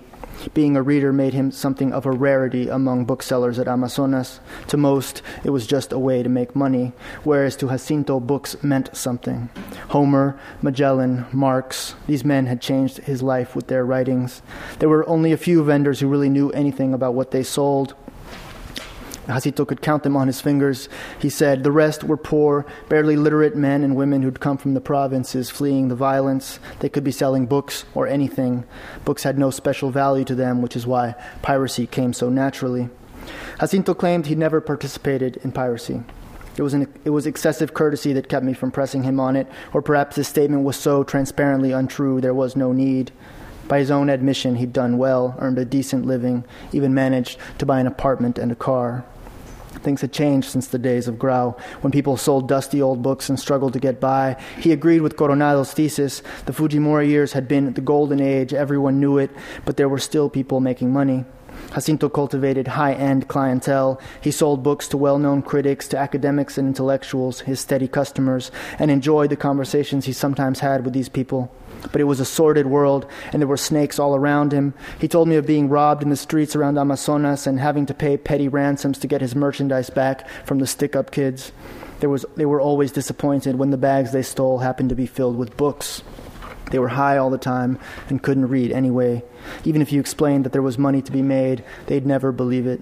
Being 0.53 0.77
a 0.77 0.81
reader 0.81 1.11
made 1.11 1.33
him 1.33 1.51
something 1.51 1.93
of 1.93 2.05
a 2.05 2.11
rarity 2.11 2.69
among 2.69 3.05
booksellers 3.05 3.59
at 3.59 3.67
Amazonas. 3.67 4.39
To 4.67 4.77
most, 4.77 5.21
it 5.43 5.49
was 5.49 5.67
just 5.67 5.91
a 5.91 5.99
way 5.99 6.23
to 6.23 6.29
make 6.29 6.55
money, 6.55 6.93
whereas 7.23 7.55
to 7.57 7.67
Jacinto, 7.67 8.19
books 8.19 8.61
meant 8.63 8.95
something. 8.95 9.49
Homer, 9.89 10.39
Magellan, 10.61 11.25
Marx, 11.31 11.95
these 12.07 12.25
men 12.25 12.45
had 12.45 12.61
changed 12.61 12.97
his 12.99 13.21
life 13.21 13.55
with 13.55 13.67
their 13.67 13.85
writings. 13.85 14.41
There 14.79 14.89
were 14.89 15.07
only 15.07 15.31
a 15.31 15.37
few 15.37 15.63
vendors 15.63 15.99
who 15.99 16.07
really 16.07 16.29
knew 16.29 16.51
anything 16.51 16.93
about 16.93 17.13
what 17.13 17.31
they 17.31 17.43
sold. 17.43 17.93
Jacinto 19.27 19.65
could 19.65 19.81
count 19.81 20.03
them 20.03 20.15
on 20.15 20.27
his 20.27 20.41
fingers. 20.41 20.87
He 21.19 21.29
said 21.29 21.63
the 21.63 21.71
rest 21.71 22.03
were 22.03 22.17
poor, 22.17 22.65
barely 22.87 23.17
literate 23.17 23.55
men 23.55 23.83
and 23.83 23.95
women 23.95 24.21
who'd 24.21 24.39
come 24.39 24.57
from 24.57 24.73
the 24.73 24.81
provinces 24.81 25.49
fleeing 25.49 25.89
the 25.89 25.95
violence. 25.95 26.59
They 26.79 26.89
could 26.89 27.03
be 27.03 27.11
selling 27.11 27.45
books 27.45 27.85
or 27.93 28.07
anything. 28.07 28.63
Books 29.03 29.23
had 29.23 29.37
no 29.37 29.51
special 29.51 29.91
value 29.91 30.23
to 30.25 30.35
them, 30.35 30.61
which 30.61 30.75
is 30.75 30.87
why 30.87 31.15
piracy 31.41 31.85
came 31.85 32.13
so 32.13 32.29
naturally. 32.29 32.89
Jacinto 33.59 33.93
claimed 33.93 34.27
he 34.27 34.35
never 34.35 34.61
participated 34.61 35.37
in 35.37 35.51
piracy. 35.51 36.01
It 36.55 36.63
was, 36.63 36.73
an, 36.73 36.91
it 37.05 37.11
was 37.11 37.27
excessive 37.27 37.73
courtesy 37.73 38.13
that 38.13 38.29
kept 38.29 38.45
me 38.45 38.53
from 38.53 38.71
pressing 38.71 39.03
him 39.03 39.19
on 39.19 39.35
it, 39.35 39.47
or 39.73 39.81
perhaps 39.81 40.15
his 40.15 40.27
statement 40.27 40.63
was 40.63 40.75
so 40.75 41.03
transparently 41.03 41.71
untrue 41.71 42.19
there 42.19 42.33
was 42.33 42.55
no 42.55 42.71
need. 42.71 43.11
By 43.67 43.79
his 43.79 43.91
own 43.91 44.09
admission, 44.09 44.55
he'd 44.55 44.73
done 44.73 44.97
well, 44.97 45.35
earned 45.39 45.59
a 45.59 45.65
decent 45.65 46.05
living, 46.05 46.45
even 46.71 46.93
managed 46.93 47.37
to 47.59 47.65
buy 47.65 47.79
an 47.79 47.87
apartment 47.87 48.39
and 48.39 48.51
a 48.51 48.55
car. 48.55 49.05
Things 49.81 50.01
had 50.01 50.11
changed 50.11 50.49
since 50.49 50.67
the 50.67 50.79
days 50.79 51.07
of 51.07 51.19
Grau, 51.19 51.55
when 51.81 51.91
people 51.91 52.17
sold 52.17 52.47
dusty 52.47 52.81
old 52.81 53.01
books 53.01 53.29
and 53.29 53.39
struggled 53.39 53.73
to 53.73 53.79
get 53.79 53.99
by. 53.99 54.35
He 54.59 54.71
agreed 54.71 55.01
with 55.01 55.17
Coronado's 55.17 55.73
thesis. 55.73 56.21
The 56.45 56.53
Fujimori 56.53 57.07
years 57.07 57.33
had 57.33 57.47
been 57.47 57.73
the 57.73 57.81
golden 57.81 58.19
age, 58.19 58.53
everyone 58.53 58.99
knew 58.99 59.17
it, 59.17 59.31
but 59.65 59.77
there 59.77 59.89
were 59.89 59.99
still 59.99 60.29
people 60.29 60.59
making 60.59 60.91
money. 60.91 61.25
Jacinto 61.73 62.07
cultivated 62.09 62.67
high 62.67 62.93
end 62.93 63.27
clientele. 63.27 63.99
He 64.21 64.31
sold 64.31 64.63
books 64.63 64.87
to 64.89 64.97
well 64.97 65.19
known 65.19 65.41
critics, 65.41 65.87
to 65.89 65.97
academics 65.97 66.57
and 66.57 66.67
intellectuals, 66.67 67.41
his 67.41 67.59
steady 67.59 67.87
customers, 67.87 68.51
and 68.79 68.91
enjoyed 68.91 69.29
the 69.29 69.35
conversations 69.35 70.05
he 70.05 70.13
sometimes 70.13 70.59
had 70.59 70.85
with 70.85 70.93
these 70.93 71.09
people 71.09 71.51
but 71.91 72.01
it 72.01 72.05
was 72.05 72.19
a 72.19 72.25
sordid 72.25 72.67
world, 72.67 73.05
and 73.31 73.41
there 73.41 73.47
were 73.47 73.57
snakes 73.57 73.99
all 73.99 74.15
around 74.15 74.51
him. 74.51 74.73
He 74.99 75.07
told 75.07 75.27
me 75.27 75.35
of 75.35 75.47
being 75.47 75.69
robbed 75.69 76.03
in 76.03 76.09
the 76.09 76.15
streets 76.15 76.55
around 76.55 76.77
Amazonas 76.77 77.47
and 77.47 77.59
having 77.59 77.85
to 77.85 77.93
pay 77.93 78.17
petty 78.17 78.47
ransoms 78.47 78.97
to 78.99 79.07
get 79.07 79.21
his 79.21 79.35
merchandise 79.35 79.89
back 79.89 80.27
from 80.45 80.59
the 80.59 80.67
stick 80.67 80.95
up 80.95 81.11
kids. 81.11 81.51
There 81.99 82.09
was, 82.09 82.25
they 82.35 82.45
were 82.45 82.61
always 82.61 82.91
disappointed 82.91 83.55
when 83.55 83.71
the 83.71 83.77
bags 83.77 84.11
they 84.11 84.21
stole 84.21 84.59
happened 84.59 84.89
to 84.89 84.95
be 84.95 85.07
filled 85.07 85.37
with 85.37 85.57
books. 85.57 86.03
They 86.71 86.79
were 86.79 86.89
high 86.89 87.17
all 87.17 87.29
the 87.29 87.37
time 87.37 87.79
and 88.09 88.21
couldn't 88.21 88.49
read 88.49 88.71
anyway. 88.71 89.23
Even 89.63 89.81
if 89.81 89.91
you 89.91 89.99
explained 89.99 90.45
that 90.45 90.51
there 90.51 90.61
was 90.61 90.77
money 90.77 91.01
to 91.01 91.11
be 91.11 91.21
made, 91.21 91.63
they'd 91.87 92.05
never 92.05 92.31
believe 92.31 92.67
it. 92.67 92.81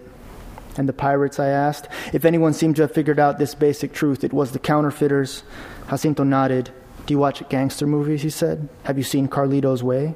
And 0.78 0.90
the 0.90 0.94
pirates, 0.94 1.40
I 1.40 1.48
asked? 1.48 1.88
If 2.12 2.26
anyone 2.26 2.54
seemed 2.54 2.76
to 2.78 2.82
have 2.82 2.94
figured 2.94 3.20
out 3.20 3.38
this 3.38 3.56
basic 3.56 3.94
truth, 3.94 4.24
it 4.24 4.34
was 4.34 4.52
the 4.52 4.60
counterfeiters. 4.60 5.44
Jacinto 5.90 6.24
nodded. 6.24 6.72
Do 7.06 7.13
you 7.13 7.20
watch 7.20 7.48
gangster 7.50 7.86
movies? 7.86 8.24
He 8.24 8.30
said. 8.30 8.68
Have 8.84 8.98
you 8.98 9.04
seen 9.04 9.28
Carlito's 9.28 9.84
Way? 9.84 10.15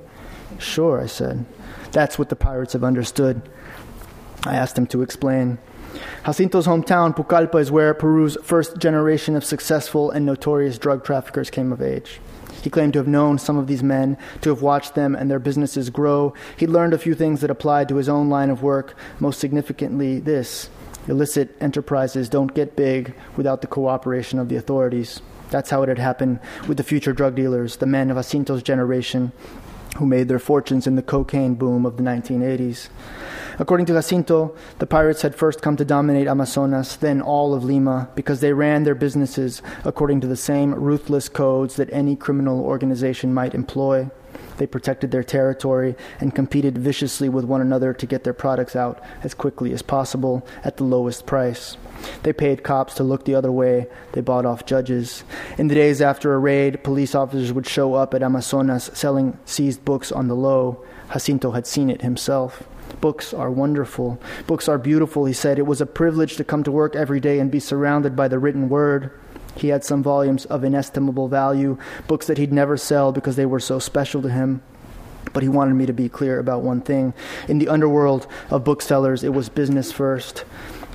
Sure, 0.58 1.00
I 1.00 1.06
said. 1.06 1.46
That's 1.92 2.18
what 2.18 2.30
the 2.30 2.36
pirates 2.36 2.74
have 2.74 2.84
understood. 2.84 3.42
I 4.46 4.56
asked 4.56 4.78
him 4.78 4.88
to 4.88 5.02
explain. 5.02 5.60
Jacinto's 6.26 6.68
hometown, 6.68 7.16
Pucallpa, 7.16 7.60
is 7.60 7.72
where 7.72 7.94
Peru's 7.94 8.38
first 8.44 8.78
generation 8.78 9.36
of 9.36 9.44
successful 9.44 10.12
and 10.12 10.26
notorious 10.26 10.78
drug 10.78 11.04
traffickers 11.04 11.50
came 11.50 11.72
of 11.72 11.82
age. 11.82 12.20
He 12.62 12.70
claimed 12.70 12.94
to 12.94 13.00
have 13.00 13.08
known 13.08 13.38
some 13.38 13.58
of 13.58 13.68
these 13.68 13.84
men, 13.84 14.18
to 14.42 14.50
have 14.50 14.62
watched 14.62 14.96
them 14.96 15.16
and 15.16 15.30
their 15.30 15.40
businesses 15.40 15.90
grow. 15.90 16.34
He 16.58 16.68
learned 16.68 16.94
a 16.94 16.98
few 16.98 17.16
things 17.16 17.42
that 17.42 17.50
applied 17.50 17.88
to 17.90 17.96
his 17.96 18.10
own 18.10 18.30
line 18.30 18.50
of 18.50 18.62
work, 18.62 18.96
most 19.20 19.40
significantly, 19.40 20.20
this 20.20 20.70
illicit 21.10 21.56
enterprises 21.60 22.30
don't 22.30 22.54
get 22.54 22.76
big 22.76 23.16
without 23.36 23.62
the 23.62 23.68
cooperation 23.68 24.40
of 24.40 24.50
the 24.50 24.56
authorities. 24.56 25.22
That's 25.50 25.70
how 25.70 25.82
it 25.84 25.90
had 25.90 26.00
happened 26.00 26.40
with 26.68 26.78
the 26.78 26.84
future 26.84 27.14
drug 27.14 27.36
dealers, 27.36 27.78
the 27.78 27.86
men 27.86 28.12
of 28.12 28.18
Jacinto's 28.18 28.64
generation 28.64 29.32
who 29.98 30.06
made 30.06 30.28
their 30.28 30.40
fortunes 30.40 30.86
in 30.88 30.96
the 30.96 31.02
cocaine 31.02 31.56
boom 31.56 31.86
of 31.86 31.98
the 31.98 32.04
1980s. 32.04 32.90
According 33.58 33.88
to 33.88 33.94
Jacinto, 33.94 34.56
the 34.78 34.88
pirates 34.88 35.24
had 35.24 35.36
first 35.36 35.62
come 35.62 35.76
to 35.78 35.84
dominate 35.84 36.28
Amazonas, 36.28 36.96
then 36.96 37.22
all 37.22 37.54
of 37.54 37.66
Lima, 37.66 38.10
because 38.16 38.40
they 38.40 38.54
ran 38.54 38.84
their 38.84 38.96
businesses 38.96 39.62
according 39.84 40.22
to 40.22 40.28
the 40.28 40.38
same 40.38 40.74
ruthless 40.74 41.28
codes 41.28 41.76
that 41.76 41.92
any 41.92 42.16
criminal 42.16 42.62
organization 42.64 43.34
might 43.34 43.54
employ. 43.54 44.10
They 44.60 44.68
protected 44.68 45.12
their 45.12 45.24
territory 45.24 45.96
and 46.20 46.36
competed 46.36 46.78
viciously 46.78 47.30
with 47.30 47.46
one 47.46 47.62
another 47.62 47.94
to 47.94 48.06
get 48.06 48.26
their 48.26 48.34
products 48.34 48.76
out 48.76 49.02
as 49.24 49.34
quickly 49.34 49.72
as 49.72 49.82
possible 49.82 50.46
at 50.66 50.76
the 50.76 50.84
lowest 50.84 51.26
price. 51.26 51.78
They 52.24 52.34
paid 52.34 52.62
cops 52.62 52.94
to 52.96 53.04
look 53.04 53.24
the 53.24 53.36
other 53.36 53.54
way. 53.54 53.88
They 54.12 54.22
bought 54.22 54.46
off 54.46 54.66
judges. 54.66 55.24
In 55.58 55.70
the 55.70 55.76
days 55.76 56.02
after 56.02 56.34
a 56.34 56.38
raid, 56.38 56.84
police 56.84 57.16
officers 57.16 57.54
would 57.54 57.68
show 57.68 57.94
up 57.94 58.14
at 58.14 58.22
Amazonas 58.22 58.92
selling 58.94 59.40
seized 59.46 59.86
books 59.86 60.12
on 60.12 60.28
the 60.28 60.36
low. 60.36 60.84
Jacinto 61.14 61.52
had 61.52 61.66
seen 61.66 61.90
it 61.90 62.02
himself. 62.02 62.68
Books 63.00 63.34
are 63.34 63.50
wonderful. 63.50 64.20
Books 64.46 64.68
are 64.68 64.78
beautiful, 64.78 65.24
he 65.24 65.34
said. 65.34 65.58
It 65.58 65.66
was 65.66 65.80
a 65.80 65.86
privilege 65.86 66.36
to 66.36 66.44
come 66.44 66.64
to 66.64 66.72
work 66.72 66.98
every 66.98 67.22
day 67.22 67.40
and 67.40 67.50
be 67.50 67.62
surrounded 67.62 68.14
by 68.14 68.28
the 68.28 68.40
written 68.40 68.68
word. 68.68 69.12
He 69.56 69.70
had 69.70 69.84
some 69.84 70.04
volumes 70.04 70.46
of 70.46 70.64
inestimable 70.64 71.28
value, 71.28 71.78
books 72.08 72.28
that 72.28 72.38
he'd 72.38 72.54
never 72.54 72.78
sell 72.78 73.12
because 73.12 73.36
they 73.36 73.46
were 73.46 73.60
so 73.60 73.80
special 73.80 74.22
to 74.22 74.30
him. 74.30 74.62
But 75.34 75.44
he 75.44 75.50
wanted 75.50 75.76
me 75.76 75.86
to 75.86 75.94
be 75.94 76.10
clear 76.10 76.40
about 76.40 76.64
one 76.64 76.82
thing. 76.82 77.14
In 77.48 77.60
the 77.60 77.68
underworld 77.68 78.26
of 78.50 78.64
booksellers, 78.64 79.24
it 79.24 79.34
was 79.34 79.50
business 79.50 79.92
first. 79.92 80.46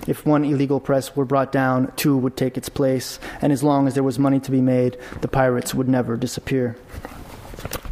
If 0.06 0.26
one 0.26 0.44
illegal 0.44 0.80
press 0.80 1.14
were 1.16 1.24
brought 1.24 1.52
down, 1.52 1.92
two 1.96 2.16
would 2.16 2.36
take 2.36 2.58
its 2.58 2.68
place, 2.68 3.18
and 3.40 3.52
as 3.52 3.62
long 3.62 3.86
as 3.86 3.94
there 3.94 4.02
was 4.02 4.18
money 4.18 4.40
to 4.40 4.50
be 4.50 4.60
made, 4.60 4.98
the 5.20 5.28
pirates 5.28 5.74
would 5.74 5.88
never 5.88 6.16
disappear. 6.16 6.76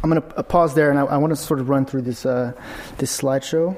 I'm 0.03 0.09
going 0.09 0.21
to 0.21 0.43
pause 0.43 0.75
there, 0.75 0.89
and 0.89 0.99
I, 0.99 1.03
I 1.03 1.17
want 1.17 1.31
to 1.31 1.35
sort 1.35 1.59
of 1.59 1.69
run 1.69 1.85
through 1.85 2.01
this 2.01 2.25
uh, 2.25 2.53
this 2.97 3.17
slideshow. 3.19 3.77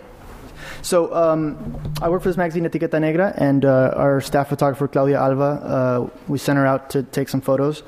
So 0.82 1.14
um, 1.14 1.82
I 2.02 2.10
work 2.10 2.22
for 2.22 2.30
this 2.30 2.38
magazine, 2.38 2.66
Etiqueta 2.66 3.00
Negra, 3.00 3.34
and 3.38 3.66
uh, 3.66 3.94
our 3.96 4.22
staff 4.22 4.50
photographer 4.50 4.88
Claudia 4.88 5.20
Alva. 5.20 5.44
Uh, 5.44 6.10
we 6.28 6.38
sent 6.38 6.58
her 6.58 6.66
out 6.66 6.90
to 6.92 7.04
take 7.04 7.30
some 7.30 7.42
photos, 7.42 7.84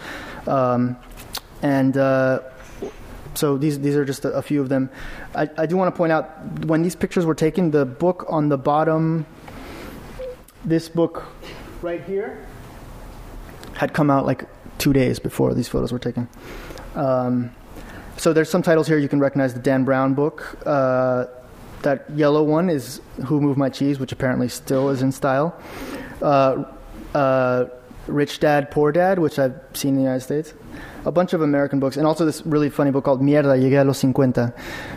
um, 0.47 0.97
and 1.61 1.97
uh, 1.97 2.39
so 3.35 3.57
these 3.57 3.79
these 3.79 3.95
are 3.95 4.05
just 4.05 4.25
a, 4.25 4.29
a 4.33 4.41
few 4.41 4.61
of 4.61 4.69
them. 4.69 4.89
I, 5.35 5.49
I 5.57 5.65
do 5.65 5.77
want 5.77 5.93
to 5.93 5.97
point 5.97 6.11
out 6.11 6.65
when 6.65 6.81
these 6.81 6.95
pictures 6.95 7.25
were 7.25 7.35
taken, 7.35 7.71
the 7.71 7.85
book 7.85 8.25
on 8.29 8.49
the 8.49 8.57
bottom 8.57 9.25
this 10.65 10.89
book 10.89 11.23
right 11.81 12.03
here 12.03 12.45
had 13.75 13.93
come 13.93 14.09
out 14.09 14.25
like 14.25 14.45
two 14.77 14.91
days 14.91 15.19
before 15.19 15.53
these 15.53 15.67
photos 15.67 15.91
were 15.91 15.99
taken. 15.99 16.27
Um, 16.95 17.51
so 18.17 18.33
there's 18.33 18.49
some 18.49 18.63
titles 18.63 18.87
here 18.87 18.97
you 18.97 19.07
can 19.07 19.19
recognize. 19.19 19.53
The 19.53 19.59
Dan 19.59 19.85
Brown 19.85 20.13
book. 20.13 20.57
Uh, 20.65 21.25
that 21.83 22.09
yellow 22.11 22.43
one 22.43 22.69
is 22.69 23.01
Who 23.25 23.39
Moved 23.41 23.57
My 23.57 23.69
Cheese, 23.69 23.99
which 23.99 24.11
apparently 24.11 24.47
still 24.47 24.89
is 24.89 25.01
in 25.01 25.11
style. 25.11 25.55
Uh, 26.21 26.63
uh, 27.13 27.65
Rich 28.07 28.39
Dad, 28.39 28.71
Poor 28.71 28.91
Dad, 28.91 29.19
which 29.19 29.37
I've 29.37 29.59
seen 29.73 29.89
in 29.89 29.95
the 29.97 30.01
United 30.03 30.21
States. 30.21 30.53
A 31.05 31.11
bunch 31.11 31.33
of 31.33 31.41
American 31.41 31.79
books, 31.79 31.97
and 31.97 32.07
also 32.07 32.25
this 32.25 32.45
really 32.45 32.69
funny 32.69 32.91
book 32.91 33.05
called 33.05 33.21
Mierda, 33.21 33.57
llegué 33.59 33.81
a 33.81 33.83
los 33.83 33.99
cincuenta, 33.99 34.53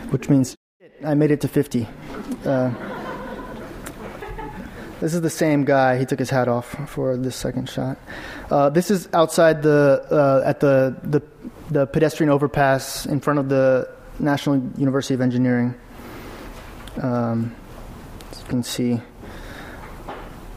which 0.09 0.29
means 0.29 0.55
I 1.05 1.13
made 1.13 1.31
it 1.31 1.41
to 1.41 1.47
50. 1.47 1.87
Uh, 2.45 2.71
This 5.01 5.15
is 5.15 5.21
the 5.21 5.31
same 5.31 5.65
guy. 5.65 5.97
He 5.97 6.05
took 6.05 6.19
his 6.19 6.29
hat 6.29 6.47
off 6.47 6.75
for 6.87 7.17
this 7.17 7.35
second 7.35 7.67
shot. 7.67 7.97
Uh, 8.51 8.69
this 8.69 8.91
is 8.91 9.09
outside 9.13 9.63
the 9.63 10.05
uh, 10.11 10.47
at 10.47 10.59
the, 10.59 10.95
the 11.01 11.23
the 11.71 11.87
pedestrian 11.87 12.29
overpass 12.29 13.07
in 13.07 13.19
front 13.19 13.39
of 13.39 13.49
the 13.49 13.89
National 14.19 14.61
University 14.77 15.15
of 15.15 15.21
Engineering. 15.21 15.73
Um, 16.97 17.55
you 18.39 18.45
can 18.47 18.63
see 18.63 19.01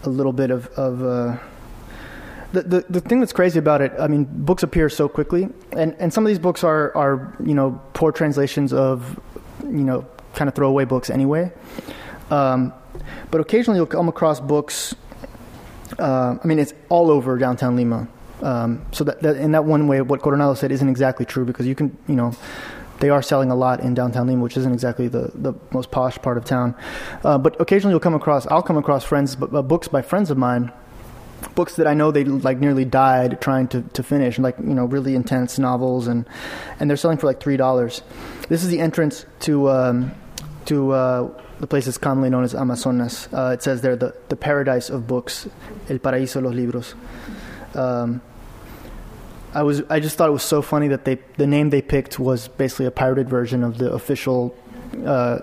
a 0.02 0.08
little 0.08 0.32
bit 0.32 0.50
of, 0.50 0.66
of 0.68 1.02
uh, 1.02 1.38
the, 2.52 2.62
the 2.62 2.84
the 2.88 3.00
thing 3.00 3.20
that's 3.20 3.32
crazy 3.32 3.58
about 3.58 3.82
it. 3.82 3.92
I 3.98 4.06
mean, 4.06 4.24
books 4.24 4.62
appear 4.62 4.88
so 4.88 5.08
quickly, 5.08 5.48
and, 5.72 5.94
and 5.98 6.12
some 6.12 6.24
of 6.24 6.28
these 6.28 6.38
books 6.38 6.62
are 6.64 6.96
are 6.96 7.36
you 7.44 7.54
know 7.54 7.80
poor 7.94 8.12
translations 8.12 8.72
of 8.72 9.18
you 9.62 9.84
know 9.84 10.06
kind 10.34 10.48
of 10.48 10.54
throwaway 10.54 10.84
books 10.84 11.10
anyway. 11.10 11.52
Um, 12.30 12.72
but 13.30 13.40
occasionally 13.40 13.78
you'll 13.78 13.86
come 13.86 14.08
across 14.08 14.40
books. 14.40 14.94
Uh, 15.98 16.36
I 16.42 16.46
mean, 16.46 16.58
it's 16.58 16.74
all 16.88 17.10
over 17.10 17.38
downtown 17.38 17.76
Lima. 17.76 18.08
Um, 18.42 18.84
so 18.92 19.04
that, 19.04 19.22
that, 19.22 19.36
in 19.36 19.52
that 19.52 19.64
one 19.64 19.86
way, 19.86 20.00
what 20.00 20.20
Coronado 20.20 20.54
said 20.54 20.72
isn't 20.72 20.88
exactly 20.88 21.24
true 21.24 21.44
because 21.44 21.66
you 21.66 21.74
can, 21.74 21.96
you 22.08 22.14
know, 22.14 22.34
they 23.04 23.10
are 23.10 23.20
selling 23.20 23.50
a 23.50 23.54
lot 23.54 23.80
in 23.80 23.92
downtown 23.92 24.26
Lima, 24.26 24.42
which 24.42 24.56
isn't 24.56 24.72
exactly 24.72 25.08
the, 25.08 25.30
the 25.34 25.52
most 25.72 25.90
posh 25.90 26.16
part 26.22 26.38
of 26.38 26.46
town. 26.46 26.74
Uh, 27.22 27.36
but 27.36 27.60
occasionally 27.60 27.92
you'll 27.92 28.00
come 28.00 28.14
across, 28.14 28.46
I'll 28.46 28.62
come 28.62 28.78
across 28.78 29.04
friends, 29.04 29.36
uh, 29.42 29.60
books 29.60 29.88
by 29.88 30.00
friends 30.00 30.30
of 30.30 30.38
mine, 30.38 30.72
books 31.54 31.76
that 31.76 31.86
I 31.86 31.92
know 31.92 32.10
they 32.10 32.24
like 32.24 32.60
nearly 32.60 32.86
died 32.86 33.42
trying 33.42 33.68
to, 33.68 33.82
to 33.82 34.02
finish, 34.02 34.38
like 34.38 34.56
you 34.56 34.72
know 34.72 34.86
really 34.86 35.14
intense 35.14 35.58
novels, 35.58 36.06
and 36.06 36.26
and 36.80 36.88
they're 36.88 36.96
selling 36.96 37.18
for 37.18 37.26
like 37.26 37.40
three 37.40 37.58
dollars. 37.58 38.00
This 38.48 38.64
is 38.64 38.70
the 38.70 38.80
entrance 38.80 39.26
to 39.40 39.68
um, 39.68 40.14
to 40.64 40.92
uh, 40.92 41.42
the 41.60 41.66
place 41.66 41.86
is 41.86 41.98
commonly 41.98 42.30
known 42.30 42.44
as 42.44 42.54
Amazonas. 42.54 43.28
Uh, 43.34 43.52
it 43.52 43.62
says 43.62 43.82
there 43.82 43.96
the, 43.96 44.14
the 44.30 44.36
paradise 44.36 44.88
of 44.88 45.06
books, 45.06 45.46
el 45.90 45.98
paraíso 45.98 46.40
de 46.40 46.48
los 46.48 46.54
libros. 46.54 46.94
Um, 47.74 48.22
I 49.54 49.62
was 49.62 49.82
I 49.88 50.00
just 50.00 50.16
thought 50.16 50.28
it 50.28 50.32
was 50.32 50.42
so 50.42 50.62
funny 50.62 50.88
that 50.88 51.04
they 51.04 51.18
the 51.36 51.46
name 51.46 51.70
they 51.70 51.82
picked 51.82 52.18
was 52.18 52.48
basically 52.48 52.86
a 52.86 52.90
pirated 52.90 53.28
version 53.28 53.62
of 53.62 53.78
the 53.78 53.92
official 53.92 54.54
uh, 55.06 55.38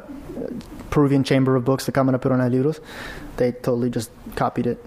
Peruvian 0.90 1.24
Chamber 1.24 1.56
of 1.56 1.64
Books, 1.64 1.86
the 1.86 1.92
Cámara 1.92 2.20
Peruana 2.20 2.50
de 2.50 2.58
Libros. 2.58 2.82
They 3.38 3.54
totally 3.54 3.90
just 3.90 4.12
copied 4.36 4.68
it. 4.68 4.86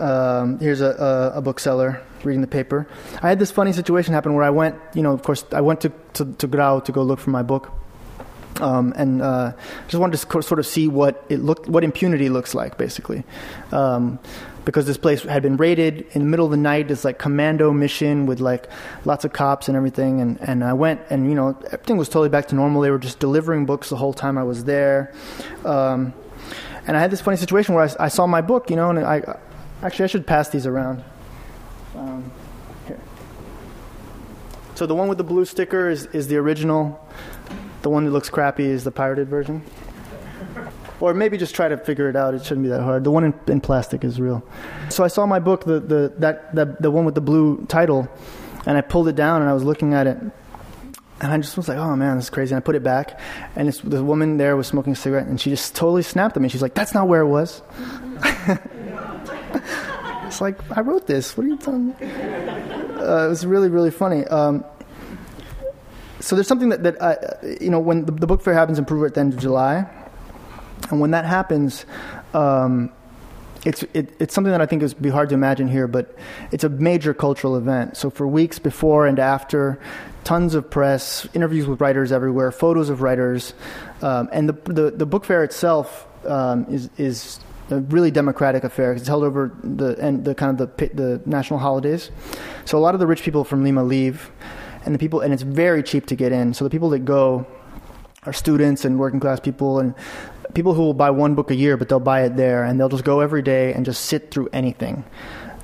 Um, 0.00 0.58
here's 0.58 0.82
a, 0.82 1.32
a, 1.34 1.38
a, 1.38 1.40
bookseller 1.40 2.02
reading 2.22 2.42
the 2.42 2.46
paper. 2.46 2.86
I 3.22 3.30
had 3.30 3.38
this 3.38 3.50
funny 3.50 3.72
situation 3.72 4.12
happen 4.12 4.34
where 4.34 4.44
I 4.44 4.50
went, 4.50 4.76
you 4.92 5.00
know, 5.00 5.12
of 5.12 5.22
course, 5.22 5.42
I 5.52 5.62
went 5.62 5.80
to, 5.82 5.92
to, 6.14 6.34
to 6.34 6.46
Grau 6.46 6.80
to 6.80 6.92
go 6.92 7.02
look 7.02 7.18
for 7.18 7.30
my 7.30 7.42
book. 7.42 7.72
Um, 8.60 8.94
and 8.96 9.22
uh, 9.22 9.52
just 9.88 10.00
wanted 10.00 10.18
to 10.18 10.42
sort 10.42 10.58
of 10.58 10.66
see 10.66 10.88
what 10.88 11.24
it 11.28 11.40
looked, 11.40 11.68
what 11.68 11.84
impunity 11.84 12.28
looks 12.28 12.54
like, 12.54 12.78
basically, 12.78 13.24
um, 13.72 14.18
because 14.64 14.86
this 14.86 14.96
place 14.96 15.22
had 15.22 15.42
been 15.42 15.56
raided 15.56 16.06
in 16.12 16.22
the 16.22 16.26
middle 16.26 16.46
of 16.46 16.50
the 16.50 16.56
night. 16.56 16.88
This 16.88 17.04
like 17.04 17.18
commando 17.18 17.72
mission 17.72 18.26
with 18.26 18.40
like 18.40 18.68
lots 19.04 19.24
of 19.24 19.32
cops 19.32 19.68
and 19.68 19.76
everything. 19.76 20.20
And 20.20 20.40
and 20.40 20.64
I 20.64 20.72
went, 20.72 21.00
and 21.10 21.28
you 21.28 21.34
know 21.34 21.56
everything 21.66 21.96
was 21.96 22.08
totally 22.08 22.30
back 22.30 22.48
to 22.48 22.54
normal. 22.54 22.82
They 22.82 22.90
were 22.90 22.98
just 22.98 23.18
delivering 23.18 23.66
books 23.66 23.90
the 23.90 23.96
whole 23.96 24.14
time 24.14 24.38
I 24.38 24.42
was 24.44 24.64
there. 24.64 25.12
Um, 25.64 26.14
and 26.86 26.96
I 26.96 27.00
had 27.00 27.10
this 27.10 27.20
funny 27.20 27.36
situation 27.36 27.74
where 27.74 27.84
I, 27.84 28.04
I, 28.04 28.08
saw 28.08 28.26
my 28.26 28.40
book, 28.40 28.70
you 28.70 28.76
know, 28.76 28.90
and 28.90 29.00
I 29.00 29.38
actually 29.82 30.04
I 30.04 30.06
should 30.06 30.26
pass 30.26 30.48
these 30.50 30.66
around. 30.66 31.02
Um, 31.96 32.30
here. 32.86 33.00
So 34.76 34.86
the 34.86 34.94
one 34.94 35.08
with 35.08 35.18
the 35.18 35.24
blue 35.24 35.44
sticker 35.44 35.90
is, 35.90 36.06
is 36.06 36.28
the 36.28 36.36
original. 36.36 37.04
The 37.86 37.90
one 37.90 38.04
that 38.04 38.10
looks 38.10 38.28
crappy 38.28 38.64
is 38.64 38.82
the 38.82 38.90
pirated 38.90 39.28
version. 39.28 39.62
Or 40.98 41.14
maybe 41.14 41.38
just 41.38 41.54
try 41.54 41.68
to 41.68 41.76
figure 41.76 42.08
it 42.08 42.16
out. 42.16 42.34
It 42.34 42.44
shouldn't 42.44 42.64
be 42.64 42.68
that 42.70 42.82
hard. 42.82 43.04
The 43.04 43.12
one 43.12 43.22
in, 43.22 43.32
in 43.46 43.60
plastic 43.60 44.02
is 44.02 44.20
real. 44.20 44.42
So 44.88 45.04
I 45.04 45.06
saw 45.06 45.24
my 45.24 45.38
book, 45.38 45.62
the, 45.62 45.78
the, 45.78 46.12
that, 46.18 46.52
that, 46.56 46.82
the 46.82 46.90
one 46.90 47.04
with 47.04 47.14
the 47.14 47.20
blue 47.20 47.64
title, 47.66 48.08
and 48.66 48.76
I 48.76 48.80
pulled 48.80 49.06
it 49.06 49.14
down 49.14 49.40
and 49.40 49.48
I 49.48 49.54
was 49.54 49.62
looking 49.62 49.94
at 49.94 50.08
it. 50.08 50.18
And 50.18 50.32
I 51.20 51.36
just 51.36 51.56
was 51.56 51.68
like, 51.68 51.78
oh 51.78 51.94
man, 51.94 52.16
this 52.16 52.24
is 52.24 52.30
crazy. 52.30 52.56
And 52.56 52.60
I 52.60 52.64
put 52.64 52.74
it 52.74 52.82
back, 52.82 53.20
and 53.54 53.72
the 53.72 54.02
woman 54.02 54.36
there 54.36 54.56
was 54.56 54.66
smoking 54.66 54.94
a 54.94 54.96
cigarette, 54.96 55.28
and 55.28 55.40
she 55.40 55.50
just 55.50 55.76
totally 55.76 56.02
snapped 56.02 56.34
at 56.34 56.42
me. 56.42 56.48
She's 56.48 56.62
like, 56.62 56.74
that's 56.74 56.92
not 56.92 57.06
where 57.06 57.20
it 57.20 57.28
was. 57.28 57.62
it's 60.24 60.40
like, 60.40 60.58
I 60.76 60.80
wrote 60.80 61.06
this. 61.06 61.36
What 61.36 61.46
are 61.46 61.50
you 61.50 61.56
talking 61.56 61.92
uh, 61.92 63.26
It 63.26 63.28
was 63.28 63.46
really, 63.46 63.68
really 63.68 63.92
funny. 63.92 64.24
Um, 64.24 64.64
so 66.26 66.34
there's 66.34 66.48
something 66.48 66.70
that, 66.70 66.82
that 66.82 67.00
I, 67.00 67.16
you 67.60 67.70
know, 67.70 67.78
when 67.78 68.04
the, 68.04 68.10
the, 68.10 68.26
book 68.26 68.42
fair 68.42 68.52
happens 68.52 68.80
in 68.80 68.84
Peru 68.84 69.06
at 69.06 69.14
the 69.14 69.20
end 69.20 69.34
of 69.34 69.38
July, 69.38 69.86
and 70.90 71.00
when 71.00 71.12
that 71.12 71.24
happens, 71.24 71.86
um, 72.34 72.90
it's 73.64 73.84
it, 73.94 74.12
it's 74.18 74.34
something 74.34 74.50
that 74.50 74.60
I 74.60 74.66
think 74.66 74.82
is 74.82 74.92
be 74.92 75.08
hard 75.08 75.28
to 75.28 75.36
imagine 75.36 75.68
here, 75.68 75.86
but 75.86 76.16
it's 76.50 76.64
a 76.64 76.68
major 76.68 77.14
cultural 77.14 77.56
event. 77.56 77.96
So 77.96 78.10
for 78.10 78.26
weeks 78.26 78.58
before 78.58 79.06
and 79.06 79.20
after, 79.20 79.78
tons 80.24 80.56
of 80.56 80.68
press, 80.68 81.28
interviews 81.32 81.68
with 81.68 81.80
writers 81.80 82.10
everywhere, 82.10 82.50
photos 82.50 82.90
of 82.90 83.02
writers, 83.02 83.54
um, 84.02 84.28
and 84.32 84.48
the, 84.48 84.72
the, 84.72 84.90
the 84.90 85.06
book 85.06 85.24
fair 85.24 85.44
itself 85.44 86.08
um, 86.26 86.66
is 86.68 86.90
is 86.98 87.38
a 87.70 87.78
really 87.78 88.10
democratic 88.10 88.64
affair. 88.64 88.90
Because 88.90 89.02
it's 89.02 89.08
held 89.08 89.22
over 89.22 89.52
the 89.62 89.96
and 90.00 90.24
the 90.24 90.34
kind 90.34 90.60
of 90.60 90.76
the 90.76 90.88
the 90.88 91.22
national 91.24 91.60
holidays. 91.60 92.10
So 92.64 92.78
a 92.78 92.80
lot 92.80 92.94
of 92.94 93.00
the 93.00 93.06
rich 93.06 93.22
people 93.22 93.44
from 93.44 93.62
Lima 93.62 93.84
leave 93.84 94.32
and 94.86 94.94
the 94.94 94.98
people 94.98 95.20
and 95.20 95.34
it's 95.34 95.42
very 95.42 95.82
cheap 95.82 96.06
to 96.06 96.16
get 96.16 96.32
in. 96.32 96.54
So 96.54 96.64
the 96.64 96.70
people 96.70 96.90
that 96.90 97.00
go 97.00 97.46
are 98.24 98.32
students 98.32 98.84
and 98.84 98.98
working 98.98 99.20
class 99.20 99.40
people 99.40 99.78
and 99.78 99.94
people 100.54 100.74
who 100.74 100.82
will 100.82 100.94
buy 100.94 101.10
one 101.10 101.34
book 101.34 101.50
a 101.50 101.54
year, 101.54 101.76
but 101.76 101.88
they'll 101.88 102.00
buy 102.00 102.22
it 102.22 102.36
there 102.36 102.64
and 102.64 102.80
they'll 102.80 102.88
just 102.88 103.04
go 103.04 103.20
every 103.20 103.42
day 103.42 103.72
and 103.74 103.84
just 103.84 104.06
sit 104.06 104.30
through 104.30 104.48
anything. 104.52 105.04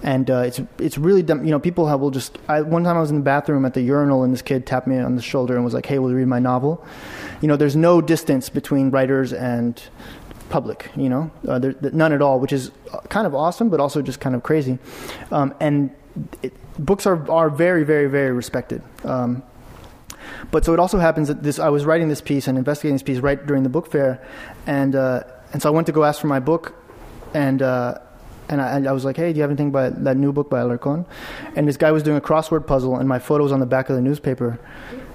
And 0.02 0.28
uh, 0.28 0.38
it's 0.38 0.60
it's 0.78 0.98
really 0.98 1.22
dumb. 1.22 1.44
You 1.44 1.52
know, 1.52 1.60
people 1.60 1.86
have, 1.86 2.00
will 2.00 2.10
just. 2.10 2.36
I, 2.48 2.60
one 2.62 2.82
time 2.82 2.96
I 2.96 3.00
was 3.00 3.10
in 3.10 3.18
the 3.18 3.22
bathroom 3.22 3.64
at 3.64 3.74
the 3.74 3.82
urinal 3.82 4.24
and 4.24 4.32
this 4.32 4.42
kid 4.42 4.66
tapped 4.66 4.88
me 4.88 4.98
on 4.98 5.14
the 5.14 5.22
shoulder 5.22 5.54
and 5.54 5.64
was 5.64 5.74
like, 5.74 5.86
"Hey, 5.86 6.00
will 6.00 6.10
you 6.10 6.16
read 6.16 6.26
my 6.26 6.40
novel?" 6.40 6.84
You 7.40 7.46
know, 7.46 7.54
there's 7.54 7.76
no 7.76 8.00
distance 8.00 8.48
between 8.48 8.90
writers 8.90 9.32
and 9.32 9.80
public, 10.52 10.90
you 10.96 11.08
know, 11.08 11.30
uh, 11.48 11.58
there, 11.58 11.74
none 11.92 12.12
at 12.12 12.20
all, 12.20 12.38
which 12.38 12.52
is 12.52 12.70
kind 13.08 13.26
of 13.26 13.34
awesome, 13.34 13.70
but 13.70 13.80
also 13.80 14.02
just 14.02 14.20
kind 14.20 14.34
of 14.34 14.42
crazy. 14.42 14.78
Um, 15.30 15.54
and 15.60 15.90
it, 16.42 16.52
books 16.78 17.06
are, 17.06 17.30
are 17.30 17.50
very, 17.50 17.84
very, 17.84 18.08
very 18.08 18.32
respected. 18.32 18.82
Um, 19.04 19.42
but 20.50 20.64
so 20.64 20.72
it 20.72 20.80
also 20.80 20.98
happens 20.98 21.28
that 21.28 21.42
this 21.42 21.58
I 21.58 21.68
was 21.68 21.84
writing 21.84 22.08
this 22.08 22.20
piece 22.20 22.48
and 22.48 22.58
investigating 22.58 22.94
this 22.94 23.02
piece 23.02 23.18
right 23.18 23.44
during 23.44 23.62
the 23.62 23.68
book 23.68 23.90
fair, 23.90 24.24
and 24.66 24.94
uh, 24.94 25.22
and 25.52 25.62
so 25.62 25.68
I 25.68 25.72
went 25.72 25.86
to 25.86 25.92
go 25.92 26.04
ask 26.04 26.20
for 26.20 26.26
my 26.26 26.40
book, 26.40 26.74
and 27.34 27.62
uh, 27.62 27.98
and 28.48 28.60
I, 28.60 28.90
I, 28.90 28.92
was 28.92 29.04
like, 29.04 29.16
hey, 29.16 29.32
do 29.32 29.38
you 29.38 29.42
have 29.42 29.50
anything 29.50 29.70
by 29.70 29.90
that 29.90 30.16
new 30.16 30.32
book 30.32 30.50
by 30.50 30.60
Alarcon? 30.60 31.06
And 31.56 31.66
this 31.66 31.76
guy 31.76 31.90
was 31.90 32.02
doing 32.02 32.16
a 32.16 32.20
crossword 32.20 32.66
puzzle, 32.66 32.96
and 32.96 33.08
my 33.08 33.18
photo 33.18 33.44
was 33.44 33.52
on 33.52 33.60
the 33.60 33.66
back 33.66 33.88
of 33.88 33.96
the 33.96 34.02
newspaper, 34.02 34.58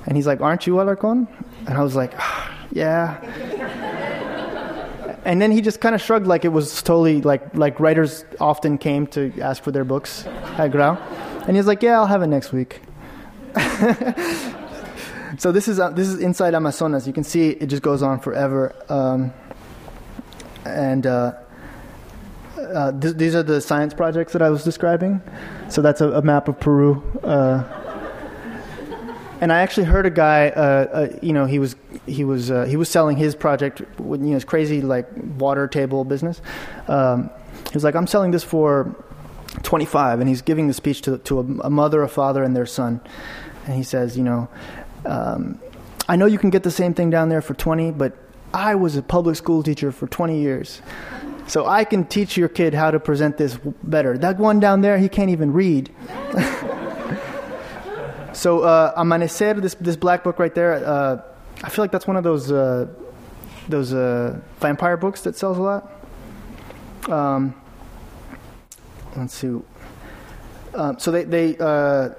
and 0.06 0.16
he's 0.16 0.28
like, 0.28 0.42
aren't 0.42 0.66
you 0.66 0.74
Alarcon? 0.76 1.28
And 1.68 1.78
I 1.78 1.84
was 1.84 1.96
like, 1.96 2.14
ah, 2.18 2.68
yeah. 2.72 3.20
And 5.28 5.42
then 5.42 5.52
he 5.52 5.60
just 5.60 5.82
kind 5.82 5.94
of 5.94 6.02
shrugged 6.02 6.26
like 6.26 6.46
it 6.46 6.54
was 6.54 6.82
totally 6.82 7.22
like 7.22 7.54
like 7.54 7.82
writers 7.82 8.24
often 8.40 8.78
came 8.78 9.06
to 9.08 9.34
ask 9.42 9.62
for 9.62 9.72
their 9.72 9.84
books 9.84 10.26
at 10.58 10.72
Grau. 10.72 10.96
And 11.46 11.58
he's 11.58 11.68
like, 11.68 11.84
"Yeah, 11.84 12.00
I'll 12.00 12.08
have 12.08 12.24
it 12.24 12.28
next 12.28 12.54
week." 12.54 12.80
so 15.38 15.52
this 15.52 15.68
is 15.68 15.82
uh, 15.82 15.90
this 15.90 16.08
is 16.08 16.20
inside 16.22 16.56
Amazonas. 16.56 17.06
You 17.06 17.12
can 17.12 17.26
see 17.26 17.50
it 17.50 17.66
just 17.68 17.84
goes 17.84 18.02
on 18.02 18.22
forever. 18.22 18.74
Um, 18.88 19.34
and 20.64 21.06
uh, 21.06 21.34
uh, 22.58 22.94
th- 22.94 23.16
these 23.16 23.36
are 23.36 23.44
the 23.44 23.60
science 23.60 23.94
projects 23.94 24.32
that 24.32 24.42
I 24.42 24.50
was 24.50 24.64
describing. 24.64 25.22
So 25.68 25.82
that's 25.82 26.00
a, 26.00 26.10
a 26.12 26.22
map 26.22 26.48
of 26.48 26.58
Peru. 26.58 27.04
Uh, 27.22 27.77
and 29.42 29.52
I 29.52 29.60
actually 29.60 29.86
heard 29.86 30.06
a 30.06 30.10
guy, 30.10 30.50
uh, 30.50 30.62
uh, 30.62 31.18
you 31.22 31.34
know, 31.34 31.46
he 31.46 31.60
was 31.60 31.76
he 32.06 32.24
was 32.24 32.48
he 32.48 32.76
was 32.76 32.90
selling 32.90 33.18
his 33.18 33.36
project, 33.36 33.82
with, 34.00 34.22
you 34.22 34.28
know, 34.28 34.34
his 34.34 34.46
crazy 34.46 34.82
like 34.82 35.08
water 35.38 35.68
table 35.68 36.04
business. 36.04 36.42
Um, 36.88 37.30
he 37.68 37.74
was 37.74 37.84
like, 37.84 37.96
"I'm 37.96 38.08
selling 38.08 38.32
this 38.32 38.44
for 38.44 38.96
25, 39.64 40.20
and 40.20 40.30
he's 40.30 40.42
giving 40.42 40.68
the 40.68 40.74
speech 40.74 41.02
to, 41.04 41.18
to 41.20 41.40
a, 41.40 41.68
a 41.68 41.70
mother, 41.70 42.04
a 42.04 42.08
father, 42.08 42.44
and 42.44 42.56
their 42.56 42.66
son. 42.66 43.02
And 43.66 43.76
he 43.76 43.84
says, 43.84 44.18
You 44.18 44.24
know, 44.24 44.50
um, 45.06 45.60
I 46.08 46.16
know 46.16 46.26
you 46.26 46.38
can 46.38 46.50
get 46.50 46.64
the 46.64 46.72
same 46.72 46.94
thing 46.94 47.10
down 47.10 47.30
there 47.30 47.42
for 47.42 47.54
20, 47.54 47.92
but 47.92 48.18
I 48.54 48.76
was 48.76 48.96
a 48.96 49.02
public 49.02 49.36
school 49.36 49.64
teacher 49.64 49.92
for 49.92 50.08
20 50.08 50.40
years. 50.40 50.82
So 51.48 51.66
I 51.66 51.86
can 51.86 52.06
teach 52.06 52.36
your 52.36 52.50
kid 52.50 52.74
how 52.74 52.92
to 52.92 53.00
present 53.00 53.38
this 53.38 53.58
better. 53.84 54.18
That 54.18 54.38
one 54.38 54.60
down 54.60 54.82
there, 54.82 54.98
he 54.98 55.08
can't 55.08 55.30
even 55.30 55.54
read. 55.54 55.90
so 58.38 58.62
uh, 58.62 58.94
Amanecer, 59.02 59.60
this 59.60 59.74
this 59.76 59.96
black 59.96 60.24
book 60.24 60.38
right 60.38 60.54
there, 60.54 60.86
uh, 60.86 61.22
I 61.64 61.70
feel 61.70 61.84
like 61.84 61.92
that's 61.92 62.06
one 62.06 62.18
of 62.18 62.24
those 62.24 62.52
uh, 62.52 62.88
those 63.68 63.94
uh, 63.94 64.40
vampire 64.60 64.96
books 64.96 65.22
that 65.22 65.36
sells 65.36 65.58
a 65.58 65.62
lot. 65.62 65.92
Um, 67.10 67.60
let's 69.16 69.34
see. 69.34 69.60
Um, 70.76 71.00
so 71.00 71.10
they, 71.10 71.24
they 71.24 71.58
uh, 71.58 72.10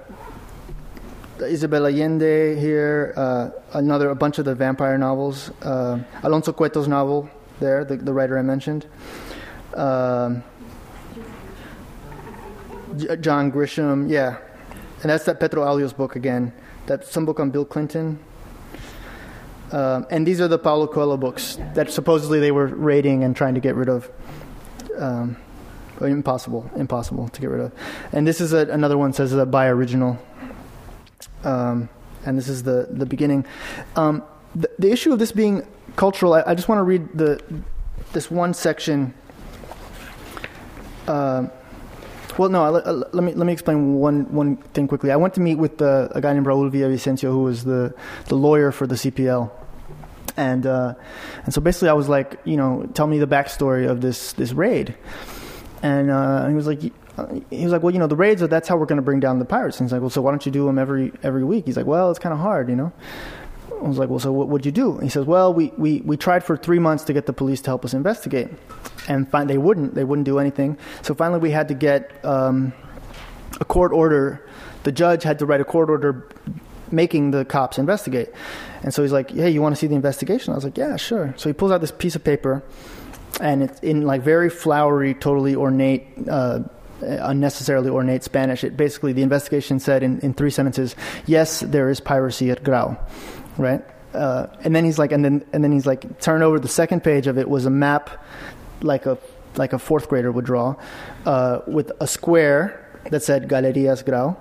Isabel 1.41 1.87
Allende 1.87 2.59
here, 2.59 3.14
uh, 3.16 3.51
another 3.75 4.11
a 4.11 4.16
bunch 4.16 4.39
of 4.39 4.45
the 4.45 4.57
vampire 4.57 4.99
novels, 4.99 5.51
uh, 5.62 6.01
Alonso 6.25 6.53
Cueto's 6.53 6.89
novel, 6.89 7.31
there, 7.61 7.85
the, 7.85 7.97
the 7.97 8.12
writer 8.12 8.37
I 8.37 8.43
mentioned. 8.43 8.87
Um, 9.75 10.43
John 13.21 13.53
Grisham, 13.53 14.11
yeah. 14.11 14.39
And 15.03 15.11
that's 15.11 15.24
that 15.24 15.38
Petro 15.38 15.64
Alios 15.64 15.96
book 15.96 16.16
again. 16.16 16.53
that 16.86 17.05
some 17.05 17.24
book 17.24 17.38
on 17.38 17.51
Bill 17.51 17.64
Clinton. 17.64 18.18
Um, 19.70 20.07
and 20.11 20.26
these 20.26 20.40
are 20.40 20.49
the 20.49 20.59
Paulo 20.59 20.86
Coelho 20.86 21.16
books 21.16 21.59
that 21.74 21.90
supposedly 21.90 22.40
they 22.40 22.51
were 22.51 22.66
raiding 22.66 23.22
and 23.22 23.36
trying 23.36 23.55
to 23.55 23.61
get 23.61 23.74
rid 23.74 23.88
of. 23.88 24.11
Um, 24.96 25.36
impossible, 26.01 26.70
impossible 26.76 27.28
to 27.28 27.40
get 27.40 27.51
rid 27.51 27.61
of. 27.61 27.72
And 28.12 28.26
this 28.26 28.40
is 28.40 28.53
a, 28.53 28.68
another 28.68 28.96
one 28.96 29.12
says 29.12 29.32
a 29.32 29.44
by 29.46 29.66
original. 29.66 30.18
Um, 31.44 31.88
and 32.24 32.36
this 32.36 32.49
is 32.49 32.62
the 32.62 32.88
the 32.90 33.07
beginning. 33.07 33.44
Um, 33.96 34.22
the, 34.55 34.70
the, 34.78 34.90
issue 34.90 35.12
of 35.12 35.18
this 35.18 35.32
being 35.32 35.66
cultural, 35.96 36.34
I, 36.34 36.42
I 36.46 36.55
just 36.55 36.68
want 36.68 36.78
to 36.78 36.82
read 36.82 37.09
the 37.14 37.42
this 38.12 38.30
one 38.30 38.55
section. 38.55 39.14
Uh, 41.07 41.49
well, 42.39 42.49
no. 42.49 42.70
Let, 42.70 43.14
let, 43.14 43.24
me 43.24 43.34
let 43.34 43.47
me 43.47 43.53
explain 43.53 43.95
one 43.95 44.32
one 44.32 44.57
thing 44.57 44.89
quickly. 44.89 45.11
I 45.11 45.16
went 45.16 45.34
to 45.34 45.41
meet 45.41 45.57
with 45.57 45.82
uh, 45.82 46.09
a 46.12 46.20
guy 46.20 46.32
named 46.32 46.47
Raul 46.47 46.70
Villavicencio, 46.70 47.30
who 47.30 47.43
was 47.43 47.64
the 47.64 47.95
the 48.26 48.36
lawyer 48.36 48.72
for 48.72 48.86
the 48.86 48.95
CPL, 48.95 49.51
and 50.36 50.64
uh, 50.64 50.95
and 51.45 51.53
so 51.53 51.61
basically, 51.61 51.89
I 51.89 51.95
was 51.95 52.09
like, 52.09 52.39
you 52.45 52.57
know, 52.57 52.89
tell 52.95 53.07
me 53.07 53.18
the 53.18 53.26
backstory 53.26 53.89
of 53.89 54.01
this 54.01 54.32
this 54.34 54.53
raid, 54.53 54.95
and 55.82 56.11
uh, 56.11 56.49
he 56.49 56.55
was 56.55 56.66
like. 56.66 56.80
He 57.51 57.64
was 57.64 57.72
like, 57.72 57.82
well, 57.82 57.93
you 57.93 57.99
know, 57.99 58.07
the 58.07 58.14
raids. 58.14 58.45
Are 58.45 58.47
that's 58.47 58.68
how 58.68 58.76
we're 58.76 58.86
going 58.86 58.99
to 58.99 59.03
bring 59.03 59.18
down 59.18 59.41
the 59.41 59.45
pirates. 59.45 59.80
And 59.80 59.89
he's 59.89 59.93
like, 59.93 60.01
well, 60.01 60.09
so 60.09 60.22
why 60.22 60.30
don't 60.30 60.47
you 60.47 60.53
do 60.53 60.66
them 60.66 60.78
every 60.78 61.11
every 61.24 61.43
week? 61.43 61.66
He's 61.66 61.76
like, 61.76 61.84
well, 61.84 62.11
it's 62.12 62.20
kind 62.20 62.32
of 62.32 62.39
hard, 62.39 62.68
you 62.68 62.76
know. 62.76 62.93
I 63.83 63.89
was 63.89 63.99
like, 63.99 64.09
well, 64.09 64.18
so 64.18 64.33
what 64.33 64.49
would 64.49 64.66
you 64.66 64.72
do? 64.72 64.95
And 64.95 65.05
he 65.05 65.09
says, 65.09 65.24
well, 65.24 65.55
we, 65.55 65.72
we, 65.76 66.01
we 66.01 66.16
tried 66.16 66.45
for 66.45 66.57
three 66.57 66.79
months 66.79 67.05
to 67.05 67.12
get 67.12 67.26
the 67.26 67.33
police 67.33 67.61
to 67.62 67.70
help 67.70 67.85
us 67.85 67.95
investigate 67.95 68.49
and 69.09 69.29
find 69.29 69.49
they 69.49 69.59
wouldn't 69.59 69.95
they 69.95 70.05
wouldn't 70.05 70.26
do 70.26 70.39
anything. 70.39 70.79
So 71.03 71.14
finally, 71.14 71.41
we 71.41 71.51
had 71.51 71.68
to 71.68 71.74
get 71.74 72.24
um, 72.24 72.72
a 73.61 73.64
court 73.64 73.93
order. 73.93 74.47
The 74.85 74.93
judge 74.93 75.22
had 75.22 75.39
to 75.41 75.47
write 75.47 75.61
a 75.61 75.64
court 75.64 75.91
order 75.91 76.29
making 76.91 77.33
the 77.33 77.45
cops 77.45 77.79
investigate. 77.79 78.31
And 78.83 78.93
so 78.95 79.03
he's 79.03 79.12
like, 79.12 79.31
"Hey, 79.31 79.51
you 79.51 79.62
want 79.62 79.74
to 79.74 79.79
see 79.79 79.87
the 79.87 79.97
investigation?" 79.97 80.53
I 80.53 80.57
was 80.57 80.64
like, 80.64 80.79
"Yeah, 80.79 80.97
sure." 80.97 81.35
So 81.37 81.49
he 81.49 81.53
pulls 81.53 81.72
out 81.72 81.81
this 81.81 81.93
piece 81.93 82.14
of 82.16 82.22
paper, 82.22 82.62
and 83.41 83.62
it's 83.62 83.81
in 83.81 84.03
like 84.03 84.22
very 84.22 84.51
flowery, 84.51 85.14
totally 85.14 85.57
ornate. 85.57 86.07
Uh, 86.29 86.61
unnecessarily 87.01 87.89
ornate 87.89 88.24
Spanish. 88.24 88.64
It 88.64 88.76
basically 88.76 89.12
the 89.12 89.22
investigation 89.22 89.79
said 89.79 90.03
in, 90.03 90.18
in 90.18 90.35
three 90.35 90.51
sentences, 90.51 90.97
yes, 91.26 91.61
there 91.61 91.89
is 91.91 92.01
piracy 92.01 92.51
at 92.51 92.64
Grau, 92.64 92.97
right? 93.59 93.84
Uh, 94.14 94.46
and 94.64 94.74
then 94.74 94.84
he's 94.84 94.98
like, 94.98 95.12
and 95.12 95.24
then 95.24 95.44
and 95.52 95.62
then 95.62 95.72
he's 95.72 95.86
like, 95.86 96.20
turn 96.20 96.42
over 96.42 96.59
the 96.59 96.68
second 96.68 97.04
page 97.04 97.26
of 97.26 97.38
it 97.38 97.48
was 97.48 97.66
a 97.66 97.70
map 97.70 98.24
like 98.80 99.06
a 99.06 99.18
like 99.56 99.72
a 99.72 99.78
fourth 99.78 100.09
grader 100.09 100.30
would 100.30 100.44
draw, 100.44 100.76
uh, 101.26 101.61
with 101.66 101.92
a 102.00 102.06
square 102.06 102.86
that 103.11 103.22
said 103.22 103.48
Galerias 103.48 104.04
Grau 104.04 104.36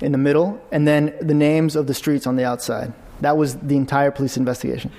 in 0.00 0.12
the 0.12 0.18
middle, 0.18 0.60
and 0.70 0.86
then 0.86 1.14
the 1.20 1.34
names 1.34 1.76
of 1.76 1.86
the 1.86 1.94
streets 1.94 2.26
on 2.26 2.36
the 2.36 2.44
outside. 2.44 2.92
That 3.20 3.36
was 3.36 3.56
the 3.56 3.76
entire 3.76 4.10
police 4.10 4.36
investigation. 4.36 4.90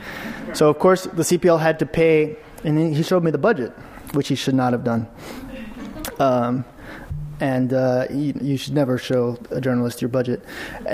So 0.53 0.69
of 0.69 0.79
course 0.79 1.03
the 1.03 1.23
CPL 1.23 1.59
had 1.59 1.79
to 1.79 1.85
pay, 1.85 2.37
and 2.63 2.95
he 2.95 3.03
showed 3.03 3.23
me 3.23 3.31
the 3.31 3.37
budget, 3.37 3.71
which 4.13 4.29
he 4.29 4.35
should 4.35 4.55
not 4.55 4.71
have 4.71 4.83
done. 4.83 5.07
Um, 6.19 6.65
and 7.39 7.73
uh, 7.73 8.05
you, 8.09 8.34
you, 8.41 8.57
should 8.57 8.73
never 8.73 8.97
show 8.97 9.38
a 9.49 9.59
journalist 9.59 10.01
your 10.01 10.09
budget. 10.09 10.43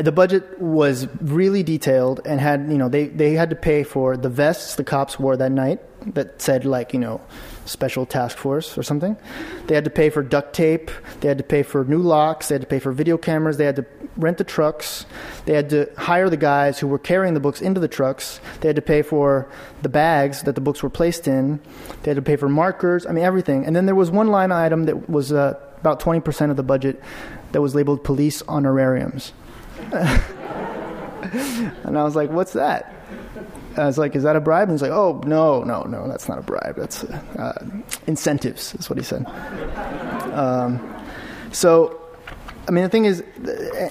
The 0.02 0.12
budget 0.12 0.60
was 0.60 1.08
really 1.22 1.64
detailed 1.64 2.22
and 2.26 2.40
had, 2.40 2.68
you 2.70 2.78
know, 2.78 2.90
they, 2.90 3.08
they 3.08 3.34
had 3.34 3.50
to 3.50 3.56
pay 3.56 3.84
for 3.84 4.16
the 4.18 4.30
vests 4.30 4.76
the 4.76 4.84
cops 4.84 5.20
wore 5.20 5.36
that 5.38 5.52
night 5.52 5.80
that 6.14 6.42
said, 6.42 6.66
like, 6.66 6.94
you 6.94 7.00
know, 7.00 7.22
special 7.66 8.06
task 8.06 8.38
force 8.38 8.78
or 8.78 8.84
something. 8.84 9.16
They 9.68 9.76
had 9.76 9.84
to 9.84 9.90
pay 9.90 10.10
for 10.10 10.24
duct 10.24 10.54
tape. 10.54 10.90
They 11.20 11.28
had 11.28 11.38
to 11.38 11.44
pay 11.44 11.64
for 11.64 11.84
new 11.86 12.00
locks. 12.00 12.48
They 12.48 12.56
had 12.56 12.62
to 12.62 12.68
pay 12.68 12.80
for 12.80 12.92
video 12.92 13.18
cameras. 13.18 13.58
They 13.58 13.66
had 13.66 13.76
to 13.76 13.86
rent 14.18 14.38
the 14.38 14.44
trucks. 14.44 15.06
They 15.46 15.54
had 15.54 15.70
to 15.70 15.90
hire 15.98 16.30
the 16.30 16.38
guys 16.38 16.80
who 16.80 16.88
were 16.88 17.00
carrying 17.00 17.34
the 17.34 17.40
books 17.40 17.62
into 17.62 17.80
the 17.80 17.88
trucks. 17.88 18.40
They 18.62 18.70
had 18.70 18.76
to 18.76 18.82
pay 18.82 19.02
for 19.02 19.50
the 19.82 19.90
bags 19.90 20.44
that 20.44 20.56
the 20.56 20.62
books 20.62 20.82
were 20.82 20.90
placed 20.90 21.28
in. 21.28 21.60
They 22.04 22.12
had 22.12 22.16
to 22.16 22.22
pay 22.22 22.36
for 22.36 22.50
markers. 22.50 23.06
I 23.06 23.12
mean, 23.12 23.24
everything. 23.24 23.66
And 23.66 23.76
then 23.76 23.86
there 23.86 23.96
was 23.96 24.10
one 24.10 24.28
line 24.28 24.52
item 24.52 24.86
that 24.86 25.10
was 25.10 25.32
uh, 25.32 25.60
about 25.80 26.00
20% 26.00 26.52
of 26.52 26.58
the 26.58 26.64
budget 26.64 27.02
that 27.52 27.62
was 27.62 27.76
labeled 27.76 28.04
police 28.04 28.42
honorariums. 28.48 29.34
and 29.92 29.98
I 31.98 32.04
was 32.04 32.16
like, 32.16 32.30
what's 32.30 32.54
that? 32.54 32.96
I 33.78 33.86
was 33.86 33.98
like, 33.98 34.16
"Is 34.16 34.24
that 34.24 34.36
a 34.36 34.40
bribe?" 34.40 34.64
And 34.64 34.72
he's 34.72 34.82
like, 34.82 34.92
"Oh 34.92 35.22
no, 35.26 35.64
no, 35.64 35.84
no, 35.84 36.08
that's 36.08 36.28
not 36.28 36.38
a 36.38 36.42
bribe. 36.42 36.76
That's 36.76 37.04
uh, 37.04 37.66
incentives." 38.08 38.74
That's 38.74 38.90
what 38.90 38.98
he 38.98 39.04
said. 39.04 39.26
Um, 40.34 40.80
so, 41.52 42.02
I 42.68 42.72
mean, 42.72 42.84
the 42.84 42.90
thing 42.90 43.06
is, 43.06 43.24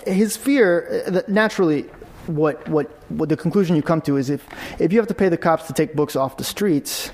his 0.06 0.36
fear 0.36 1.04
uh, 1.06 1.22
naturally. 1.28 1.86
What, 2.26 2.68
what 2.68 2.90
what 3.08 3.30
the 3.30 3.38
conclusion 3.38 3.74
you 3.74 3.80
come 3.80 4.02
to 4.02 4.18
is 4.18 4.28
if 4.28 4.46
if 4.78 4.92
you 4.92 4.98
have 4.98 5.08
to 5.08 5.14
pay 5.14 5.30
the 5.30 5.38
cops 5.38 5.66
to 5.68 5.72
take 5.72 5.94
books 5.94 6.14
off 6.14 6.36
the 6.36 6.44
streets, 6.44 7.10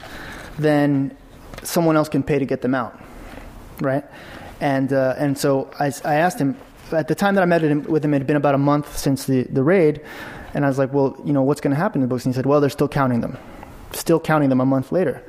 then 0.58 1.16
someone 1.62 1.96
else 1.96 2.08
can 2.08 2.24
pay 2.24 2.40
to 2.40 2.44
get 2.44 2.62
them 2.62 2.74
out, 2.74 3.00
right? 3.80 4.02
And 4.60 4.92
uh, 4.92 5.14
and 5.18 5.36
so 5.36 5.70
I, 5.78 5.92
I 6.04 6.16
asked 6.16 6.38
him 6.38 6.56
at 6.92 7.08
the 7.08 7.14
time 7.14 7.34
that 7.34 7.42
I 7.42 7.46
met 7.46 7.62
him, 7.62 7.82
with 7.84 8.04
him, 8.04 8.14
it 8.14 8.18
had 8.18 8.26
been 8.26 8.36
about 8.36 8.54
a 8.54 8.58
month 8.58 8.96
since 8.96 9.24
the, 9.24 9.44
the 9.44 9.62
raid. 9.62 10.00
And 10.52 10.64
I 10.64 10.68
was 10.68 10.78
like, 10.78 10.92
well, 10.92 11.16
you 11.24 11.32
know, 11.32 11.42
what's 11.42 11.60
going 11.60 11.74
to 11.74 11.80
happen 11.80 12.00
to 12.00 12.06
the 12.06 12.08
books? 12.08 12.24
And 12.24 12.34
he 12.34 12.36
said, 12.36 12.46
well, 12.46 12.60
they're 12.60 12.70
still 12.70 12.88
counting 12.88 13.20
them, 13.20 13.36
still 13.92 14.20
counting 14.20 14.48
them 14.48 14.60
a 14.60 14.66
month 14.66 14.92
later. 14.92 15.22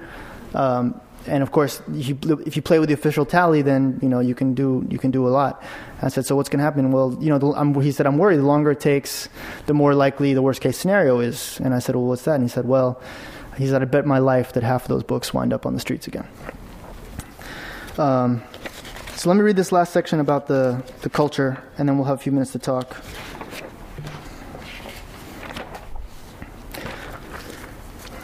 Um, 0.54 1.00
and 1.28 1.42
of 1.42 1.52
course, 1.52 1.82
if 1.90 2.08
you, 2.08 2.44
if 2.46 2.56
you 2.56 2.62
play 2.62 2.78
with 2.78 2.88
the 2.88 2.94
official 2.94 3.26
tally, 3.26 3.64
then 3.64 4.00
you 4.04 4.08
know 4.08 4.20
you 4.20 4.36
can 4.36 4.54
do 4.54 4.86
you 4.92 5.00
can 5.00 5.10
do 5.10 5.28
a 5.28 5.30
lot. 5.30 5.64
I 6.04 6.10
said, 6.10 6.28
so 6.28 6.36
what's 6.36 6.50
going 6.50 6.60
to 6.60 6.64
happen? 6.64 6.92
Well, 6.92 7.18
you 7.20 7.30
know, 7.30 7.40
the, 7.40 7.80
he 7.80 7.92
said, 7.92 8.06
I'm 8.06 8.20
worried. 8.20 8.38
The 8.38 8.44
longer 8.44 8.72
it 8.72 8.80
takes, 8.80 9.28
the 9.66 9.74
more 9.74 9.96
likely 9.96 10.36
the 10.36 10.44
worst 10.44 10.62
case 10.62 10.78
scenario 10.78 11.20
is. 11.22 11.60
And 11.62 11.74
I 11.74 11.80
said, 11.80 11.96
well, 11.96 12.06
what's 12.06 12.26
that? 12.26 12.36
And 12.36 12.44
he 12.44 12.50
said, 12.50 12.66
well, 12.66 13.02
he 13.58 13.66
said, 13.68 13.82
I 13.82 13.86
bet 13.86 14.06
my 14.06 14.20
life 14.20 14.54
that 14.54 14.62
half 14.62 14.84
of 14.84 14.90
those 14.90 15.02
books 15.02 15.34
wind 15.34 15.52
up 15.52 15.66
on 15.66 15.74
the 15.74 15.80
streets 15.80 16.06
again. 16.06 16.28
Um, 17.98 18.44
so 19.26 19.30
let 19.30 19.38
me 19.38 19.42
read 19.42 19.56
this 19.56 19.72
last 19.72 19.92
section 19.92 20.20
about 20.20 20.46
the, 20.46 20.84
the 21.02 21.10
culture, 21.10 21.58
and 21.80 21.90
then 21.90 21.98
we'll 21.98 22.06
have 22.06 22.20
a 22.20 22.22
few 22.22 22.32
minutes 22.32 22.52
to 22.52 22.60
talk. 22.60 22.96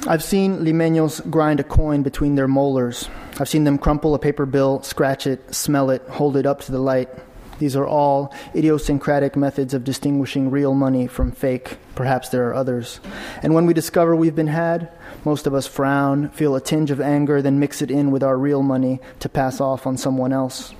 I've 0.05 0.23
seen 0.23 0.59
limeños 0.59 1.27
grind 1.27 1.59
a 1.59 1.63
coin 1.63 2.03
between 2.03 2.35
their 2.35 2.47
molars. 2.47 3.09
I've 3.39 3.49
seen 3.49 3.63
them 3.63 3.79
crumple 3.79 4.13
a 4.13 4.19
paper 4.19 4.45
bill, 4.45 4.83
scratch 4.83 5.25
it, 5.25 5.55
smell 5.55 5.89
it, 5.89 6.03
hold 6.03 6.37
it 6.37 6.45
up 6.45 6.61
to 6.65 6.71
the 6.71 6.77
light. 6.77 7.09
These 7.57 7.75
are 7.75 7.87
all 7.87 8.31
idiosyncratic 8.55 9.35
methods 9.35 9.73
of 9.73 9.83
distinguishing 9.83 10.51
real 10.51 10.75
money 10.75 11.07
from 11.07 11.31
fake. 11.31 11.79
Perhaps 11.95 12.29
there 12.29 12.47
are 12.47 12.53
others. 12.53 12.99
And 13.41 13.55
when 13.55 13.65
we 13.65 13.73
discover 13.73 14.15
we've 14.15 14.35
been 14.35 14.45
had, 14.45 14.91
most 15.25 15.47
of 15.47 15.55
us 15.55 15.65
frown, 15.65 16.29
feel 16.29 16.55
a 16.55 16.61
tinge 16.61 16.91
of 16.91 17.01
anger, 17.01 17.41
then 17.41 17.59
mix 17.59 17.81
it 17.81 17.89
in 17.89 18.11
with 18.11 18.21
our 18.21 18.37
real 18.37 18.61
money 18.61 18.99
to 19.19 19.29
pass 19.29 19.59
off 19.59 19.87
on 19.87 19.97
someone 19.97 20.31
else. 20.31 20.75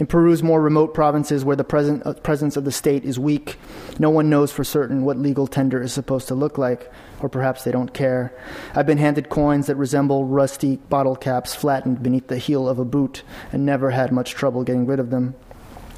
In 0.00 0.06
Peru's 0.06 0.42
more 0.42 0.62
remote 0.62 0.94
provinces 0.94 1.44
where 1.44 1.56
the 1.56 1.62
present, 1.62 2.06
uh, 2.06 2.14
presence 2.14 2.56
of 2.56 2.64
the 2.64 2.72
state 2.72 3.04
is 3.04 3.18
weak, 3.18 3.58
no 3.98 4.08
one 4.08 4.30
knows 4.30 4.50
for 4.50 4.64
certain 4.64 5.04
what 5.04 5.18
legal 5.18 5.46
tender 5.46 5.82
is 5.82 5.92
supposed 5.92 6.26
to 6.28 6.34
look 6.34 6.56
like, 6.56 6.90
or 7.20 7.28
perhaps 7.28 7.64
they 7.64 7.70
don't 7.70 7.92
care. 7.92 8.32
I've 8.74 8.86
been 8.86 8.96
handed 8.96 9.28
coins 9.28 9.66
that 9.66 9.76
resemble 9.76 10.24
rusty 10.24 10.76
bottle 10.76 11.16
caps 11.16 11.54
flattened 11.54 12.02
beneath 12.02 12.28
the 12.28 12.38
heel 12.38 12.66
of 12.66 12.78
a 12.78 12.84
boot 12.84 13.22
and 13.52 13.66
never 13.66 13.90
had 13.90 14.10
much 14.10 14.30
trouble 14.30 14.64
getting 14.64 14.86
rid 14.86 15.00
of 15.00 15.10
them. 15.10 15.34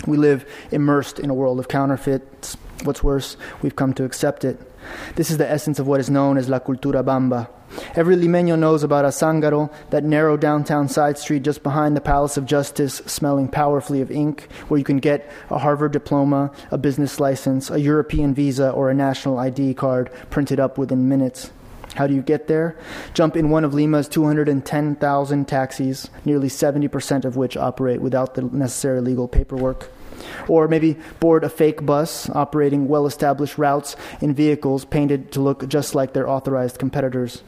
We 0.07 0.17
live 0.17 0.49
immersed 0.71 1.19
in 1.19 1.31
a 1.31 1.35
world 1.35 1.59
of 1.59 1.69
counterfeits. 1.69 2.57
What's 2.85 3.03
worse, 3.03 3.37
we've 3.63 3.77
come 3.77 3.95
to 3.95 4.05
accept 4.05 4.45
it. 4.45 4.61
This 5.15 5.31
is 5.31 5.39
the 5.39 5.49
essence 5.49 5.79
of 5.79 5.87
what 5.87 6.01
is 6.01 6.11
known 6.11 6.37
as 6.37 6.49
la 6.49 6.59
cultura 6.59 7.05
bamba, 7.05 7.49
Every 7.95 8.17
limeño 8.17 8.59
knows 8.59 8.83
about 8.83 9.05
Azángaro, 9.05 9.73
that 9.91 10.05
narrow 10.05 10.37
downtown 10.37 10.89
side 10.89 11.19
street 11.19 11.43
just 11.43 11.63
behind 11.63 11.97
the 11.97 12.01
Palace 12.01 12.37
of 12.37 12.45
Justice, 12.45 12.97
smelling 13.07 13.49
powerfully 13.49 14.01
of 14.01 14.11
ink, 14.11 14.49
where 14.69 14.79
you 14.79 14.85
can 14.85 14.99
get 14.99 15.31
a 15.51 15.59
Harvard 15.59 15.93
diploma, 15.93 16.51
a 16.71 16.79
business 16.79 17.19
license, 17.19 17.71
a 17.71 17.81
European 17.81 18.35
visa, 18.35 18.71
or 18.71 18.91
a 18.91 18.95
national 18.95 19.39
ID 19.39 19.75
card 19.75 20.11
printed 20.31 20.61
up 20.61 20.77
within 20.79 21.09
minutes. 21.09 21.51
How 21.95 22.07
do 22.07 22.15
you 22.15 22.23
get 22.23 22.47
there? 22.47 22.77
Jump 23.15 23.37
in 23.37 23.51
one 23.51 23.65
of 23.65 23.75
Lima's 23.75 24.09
210,000 24.09 25.49
taxis, 25.49 26.11
nearly 26.25 26.49
70% 26.49 27.25
of 27.25 27.37
which 27.37 27.57
operate 27.57 28.01
without 28.01 28.35
the 28.35 28.43
necessary 28.43 29.01
legal 29.01 29.29
paperwork. 29.29 29.91
Or 30.49 30.69
maybe 30.69 30.97
board 31.21 31.45
a 31.45 31.49
fake 31.49 31.85
bus 31.85 32.31
operating 32.31 32.89
well 32.89 33.07
established 33.07 33.59
routes 33.59 33.97
in 34.21 34.35
vehicles 34.35 34.85
painted 34.85 35.33
to 35.33 35.41
look 35.41 35.69
just 35.69 35.95
like 35.95 36.13
their 36.13 36.29
authorized 36.29 36.79
competitors. 36.79 37.43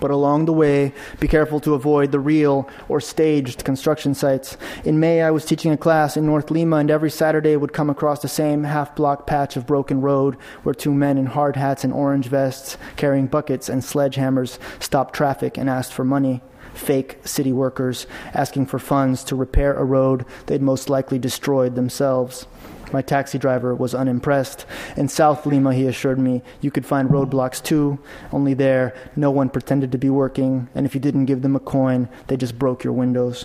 But 0.00 0.10
along 0.10 0.44
the 0.44 0.52
way, 0.52 0.92
be 1.18 1.28
careful 1.28 1.60
to 1.60 1.74
avoid 1.74 2.12
the 2.12 2.20
real 2.20 2.68
or 2.88 3.00
staged 3.00 3.64
construction 3.64 4.14
sites. 4.14 4.56
In 4.84 5.00
May, 5.00 5.22
I 5.22 5.30
was 5.30 5.44
teaching 5.44 5.72
a 5.72 5.76
class 5.76 6.16
in 6.16 6.26
North 6.26 6.50
Lima, 6.50 6.76
and 6.76 6.90
every 6.90 7.10
Saturday 7.10 7.56
would 7.56 7.72
come 7.72 7.90
across 7.90 8.20
the 8.20 8.28
same 8.28 8.64
half 8.64 8.94
block 8.94 9.26
patch 9.26 9.56
of 9.56 9.66
broken 9.66 10.00
road 10.00 10.36
where 10.62 10.74
two 10.74 10.94
men 10.94 11.18
in 11.18 11.26
hard 11.26 11.56
hats 11.56 11.84
and 11.84 11.92
orange 11.92 12.26
vests, 12.26 12.76
carrying 12.96 13.26
buckets 13.26 13.68
and 13.68 13.82
sledgehammers, 13.82 14.58
stopped 14.78 15.14
traffic 15.14 15.56
and 15.56 15.68
asked 15.68 15.92
for 15.92 16.04
money 16.04 16.42
fake 16.74 17.18
city 17.24 17.52
workers 17.52 18.06
asking 18.34 18.64
for 18.66 18.78
funds 18.78 19.24
to 19.24 19.34
repair 19.34 19.74
a 19.74 19.84
road 19.84 20.24
they'd 20.46 20.62
most 20.62 20.88
likely 20.88 21.18
destroyed 21.18 21.74
themselves. 21.74 22.46
My 22.92 23.02
taxi 23.02 23.38
driver 23.38 23.74
was 23.74 23.94
unimpressed. 23.94 24.64
In 24.96 25.08
South 25.08 25.44
Lima, 25.46 25.74
he 25.74 25.86
assured 25.86 26.18
me, 26.18 26.42
you 26.60 26.70
could 26.70 26.86
find 26.86 27.08
roadblocks 27.10 27.62
too, 27.62 27.98
only 28.32 28.54
there, 28.54 28.94
no 29.16 29.30
one 29.30 29.50
pretended 29.50 29.92
to 29.92 29.98
be 29.98 30.10
working, 30.10 30.68
and 30.74 30.86
if 30.86 30.94
you 30.94 31.00
didn't 31.00 31.26
give 31.26 31.42
them 31.42 31.56
a 31.56 31.60
coin, 31.60 32.08
they 32.28 32.36
just 32.36 32.58
broke 32.58 32.84
your 32.84 32.92
windows. 32.92 33.44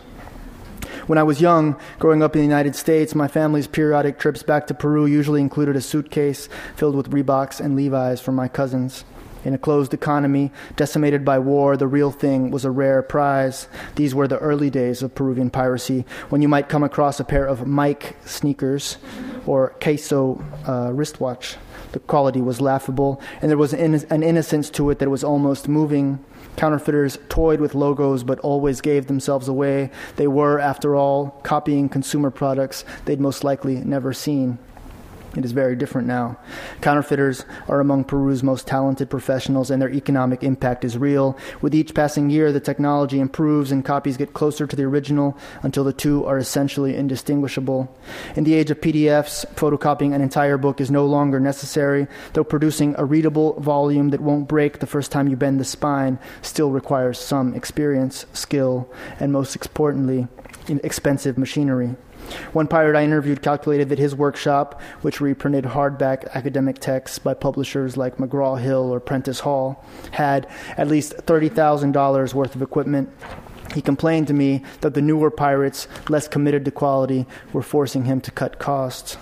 When 1.08 1.18
I 1.18 1.24
was 1.24 1.42
young, 1.42 1.78
growing 2.00 2.24
up 2.24 2.36
in 2.36 2.40
the 2.40 2.48
United 2.48 2.76
States, 2.76 3.14
my 3.14 3.28
family's 3.28 3.68
periodic 3.68 4.20
trips 4.20 4.44
back 4.44 4.68
to 4.68 4.74
Peru 4.74 5.06
usually 5.06 5.42
included 5.42 5.76
a 5.76 5.82
suitcase 5.82 6.48
filled 6.76 6.96
with 6.96 7.12
Reeboks 7.12 7.60
and 7.60 7.76
Levi's 7.76 8.22
for 8.22 8.32
my 8.32 8.48
cousins. 8.48 9.04
In 9.46 9.54
a 9.54 9.58
closed 9.58 9.94
economy, 9.94 10.52
decimated 10.76 11.26
by 11.26 11.40
war, 11.40 11.76
the 11.76 11.88
real 11.88 12.12
thing 12.12 12.50
was 12.50 12.64
a 12.64 12.72
rare 12.72 13.02
prize. 13.02 13.68
These 13.96 14.16
were 14.16 14.28
the 14.28 14.40
early 14.40 14.70
days 14.70 15.04
of 15.04 15.16
Peruvian 15.16 15.50
piracy, 15.50 16.06
when 16.30 16.42
you 16.42 16.48
might 16.48 16.70
come 16.70 16.84
across 16.84 17.20
a 17.20 17.26
pair 17.26 17.46
of 17.46 17.68
Mike 17.68 18.16
sneakers 18.26 18.98
or 19.46 19.76
queso 19.82 20.44
uh, 20.68 20.92
wristwatch. 20.94 21.58
The 21.92 22.00
quality 22.00 22.42
was 22.42 22.62
laughable, 22.62 23.22
and 23.42 23.52
there 23.52 23.58
was 23.58 23.74
an, 23.74 23.94
an 24.10 24.24
innocence 24.24 24.70
to 24.72 24.90
it 24.90 25.00
that 25.00 25.10
was 25.10 25.24
almost 25.24 25.68
moving. 25.68 26.24
Counterfeiters 26.56 27.18
toyed 27.30 27.60
with 27.60 27.76
logos 27.76 28.24
but 28.24 28.40
always 28.40 28.82
gave 28.82 29.08
themselves 29.08 29.48
away. 29.48 29.92
They 30.16 30.28
were, 30.28 30.60
after 30.60 30.96
all, 30.96 31.40
copying 31.44 31.90
consumer 31.90 32.32
products 32.32 32.86
they'd 33.06 33.20
most 33.20 33.44
likely 33.44 33.76
never 33.76 34.14
seen. 34.14 34.58
It 35.36 35.44
is 35.44 35.52
very 35.52 35.76
different 35.76 36.08
now. 36.08 36.38
Counterfeiters 36.82 37.44
are 37.68 37.80
among 37.80 38.04
Peru's 38.04 38.44
most 38.44 38.68
talented 38.68 39.10
professionals, 39.10 39.72
and 39.72 39.82
their 39.82 39.90
economic 39.90 40.44
impact 40.44 40.86
is 40.86 40.98
real. 40.98 41.36
With 41.62 41.74
each 41.74 41.96
passing 41.96 42.30
year, 42.30 42.52
the 42.52 42.60
technology 42.60 43.20
improves 43.20 43.72
and 43.72 43.84
copies 43.84 44.18
get 44.18 44.34
closer 44.34 44.68
to 44.68 44.76
the 44.76 44.84
original 44.84 45.36
until 45.64 45.84
the 45.84 45.94
two 45.94 46.24
are 46.26 46.38
essentially 46.38 46.96
indistinguishable. 46.96 47.90
In 48.36 48.44
the 48.44 48.54
age 48.54 48.70
of 48.70 48.80
PDFs, 48.80 49.46
photocopying 49.56 50.14
an 50.14 50.22
entire 50.22 50.58
book 50.58 50.80
is 50.80 50.92
no 50.92 51.06
longer 51.06 51.40
necessary, 51.40 52.08
though 52.34 52.44
producing 52.44 52.94
a 52.98 53.06
readable 53.06 53.60
volume 53.60 54.10
that 54.10 54.22
won't 54.22 54.48
break 54.48 54.80
the 54.80 54.88
first 54.88 55.12
time 55.12 55.28
you 55.28 55.36
bend 55.36 55.60
the 55.60 55.66
spine 55.66 56.20
still 56.44 56.70
requires 56.70 57.18
some 57.18 57.56
experience, 57.56 58.28
skill, 58.34 58.88
and 59.20 59.32
most 59.32 59.56
importantly, 59.56 60.28
expensive 60.84 61.38
machinery. 61.38 61.96
One 62.54 62.68
pirate 62.68 62.96
I 62.96 63.04
interviewed 63.04 63.42
calculated 63.42 63.90
that 63.90 64.00
his 64.00 64.16
workshop, 64.16 64.82
which 65.02 65.22
reprinted 65.22 65.66
hardback 65.66 66.32
academic 66.34 66.80
texts 66.80 67.20
by 67.20 67.34
publishers 67.34 67.98
like 67.98 68.18
McGraw 68.18 68.60
Hill 68.60 68.94
or 68.94 69.00
Prentice 69.00 69.42
Hall, 69.42 69.84
had 70.12 70.48
at 70.78 70.88
least 70.88 71.16
$30,000 71.18 72.34
worth 72.34 72.56
of 72.56 72.62
equipment. 72.62 73.10
He 73.74 73.82
complained 73.82 74.28
to 74.28 74.34
me 74.34 74.64
that 74.82 74.94
the 74.94 75.02
newer 75.02 75.32
pirates, 75.32 75.88
less 76.08 76.28
committed 76.28 76.64
to 76.66 76.72
quality, 76.72 77.26
were 77.52 77.64
forcing 77.64 78.06
him 78.06 78.22
to 78.22 78.32
cut 78.32 78.60
costs. 78.60 79.18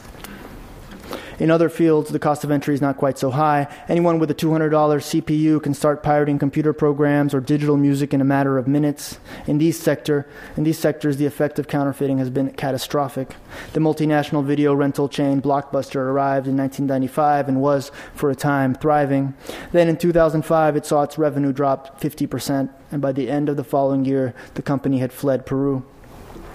In 1.40 1.50
other 1.50 1.70
fields, 1.70 2.12
the 2.12 2.20
cost 2.20 2.44
of 2.44 2.52
entry 2.52 2.74
is 2.74 2.82
not 2.82 2.98
quite 2.98 3.18
so 3.18 3.32
high. 3.32 3.68
Anyone 3.90 4.20
with 4.20 4.30
a 4.30 4.36
$200 4.36 4.70
CPU 4.70 5.62
can 5.62 5.74
start 5.74 6.04
pirating 6.04 6.38
computer 6.38 6.74
programs 6.74 7.34
or 7.34 7.40
digital 7.40 7.78
music 7.78 8.14
in 8.14 8.22
a 8.22 8.26
matter 8.26 8.58
of 8.58 8.68
minutes. 8.68 9.20
In 9.48 9.58
these 9.58 9.80
sector, 9.80 10.28
in 10.56 10.64
these 10.64 10.78
sectors, 10.78 11.18
the 11.18 11.26
effect 11.26 11.58
of 11.58 11.68
counterfeiting 11.68 12.20
has 12.20 12.30
been 12.30 12.52
catastrophic. 12.52 13.36
The 13.74 13.80
multinational 13.80 14.46
video 14.46 14.74
rental 14.74 15.10
chain 15.10 15.42
Blockbuster 15.42 15.96
arrived 15.96 16.48
in 16.48 16.56
1995 16.58 17.50
and 17.50 17.62
was, 17.62 17.92
for 18.14 18.30
a 18.30 18.36
time, 18.36 18.76
thriving. 18.76 19.34
Then 19.72 19.88
in 19.88 19.98
2005, 19.98 20.76
it 20.76 20.86
saw 20.86 21.04
its 21.04 21.18
revenue 21.18 21.52
drop 21.52 22.00
50%, 22.00 22.70
and 22.92 23.02
by 23.02 23.12
the 23.12 23.30
end 23.30 23.50
of 23.50 23.58
the 23.58 23.64
following 23.64 24.06
year, 24.06 24.34
the 24.54 24.62
company 24.62 25.00
had 25.00 25.12
fled 25.12 25.46
Peru. 25.46 25.86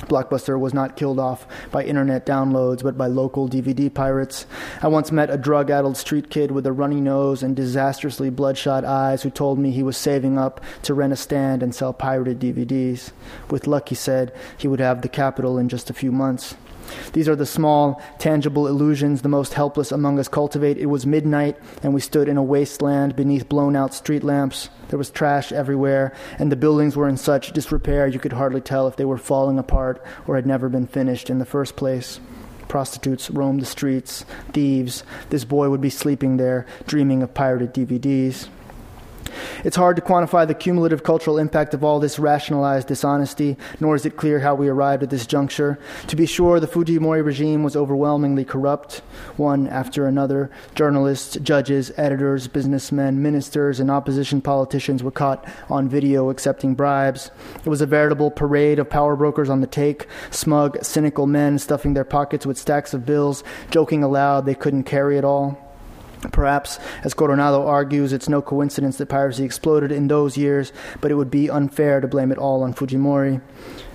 Blockbuster 0.02 0.58
was 0.58 0.74
not 0.74 0.96
killed 0.96 1.18
off 1.18 1.46
by 1.70 1.82
internet 1.84 2.24
downloads, 2.26 2.82
but 2.82 2.96
by 2.96 3.06
local 3.06 3.48
DVD 3.48 3.92
pirates. 3.92 4.46
I 4.82 4.88
once 4.88 5.10
met 5.10 5.30
a 5.30 5.36
drug 5.36 5.70
addled 5.70 5.96
street 5.96 6.30
kid 6.30 6.50
with 6.50 6.66
a 6.66 6.72
runny 6.72 7.00
nose 7.00 7.42
and 7.42 7.56
disastrously 7.56 8.30
bloodshot 8.30 8.84
eyes 8.84 9.22
who 9.22 9.30
told 9.30 9.58
me 9.58 9.70
he 9.70 9.82
was 9.82 9.96
saving 9.96 10.38
up 10.38 10.60
to 10.82 10.94
rent 10.94 11.12
a 11.12 11.16
stand 11.16 11.62
and 11.62 11.74
sell 11.74 11.92
pirated 11.92 12.38
DVDs. 12.38 13.12
With 13.50 13.66
luck, 13.66 13.88
he 13.88 13.94
said, 13.94 14.32
he 14.56 14.68
would 14.68 14.80
have 14.80 15.02
the 15.02 15.08
capital 15.08 15.58
in 15.58 15.68
just 15.68 15.90
a 15.90 15.94
few 15.94 16.12
months. 16.12 16.56
These 17.12 17.28
are 17.28 17.36
the 17.36 17.46
small, 17.46 18.00
tangible 18.18 18.66
illusions 18.66 19.22
the 19.22 19.28
most 19.28 19.54
helpless 19.54 19.92
among 19.92 20.18
us 20.18 20.28
cultivate. 20.28 20.78
It 20.78 20.86
was 20.86 21.06
midnight, 21.06 21.56
and 21.82 21.94
we 21.94 22.00
stood 22.00 22.28
in 22.28 22.36
a 22.36 22.42
wasteland 22.42 23.16
beneath 23.16 23.48
blown 23.48 23.76
out 23.76 23.94
street 23.94 24.24
lamps. 24.24 24.68
There 24.88 24.98
was 24.98 25.10
trash 25.10 25.52
everywhere, 25.52 26.12
and 26.38 26.50
the 26.50 26.56
buildings 26.56 26.96
were 26.96 27.08
in 27.08 27.16
such 27.16 27.52
disrepair 27.52 28.06
you 28.06 28.18
could 28.18 28.34
hardly 28.34 28.60
tell 28.60 28.86
if 28.86 28.96
they 28.96 29.04
were 29.04 29.18
falling 29.18 29.58
apart 29.58 30.04
or 30.26 30.36
had 30.36 30.46
never 30.46 30.68
been 30.68 30.86
finished 30.86 31.30
in 31.30 31.38
the 31.38 31.44
first 31.44 31.76
place. 31.76 32.20
Prostitutes 32.68 33.30
roamed 33.30 33.62
the 33.62 33.66
streets, 33.66 34.24
thieves. 34.52 35.04
This 35.30 35.44
boy 35.44 35.70
would 35.70 35.80
be 35.80 35.90
sleeping 35.90 36.36
there, 36.36 36.66
dreaming 36.86 37.22
of 37.22 37.32
pirated 37.34 37.72
DVDs. 37.72 38.48
It's 39.64 39.76
hard 39.76 39.96
to 39.96 40.02
quantify 40.02 40.46
the 40.46 40.54
cumulative 40.54 41.02
cultural 41.02 41.38
impact 41.38 41.74
of 41.74 41.84
all 41.84 42.00
this 42.00 42.18
rationalized 42.18 42.88
dishonesty, 42.88 43.56
nor 43.80 43.94
is 43.94 44.06
it 44.06 44.16
clear 44.16 44.40
how 44.40 44.54
we 44.54 44.68
arrived 44.68 45.02
at 45.02 45.10
this 45.10 45.26
juncture. 45.26 45.78
To 46.08 46.16
be 46.16 46.26
sure, 46.26 46.60
the 46.60 46.66
Fujimori 46.66 47.24
regime 47.24 47.62
was 47.62 47.76
overwhelmingly 47.76 48.44
corrupt, 48.44 48.98
one 49.36 49.66
after 49.68 50.06
another. 50.06 50.50
Journalists, 50.74 51.36
judges, 51.42 51.92
editors, 51.96 52.48
businessmen, 52.48 53.22
ministers, 53.22 53.80
and 53.80 53.90
opposition 53.90 54.40
politicians 54.40 55.02
were 55.02 55.10
caught 55.10 55.46
on 55.68 55.88
video 55.88 56.30
accepting 56.30 56.74
bribes. 56.74 57.30
It 57.64 57.68
was 57.68 57.80
a 57.80 57.86
veritable 57.86 58.30
parade 58.30 58.78
of 58.78 58.90
power 58.90 59.16
brokers 59.16 59.48
on 59.48 59.60
the 59.60 59.66
take, 59.66 60.06
smug, 60.30 60.84
cynical 60.84 61.26
men 61.26 61.58
stuffing 61.58 61.94
their 61.94 62.04
pockets 62.04 62.46
with 62.46 62.58
stacks 62.58 62.94
of 62.94 63.06
bills, 63.06 63.42
joking 63.70 64.02
aloud 64.02 64.46
they 64.46 64.54
couldn't 64.54 64.84
carry 64.84 65.18
it 65.18 65.24
all. 65.24 65.65
Perhaps, 66.32 66.78
as 67.04 67.14
Coronado 67.14 67.66
argues, 67.66 68.12
it's 68.12 68.28
no 68.28 68.42
coincidence 68.42 68.98
that 68.98 69.08
piracy 69.08 69.44
exploded 69.44 69.92
in 69.92 70.08
those 70.08 70.36
years, 70.36 70.72
but 71.00 71.10
it 71.10 71.14
would 71.14 71.30
be 71.30 71.50
unfair 71.50 72.00
to 72.00 72.08
blame 72.08 72.32
it 72.32 72.38
all 72.38 72.62
on 72.62 72.74
Fujimori. 72.74 73.40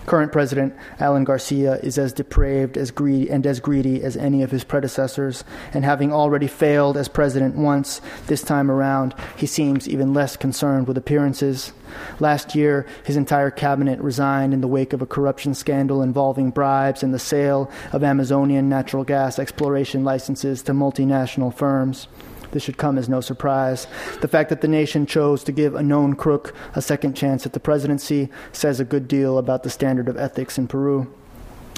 Current 0.05 0.31
President 0.31 0.73
Alan 0.99 1.23
Garcia 1.23 1.75
is 1.75 1.97
as 1.97 2.11
depraved 2.11 2.77
as 2.77 2.91
greedy 2.91 3.29
and 3.29 3.45
as 3.45 3.59
greedy 3.59 4.03
as 4.03 4.17
any 4.17 4.41
of 4.41 4.51
his 4.51 4.63
predecessors, 4.63 5.43
and 5.73 5.85
having 5.85 6.11
already 6.11 6.47
failed 6.47 6.97
as 6.97 7.07
president 7.07 7.55
once, 7.55 8.01
this 8.27 8.41
time 8.41 8.71
around 8.71 9.13
he 9.37 9.45
seems 9.45 9.87
even 9.87 10.13
less 10.13 10.35
concerned 10.35 10.87
with 10.87 10.97
appearances. 10.97 11.71
Last 12.19 12.55
year, 12.55 12.85
his 13.05 13.15
entire 13.15 13.51
cabinet 13.51 13.99
resigned 13.99 14.53
in 14.53 14.61
the 14.61 14.67
wake 14.67 14.93
of 14.93 15.01
a 15.01 15.05
corruption 15.05 15.53
scandal 15.53 16.01
involving 16.01 16.49
bribes 16.49 17.03
and 17.03 17.13
the 17.13 17.19
sale 17.19 17.69
of 17.91 18.03
Amazonian 18.03 18.69
natural 18.69 19.03
gas 19.03 19.37
exploration 19.37 20.03
licenses 20.03 20.63
to 20.63 20.73
multinational 20.73 21.53
firms. 21.53 22.07
This 22.51 22.63
should 22.63 22.77
come 22.77 22.97
as 22.97 23.09
no 23.09 23.21
surprise. 23.21 23.87
The 24.21 24.27
fact 24.27 24.49
that 24.49 24.61
the 24.61 24.67
nation 24.67 25.05
chose 25.05 25.43
to 25.45 25.51
give 25.51 25.75
a 25.75 25.83
known 25.83 26.15
crook 26.15 26.53
a 26.75 26.81
second 26.81 27.13
chance 27.15 27.45
at 27.45 27.53
the 27.53 27.59
presidency 27.59 28.29
says 28.51 28.79
a 28.79 28.85
good 28.85 29.07
deal 29.07 29.37
about 29.37 29.63
the 29.63 29.69
standard 29.69 30.07
of 30.07 30.17
ethics 30.17 30.57
in 30.57 30.67
Peru. 30.67 31.11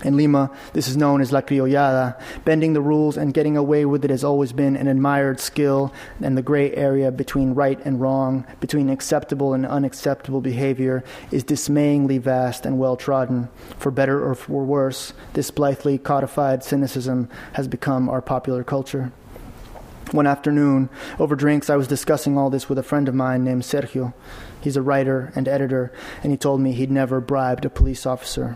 In 0.04 0.18
Lima, 0.18 0.52
this 0.74 0.90
is 0.90 0.98
known 0.98 1.22
as 1.22 1.32
la 1.32 1.40
criollada. 1.40 2.20
Bending 2.44 2.74
the 2.74 2.82
rules 2.82 3.16
and 3.16 3.34
getting 3.34 3.56
away 3.56 3.86
with 3.86 4.04
it 4.04 4.12
has 4.12 4.24
always 4.24 4.52
been 4.52 4.76
an 4.76 4.88
admired 4.88 5.40
skill, 5.40 5.94
and 6.22 6.38
the 6.38 6.42
gray 6.42 6.74
area 6.74 7.10
between 7.10 7.54
right 7.54 7.80
and 7.86 8.02
wrong, 8.02 8.46
between 8.60 8.90
acceptable 8.90 9.54
and 9.54 9.66
unacceptable 9.66 10.42
behavior, 10.42 11.06
is 11.32 11.44
dismayingly 11.44 12.18
vast 12.18 12.66
and 12.66 12.80
well 12.80 12.98
trodden. 12.98 13.48
For 13.78 13.92
better 13.92 14.28
or 14.28 14.36
for 14.36 14.66
worse, 14.66 15.14
this 15.34 15.52
blithely 15.52 15.98
codified 15.98 16.66
cynicism 16.66 17.30
has 17.54 17.70
become 17.70 18.10
our 18.10 18.22
popular 18.22 18.66
culture. 18.66 19.14
One 20.14 20.28
afternoon, 20.28 20.90
over 21.18 21.36
drinks, 21.36 21.72
I 21.72 21.76
was 21.76 21.88
discussing 21.88 22.38
all 22.38 22.52
this 22.52 22.70
with 22.70 22.78
a 22.78 22.84
friend 22.84 23.10
of 23.10 23.16
mine 23.16 23.44
named 23.44 23.64
Sergio. 23.64 24.14
He's 24.62 24.78
a 24.78 24.82
writer 24.84 25.34
and 25.36 25.48
editor, 25.48 25.92
and 26.22 26.32
he 26.32 26.38
told 26.38 26.62
me 26.62 26.72
he'd 26.72 26.92
never 26.92 27.20
bribed 27.20 27.66
a 27.66 27.70
police 27.72 28.06
officer. 28.06 28.56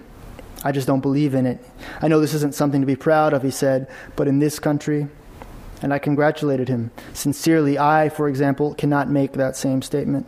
I 0.64 0.72
just 0.72 0.86
don't 0.86 1.02
believe 1.02 1.34
in 1.34 1.48
it. 1.48 1.60
I 2.00 2.10
know 2.10 2.20
this 2.22 2.36
isn't 2.36 2.54
something 2.54 2.82
to 2.82 2.86
be 2.86 2.96
proud 2.96 3.34
of, 3.34 3.42
he 3.42 3.50
said, 3.50 3.90
but 4.16 4.28
in 4.28 4.38
this 4.38 4.60
country, 4.60 5.08
and 5.82 5.92
I 5.92 5.98
congratulated 5.98 6.70
him. 6.70 6.92
Sincerely, 7.14 7.80
I, 7.80 8.10
for 8.10 8.30
example, 8.30 8.76
cannot 8.76 9.10
make 9.10 9.34
that 9.34 9.58
same 9.58 9.82
statement. 9.82 10.28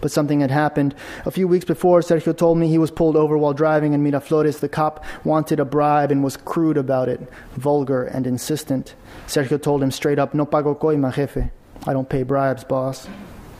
But 0.00 0.10
something 0.10 0.40
had 0.40 0.50
happened. 0.50 0.94
A 1.24 1.30
few 1.30 1.48
weeks 1.48 1.64
before, 1.64 2.00
Sergio 2.00 2.36
told 2.36 2.58
me 2.58 2.68
he 2.68 2.78
was 2.78 2.90
pulled 2.90 3.16
over 3.16 3.38
while 3.38 3.52
driving 3.52 3.92
in 3.92 4.02
Miraflores. 4.02 4.60
The 4.60 4.68
cop 4.68 5.04
wanted 5.24 5.60
a 5.60 5.64
bribe 5.64 6.10
and 6.10 6.22
was 6.22 6.36
crude 6.36 6.76
about 6.76 7.08
it, 7.08 7.20
vulgar 7.52 8.04
and 8.04 8.26
insistent. 8.26 8.94
Sergio 9.26 9.60
told 9.60 9.82
him 9.82 9.90
straight 9.90 10.18
up, 10.18 10.34
No 10.34 10.44
pago 10.44 10.74
coima, 10.74 11.12
jefe. 11.12 11.50
I 11.86 11.92
don't 11.92 12.08
pay 12.08 12.22
bribes, 12.22 12.64
boss. 12.64 13.08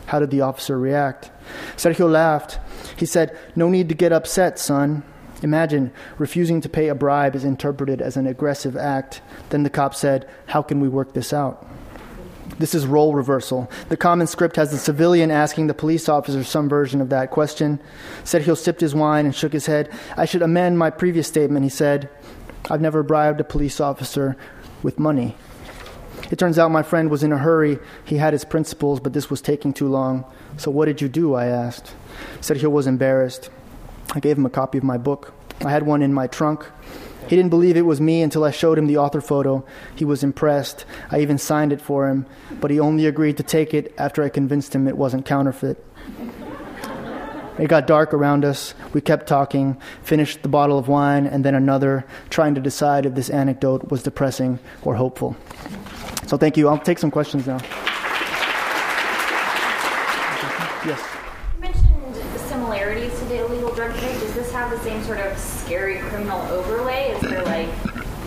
How 0.07 0.19
did 0.19 0.31
the 0.31 0.43
officer 0.43 0.79
react? 0.79 1.31
Sergio 1.77 2.11
laughed. 2.11 2.59
He 2.97 3.07
said, 3.07 3.37
No 3.57 3.69
need 3.69 3.89
to 3.89 3.95
get 3.95 4.13
upset, 4.13 4.59
son. 4.59 5.03
Imagine 5.43 5.93
refusing 6.19 6.61
to 6.63 6.69
pay 6.69 6.89
a 6.89 6.95
bribe 6.95 7.35
is 7.35 7.45
interpreted 7.45 8.01
as 8.01 8.17
an 8.17 8.27
aggressive 8.27 8.77
act. 8.77 9.21
Then 9.51 9.63
the 9.63 9.71
cop 9.71 9.95
said, 9.95 10.29
How 10.47 10.63
can 10.63 10.81
we 10.81 10.89
work 10.89 11.13
this 11.13 11.33
out? 11.33 11.67
This 12.59 12.75
is 12.75 12.87
role 12.87 13.15
reversal. 13.15 13.71
The 13.89 13.97
common 13.97 14.27
script 14.27 14.57
has 14.57 14.71
the 14.71 14.79
civilian 14.79 15.31
asking 15.31 15.67
the 15.67 15.75
police 15.75 16.09
officer 16.09 16.45
some 16.45 16.69
version 16.69 17.01
of 17.01 17.09
that 17.09 17.31
question. 17.31 17.81
Sergio 18.23 18.57
sipped 18.57 18.81
his 18.81 18.95
wine 18.95 19.25
and 19.25 19.35
shook 19.35 19.53
his 19.53 19.67
head. 19.67 19.91
I 20.17 20.25
should 20.25 20.43
amend 20.43 20.79
my 20.79 20.91
previous 20.91 21.27
statement, 21.27 21.65
he 21.65 21.71
said. 21.71 22.09
I've 22.71 22.81
never 22.81 23.03
bribed 23.03 23.41
a 23.41 23.45
police 23.45 23.81
officer 23.81 24.37
with 24.83 24.99
money. 24.99 25.37
It 26.31 26.39
turns 26.39 26.59
out 26.59 26.71
my 26.71 26.83
friend 26.83 27.11
was 27.11 27.23
in 27.23 27.33
a 27.33 27.39
hurry. 27.39 27.79
He 28.05 28.17
had 28.17 28.33
his 28.33 28.45
principles, 28.45 29.01
but 29.01 29.13
this 29.13 29.31
was 29.31 29.43
taking 29.43 29.73
too 29.73 29.89
long. 29.89 30.25
So, 30.57 30.71
what 30.71 30.87
did 30.87 31.01
you 31.01 31.09
do? 31.09 31.35
I 31.35 31.47
asked. 31.47 31.95
Sergio 32.41 32.71
was 32.71 32.87
embarrassed. 32.87 33.51
I 34.15 34.21
gave 34.21 34.39
him 34.39 34.47
a 34.47 34.51
copy 34.51 34.79
of 34.79 34.85
my 34.85 34.97
book. 34.97 35.35
I 35.65 35.71
had 35.71 35.85
one 35.85 36.03
in 36.03 36.15
my 36.15 36.27
trunk. 36.27 36.67
He 37.29 37.37
didn't 37.37 37.51
believe 37.51 37.77
it 37.77 37.83
was 37.83 38.01
me 38.01 38.23
until 38.23 38.45
I 38.45 38.51
showed 38.51 38.79
him 38.79 38.87
the 38.87 38.99
author 38.99 39.21
photo. 39.21 39.65
He 39.97 40.05
was 40.05 40.23
impressed. 40.23 40.85
I 41.11 41.21
even 41.21 41.39
signed 41.39 41.73
it 41.73 41.81
for 41.81 42.09
him, 42.09 42.27
but 42.61 42.71
he 42.71 42.79
only 42.79 43.07
agreed 43.07 43.37
to 43.39 43.43
take 43.43 43.75
it 43.75 43.95
after 43.99 44.23
I 44.23 44.29
convinced 44.29 44.75
him 44.75 44.87
it 44.87 44.97
wasn't 44.97 45.25
counterfeit. 45.25 45.83
It 47.57 47.69
got 47.69 47.87
dark 47.87 48.13
around 48.13 48.45
us. 48.45 48.75
We 48.93 49.01
kept 49.01 49.29
talking, 49.29 49.77
finished 50.03 50.43
the 50.43 50.49
bottle 50.49 50.77
of 50.77 50.89
wine 50.89 51.25
and 51.27 51.45
then 51.45 51.55
another, 51.55 52.05
trying 52.29 52.57
to 52.57 52.61
decide 52.61 53.07
if 53.07 53.15
this 53.15 53.31
anecdote 53.31 53.91
was 53.93 54.03
depressing 54.03 54.59
or 54.83 54.97
hopeful. 54.97 55.37
So 56.27 56.37
thank 56.37 56.57
you. 56.57 56.69
I'll 56.69 56.79
take 56.79 56.99
some 56.99 57.13
questions 57.13 57.47
now. 57.47 57.61
Yes. 60.85 61.01
You 61.55 61.61
mentioned 61.61 62.17
similarities 62.49 63.17
to 63.21 63.25
the 63.27 63.45
illegal 63.47 63.73
drug 63.73 63.93
trade. 63.99 64.19
Does 64.21 64.35
this 64.35 64.51
have 64.53 64.71
the 64.71 64.81
same 64.81 65.03
sort 65.05 65.21
of 65.21 65.39
scary 65.39 65.99
criminal 65.99 66.41
overlay? 66.51 67.13
Is 67.13 67.21
there 67.23 67.45
like 67.45 67.69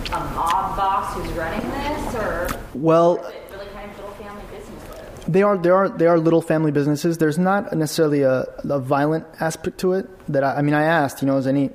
a 0.07 0.19
mob 0.33 0.77
boss 0.77 1.13
who's 1.15 1.29
running 1.33 1.69
this, 1.69 2.15
or 2.15 2.47
well? 2.77 3.17
Really 3.17 3.67
kind 3.73 3.91
of 3.91 3.97
little 3.97 4.13
family 4.13 4.43
businesses? 4.51 5.25
They 5.27 5.41
are, 5.43 5.57
they 5.57 5.69
are, 5.69 5.89
they 5.89 6.07
are 6.07 6.19
little 6.19 6.41
family 6.41 6.71
businesses. 6.71 7.17
There's 7.17 7.37
not 7.37 7.73
necessarily 7.73 8.21
a, 8.21 8.45
a 8.63 8.79
violent 8.79 9.25
aspect 9.39 9.79
to 9.79 9.93
it. 9.93 10.09
That 10.31 10.43
I, 10.43 10.57
I 10.57 10.61
mean, 10.61 10.73
I 10.73 10.83
asked, 10.83 11.21
you 11.21 11.27
know, 11.27 11.35
has 11.35 11.47
any, 11.47 11.71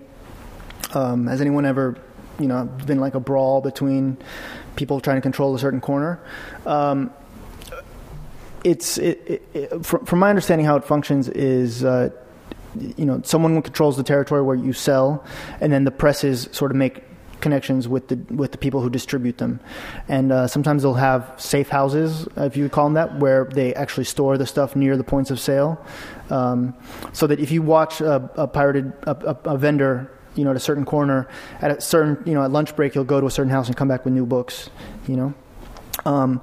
um, 0.95 1.27
has 1.27 1.41
anyone 1.41 1.67
ever, 1.67 1.97
you 2.39 2.47
know, 2.47 2.65
been 2.65 3.01
like 3.01 3.15
a 3.15 3.21
brawl 3.21 3.61
between 3.61 4.17
people 4.77 5.01
trying 5.01 5.17
to 5.17 5.23
control 5.23 5.55
a 5.55 5.59
certain 5.59 5.81
corner? 5.81 6.21
Um, 6.67 7.13
it's 8.65 8.99
it, 8.99 9.23
it, 9.27 9.43
it, 9.55 9.87
from, 9.87 10.05
from, 10.07 10.19
my 10.21 10.31
understanding 10.31 10.65
how 10.65 10.77
it 10.77 10.85
functions 10.85 11.29
is 11.29 11.85
uh, 11.85 12.11
you 12.97 13.05
know 13.05 13.21
someone 13.25 13.61
controls 13.63 13.97
the 13.97 14.03
territory 14.03 14.43
where 14.43 14.57
you 14.57 14.73
sell 14.73 15.25
and 15.61 15.73
then 15.73 15.85
the 15.85 15.91
presses 15.91 16.49
sort 16.53 16.71
of 16.71 16.77
make 16.77 17.03
connections 17.43 17.87
with 17.87 18.09
the 18.09 18.17
with 18.35 18.53
the 18.53 18.59
people 18.59 18.81
who 18.81 18.89
distribute 18.89 19.37
them. 19.37 19.61
And 20.09 20.33
uh, 20.33 20.47
sometimes 20.47 20.83
they'll 20.83 20.95
have 20.95 21.35
safe 21.37 21.69
houses 21.69 22.27
if 22.37 22.57
you 22.57 22.69
call 22.71 22.87
them 22.87 22.95
that 22.95 23.19
where 23.19 23.45
they 23.45 23.75
actually 23.75 24.05
store 24.05 24.39
the 24.39 24.47
stuff 24.47 24.75
near 24.75 24.97
the 24.97 25.05
points 25.05 25.31
of 25.31 25.39
sale. 25.39 25.85
Um, 26.31 26.75
so 27.13 27.27
that 27.27 27.39
if 27.41 27.51
you 27.51 27.61
watch 27.61 28.01
a, 28.01 28.31
a 28.37 28.47
pirated 28.47 28.93
a, 29.03 29.11
a, 29.11 29.55
a 29.55 29.59
vendor 29.59 30.11
you 30.35 30.45
know 30.45 30.51
at 30.51 30.57
a 30.57 30.61
certain 30.61 30.87
corner 30.87 31.29
at 31.61 31.71
a 31.71 31.81
certain 31.83 32.17
you 32.25 32.33
know 32.33 32.43
at 32.43 32.51
lunch 32.51 32.75
break 32.75 32.95
he'll 32.95 33.05
go 33.05 33.21
to 33.21 33.27
a 33.27 33.31
certain 33.31 33.51
house 33.51 33.67
and 33.67 33.77
come 33.77 33.87
back 33.87 34.07
with 34.07 34.15
new 34.15 34.25
books 34.25 34.71
you 35.07 35.17
know? 35.17 35.35
Um, 36.05 36.41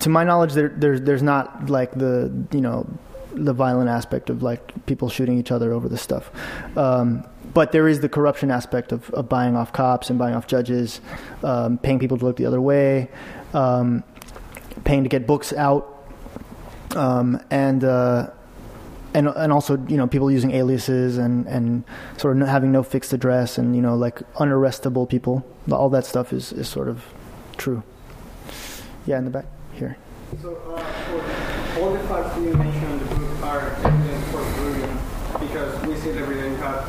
to 0.00 0.08
my 0.08 0.24
knowledge, 0.24 0.52
there, 0.52 0.68
there, 0.68 0.98
there's 0.98 1.22
not 1.22 1.70
like 1.70 1.92
the 1.92 2.32
you 2.52 2.60
know 2.60 2.86
the 3.32 3.52
violent 3.52 3.88
aspect 3.88 4.30
of 4.30 4.42
like 4.42 4.86
people 4.86 5.08
shooting 5.08 5.38
each 5.38 5.52
other 5.52 5.72
over 5.72 5.88
this 5.88 6.02
stuff. 6.02 6.30
Um, 6.76 7.24
but 7.54 7.72
there 7.72 7.88
is 7.88 8.00
the 8.00 8.08
corruption 8.08 8.50
aspect 8.50 8.92
of, 8.92 9.10
of, 9.10 9.28
buying 9.28 9.56
off 9.56 9.72
cops 9.72 10.10
and 10.10 10.18
buying 10.18 10.34
off 10.34 10.46
judges, 10.46 11.00
um, 11.42 11.78
paying 11.78 11.98
people 11.98 12.18
to 12.18 12.24
look 12.24 12.36
the 12.36 12.46
other 12.46 12.60
way, 12.60 13.08
um, 13.54 14.04
paying 14.84 15.02
to 15.02 15.08
get 15.08 15.26
books 15.26 15.52
out, 15.52 16.04
um, 16.96 17.40
and 17.50 17.84
uh, 17.84 18.30
and 19.14 19.28
and 19.28 19.52
also 19.52 19.76
you 19.88 19.96
know 19.96 20.06
people 20.06 20.30
using 20.30 20.50
aliases 20.52 21.18
and 21.18 21.46
and 21.46 21.84
sort 22.16 22.40
of 22.40 22.46
having 22.48 22.72
no 22.72 22.82
fixed 22.82 23.12
address 23.12 23.58
and 23.58 23.74
you 23.74 23.82
know 23.82 23.96
like 23.96 24.18
unarrestable 24.34 25.08
people. 25.08 25.44
All 25.70 25.88
that 25.90 26.06
stuff 26.06 26.32
is 26.32 26.52
is 26.52 26.68
sort 26.68 26.88
of 26.88 27.04
true. 27.56 27.82
Yeah, 29.06 29.18
in 29.18 29.24
the 29.24 29.30
back 29.30 29.46
here. 29.72 29.96
So, 30.42 30.54
uh, 30.56 31.80
all 31.80 31.92
the 31.92 32.00
facts 32.00 32.36
you 32.36 32.52
mentioned 32.52 32.84
in 32.84 32.98
the 32.98 33.14
book 33.14 33.42
are 33.44 33.70
evidence 33.70 34.24
for 34.30 34.44
Peruvian 34.52 34.98
because 35.40 35.86
we 35.86 35.96
see 35.96 36.10
everything 36.10 36.56
got 36.60 36.88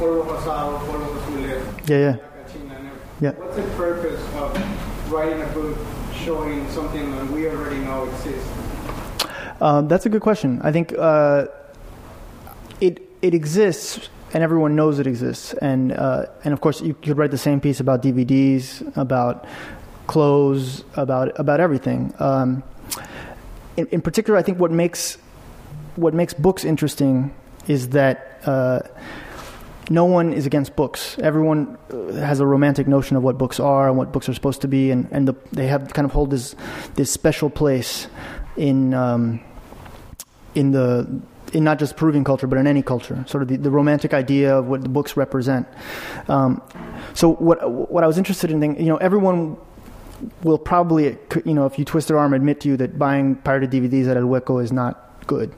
polvo 0.00 0.24
pasado, 0.24 0.80
polvo 0.86 1.12
azules, 1.20 1.88
yeah, 1.88 1.98
yeah. 1.98 2.16
yeah. 3.20 3.30
What's 3.32 3.56
the 3.56 3.62
purpose 3.76 4.20
of 4.36 5.12
writing 5.12 5.42
a 5.42 5.46
book 5.52 5.76
showing 6.24 6.68
something 6.70 7.10
that 7.16 7.30
we 7.30 7.46
already 7.46 7.80
know 7.84 8.08
exists? 8.08 8.48
Um, 9.60 9.88
that's 9.88 10.06
a 10.06 10.08
good 10.08 10.22
question. 10.22 10.60
I 10.62 10.72
think 10.72 10.94
uh, 10.98 11.46
it 12.80 13.06
it 13.20 13.34
exists 13.34 14.08
and 14.32 14.42
everyone 14.42 14.76
knows 14.76 14.98
it 14.98 15.06
exists. 15.06 15.52
And 15.54 15.92
uh, 15.92 16.26
and 16.44 16.54
of 16.54 16.60
course, 16.60 16.80
you 16.80 16.94
could 16.94 17.18
write 17.18 17.30
the 17.30 17.38
same 17.38 17.60
piece 17.60 17.80
about 17.80 18.02
DVDs, 18.02 18.96
about 18.96 19.46
clothes, 20.06 20.84
about 20.94 21.38
about 21.38 21.60
everything. 21.60 22.14
Um, 22.18 22.62
in, 23.76 23.86
in, 23.88 24.00
particular, 24.00 24.38
I 24.38 24.42
think 24.42 24.58
what 24.58 24.70
makes 24.70 25.18
what 25.96 26.14
makes 26.14 26.34
books 26.34 26.64
interesting 26.64 27.34
is 27.66 27.90
that 27.90 28.40
uh, 28.46 28.80
no 29.90 30.04
one 30.04 30.32
is 30.32 30.46
against 30.46 30.76
books. 30.76 31.18
Everyone 31.18 31.76
uh, 31.92 32.12
has 32.12 32.40
a 32.40 32.46
romantic 32.46 32.86
notion 32.86 33.16
of 33.16 33.22
what 33.22 33.36
books 33.36 33.60
are 33.60 33.88
and 33.88 33.98
what 33.98 34.12
books 34.12 34.28
are 34.28 34.34
supposed 34.34 34.62
to 34.62 34.68
be, 34.68 34.90
and 34.90 35.08
and 35.10 35.28
the, 35.28 35.34
they 35.52 35.66
have 35.66 35.92
kind 35.92 36.06
of 36.06 36.12
hold 36.12 36.30
this 36.30 36.54
this 36.94 37.10
special 37.10 37.50
place 37.50 38.06
in 38.56 38.94
um, 38.94 39.40
in 40.54 40.70
the 40.70 41.20
in 41.52 41.64
not 41.64 41.80
just 41.80 41.96
Peruvian 41.96 42.22
culture, 42.22 42.46
but 42.46 42.58
in 42.58 42.66
any 42.66 42.82
culture, 42.82 43.24
sort 43.26 43.42
of 43.42 43.48
the, 43.48 43.56
the 43.56 43.70
romantic 43.70 44.14
idea 44.14 44.56
of 44.56 44.66
what 44.66 44.82
the 44.82 44.88
books 44.88 45.16
represent. 45.16 45.66
Um, 46.28 46.62
so 47.12 47.34
what 47.34 47.58
what 47.90 48.04
I 48.04 48.06
was 48.06 48.16
interested 48.16 48.50
in, 48.50 48.62
you 48.62 48.86
know, 48.86 48.96
everyone 48.98 49.56
will 50.42 50.58
probably, 50.58 51.18
you 51.44 51.54
know, 51.54 51.66
if 51.66 51.78
you 51.78 51.84
twist 51.84 52.08
their 52.08 52.18
arm, 52.18 52.34
admit 52.34 52.60
to 52.60 52.68
you 52.68 52.76
that 52.76 52.98
buying 52.98 53.36
pirated 53.36 53.70
DVDs 53.70 54.06
at 54.08 54.16
El 54.16 54.24
Hueco 54.24 54.62
is 54.62 54.70
not 54.70 55.26
good, 55.26 55.52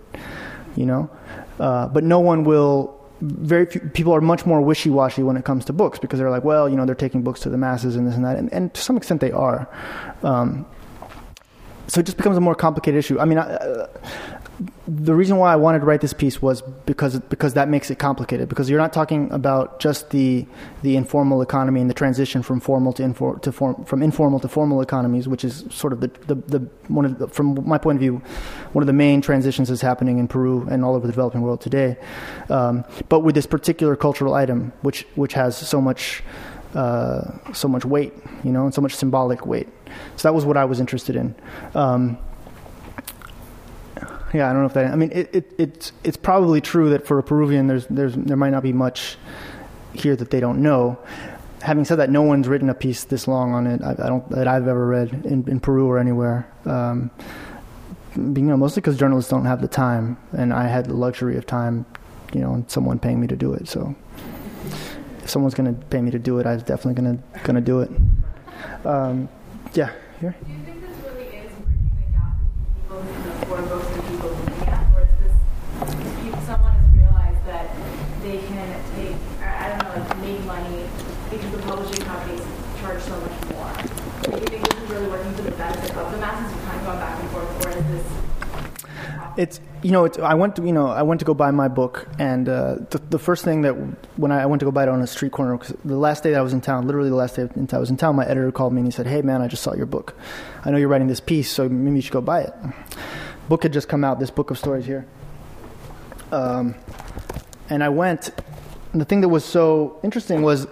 you 0.76 0.86
know. 0.86 1.10
Uh, 1.60 1.88
but 1.88 2.04
no 2.04 2.20
one 2.20 2.44
will. 2.44 2.98
Very 3.24 3.66
few 3.66 3.80
people 3.80 4.12
are 4.12 4.20
much 4.20 4.44
more 4.46 4.60
wishy-washy 4.60 5.22
when 5.22 5.36
it 5.36 5.44
comes 5.44 5.64
to 5.66 5.72
books 5.72 5.98
because 6.00 6.18
they're 6.18 6.28
like, 6.28 6.42
well, 6.42 6.68
you 6.68 6.74
know, 6.76 6.84
they're 6.84 6.94
taking 6.96 7.22
books 7.22 7.38
to 7.40 7.50
the 7.50 7.56
masses 7.56 7.94
and 7.94 8.04
this 8.04 8.16
and 8.16 8.24
that, 8.24 8.36
and, 8.36 8.52
and 8.52 8.74
to 8.74 8.80
some 8.80 8.96
extent 8.96 9.20
they 9.20 9.30
are. 9.30 9.68
Um, 10.24 10.66
so 11.86 12.00
it 12.00 12.06
just 12.06 12.16
becomes 12.16 12.36
a 12.36 12.40
more 12.40 12.56
complicated 12.56 12.98
issue. 12.98 13.20
I 13.20 13.24
mean, 13.24 13.38
uh, 13.38 13.86
the 14.86 15.14
reason 15.14 15.36
why 15.36 15.52
I 15.52 15.56
wanted 15.56 15.80
to 15.80 15.84
write 15.84 16.00
this 16.00 16.12
piece 16.12 16.42
was 16.42 16.62
because 16.86 17.18
because 17.20 17.54
that 17.54 17.68
makes 17.68 17.90
it 17.90 17.98
complicated. 17.98 18.48
Because 18.48 18.68
you're 18.68 18.78
not 18.78 18.92
talking 18.92 19.30
about 19.30 19.80
just 19.80 20.10
the 20.10 20.46
the 20.82 20.96
informal 20.96 21.42
economy 21.42 21.80
and 21.80 21.88
the 21.88 21.94
transition 21.94 22.42
from 22.42 22.60
formal 22.60 22.92
to, 22.94 23.02
infor, 23.02 23.40
to 23.42 23.52
form, 23.52 23.84
from 23.84 24.02
informal 24.02 24.40
to 24.40 24.48
formal 24.48 24.80
economies, 24.80 25.28
which 25.28 25.44
is 25.44 25.64
sort 25.70 25.92
of 25.92 26.00
the, 26.00 26.08
the, 26.26 26.34
the 26.34 26.58
one 26.88 27.04
of 27.04 27.18
the, 27.18 27.28
from 27.28 27.66
my 27.66 27.78
point 27.78 27.96
of 27.96 28.00
view, 28.00 28.20
one 28.72 28.82
of 28.82 28.86
the 28.86 28.92
main 28.92 29.20
transitions 29.20 29.68
that's 29.68 29.80
happening 29.80 30.18
in 30.18 30.28
Peru 30.28 30.66
and 30.70 30.84
all 30.84 30.94
over 30.94 31.06
the 31.06 31.12
developing 31.12 31.42
world 31.42 31.60
today. 31.60 31.96
Um, 32.48 32.84
but 33.08 33.20
with 33.20 33.34
this 33.34 33.46
particular 33.46 33.96
cultural 33.96 34.34
item, 34.34 34.72
which 34.82 35.06
which 35.14 35.34
has 35.34 35.56
so 35.56 35.80
much 35.80 36.22
uh, 36.74 37.52
so 37.52 37.68
much 37.68 37.84
weight, 37.84 38.12
you 38.44 38.52
know, 38.52 38.64
and 38.64 38.74
so 38.74 38.80
much 38.80 38.94
symbolic 38.94 39.46
weight. 39.46 39.68
So 40.16 40.28
that 40.28 40.34
was 40.34 40.44
what 40.44 40.56
I 40.56 40.64
was 40.64 40.80
interested 40.80 41.16
in. 41.16 41.34
Um, 41.74 42.18
yeah, 44.32 44.48
I 44.48 44.52
don't 44.52 44.62
know 44.62 44.66
if 44.66 44.74
that. 44.74 44.92
I 44.92 44.96
mean, 44.96 45.10
it, 45.12 45.34
it, 45.34 45.52
it's 45.58 45.92
it's 46.04 46.16
probably 46.16 46.60
true 46.60 46.90
that 46.90 47.06
for 47.06 47.18
a 47.18 47.22
Peruvian, 47.22 47.66
there's 47.66 47.86
there's 47.86 48.14
there 48.14 48.36
might 48.36 48.50
not 48.50 48.62
be 48.62 48.72
much 48.72 49.16
here 49.92 50.16
that 50.16 50.30
they 50.30 50.40
don't 50.40 50.62
know. 50.62 50.98
Having 51.60 51.84
said 51.84 51.96
that, 51.96 52.10
no 52.10 52.22
one's 52.22 52.48
written 52.48 52.68
a 52.68 52.74
piece 52.74 53.04
this 53.04 53.28
long 53.28 53.52
on 53.52 53.66
it. 53.66 53.82
I, 53.82 53.92
I 53.92 54.08
don't 54.08 54.28
that 54.30 54.48
I've 54.48 54.66
ever 54.66 54.86
read 54.86 55.12
in, 55.24 55.48
in 55.48 55.60
Peru 55.60 55.86
or 55.86 55.98
anywhere. 55.98 56.50
Um, 56.64 57.10
you 58.16 58.42
know, 58.42 58.56
mostly 58.56 58.80
because 58.80 58.96
journalists 58.98 59.30
don't 59.30 59.46
have 59.46 59.60
the 59.62 59.68
time, 59.68 60.18
and 60.32 60.52
I 60.52 60.66
had 60.66 60.86
the 60.86 60.94
luxury 60.94 61.36
of 61.36 61.46
time, 61.46 61.86
you 62.32 62.40
know, 62.40 62.54
and 62.54 62.70
someone 62.70 62.98
paying 62.98 63.20
me 63.20 63.26
to 63.28 63.36
do 63.36 63.54
it. 63.54 63.68
So, 63.68 63.94
if 65.22 65.30
someone's 65.30 65.54
going 65.54 65.74
to 65.74 65.86
pay 65.86 66.00
me 66.00 66.10
to 66.10 66.18
do 66.18 66.38
it, 66.38 66.46
I'm 66.46 66.58
definitely 66.58 67.02
going 67.02 67.18
to 67.18 67.40
going 67.40 67.56
to 67.56 67.62
do 67.62 67.80
it. 67.80 67.90
Um, 68.84 69.28
yeah, 69.74 69.92
here. 70.20 70.36
Do 70.44 70.52
you 70.52 70.58
think 70.64 70.80
this 70.82 70.96
really 71.02 71.24
is 71.36 71.52
bridging 71.52 71.96
the 71.96 72.06
gap 72.12 72.36
between 72.38 72.78
people 72.78 73.00
who 73.00 73.22
can 73.22 73.42
afford 73.42 73.68
books 73.68 73.86
and 73.90 74.02
people 74.08 74.30
who 74.34 74.64
can't, 74.64 74.94
or 74.94 75.02
is 75.02 75.14
this 75.22 76.46
someone 76.46 76.72
has 76.72 76.88
realized 76.94 77.42
that 77.46 77.66
they 78.22 78.38
can 78.38 78.68
take, 78.94 79.16
I 79.40 79.70
don't 79.70 79.82
know, 79.82 79.90
like 79.98 80.18
make 80.18 80.44
money 80.44 80.86
because 81.30 81.50
the 81.50 81.62
publishing 81.62 82.04
companies 82.04 82.44
charge 82.80 83.00
so 83.02 83.18
much 83.18 83.36
more? 83.50 83.72
Do 84.22 84.38
you 84.38 84.46
think 84.46 84.62
this 84.68 84.78
is 84.78 84.90
really 84.90 85.08
working 85.08 85.34
to 85.34 85.42
the 85.42 85.50
benefit 85.52 85.96
of 85.96 86.12
the 86.12 86.18
masses? 86.18 86.54
You're 86.54 86.66
kind 86.66 86.78
of 86.78 86.86
going 86.86 86.98
back 86.98 87.18
and 87.18 87.30
forth, 87.30 87.66
or 87.66 87.70
is 87.70 87.86
this? 87.90 88.06
It's 89.36 89.60
you 89.82 89.92
know 89.92 90.04
it's, 90.04 90.18
I 90.18 90.34
went 90.34 90.56
to 90.56 90.62
you 90.66 90.72
know 90.72 90.88
I 90.88 91.02
went 91.02 91.20
to 91.20 91.24
go 91.24 91.32
buy 91.32 91.50
my 91.50 91.68
book 91.68 92.06
and 92.18 92.48
uh, 92.48 92.76
the, 92.90 93.00
the 93.10 93.18
first 93.18 93.44
thing 93.44 93.62
that 93.62 93.72
when 94.18 94.30
I, 94.30 94.42
I 94.42 94.46
went 94.46 94.60
to 94.60 94.66
go 94.66 94.70
buy 94.70 94.82
it 94.82 94.88
on 94.88 95.00
a 95.00 95.06
street 95.06 95.32
corner 95.32 95.56
'cause 95.56 95.74
the 95.84 95.96
last 95.96 96.22
day 96.22 96.32
that 96.32 96.38
I 96.38 96.42
was 96.42 96.52
in 96.52 96.60
town 96.60 96.86
literally 96.86 97.08
the 97.08 97.16
last 97.16 97.36
day 97.36 97.48
I 97.72 97.78
was 97.78 97.88
in 97.90 97.96
town 97.96 98.14
my 98.14 98.26
editor 98.26 98.52
called 98.52 98.72
me 98.74 98.80
and 98.80 98.86
he 98.86 98.92
said 98.92 99.06
hey 99.06 99.22
man 99.22 99.40
I 99.40 99.48
just 99.48 99.62
saw 99.62 99.74
your 99.74 99.86
book. 99.86 100.14
I 100.64 100.70
know 100.70 100.76
you're 100.76 100.88
writing 100.88 101.08
this 101.08 101.20
piece 101.20 101.50
so 101.50 101.68
maybe 101.68 101.96
you 101.96 102.02
should 102.02 102.12
go 102.12 102.20
buy 102.20 102.42
it. 102.42 102.54
Book 103.48 103.62
had 103.62 103.72
just 103.72 103.88
come 103.88 104.04
out 104.04 104.20
this 104.20 104.30
book 104.30 104.50
of 104.50 104.58
stories 104.58 104.84
here. 104.86 105.06
Um, 106.30 106.74
and 107.70 107.82
I 107.82 107.88
went 107.88 108.30
and 108.92 109.00
the 109.00 109.06
thing 109.06 109.22
that 109.22 109.28
was 109.28 109.44
so 109.44 109.98
interesting 110.02 110.42
was 110.42 110.66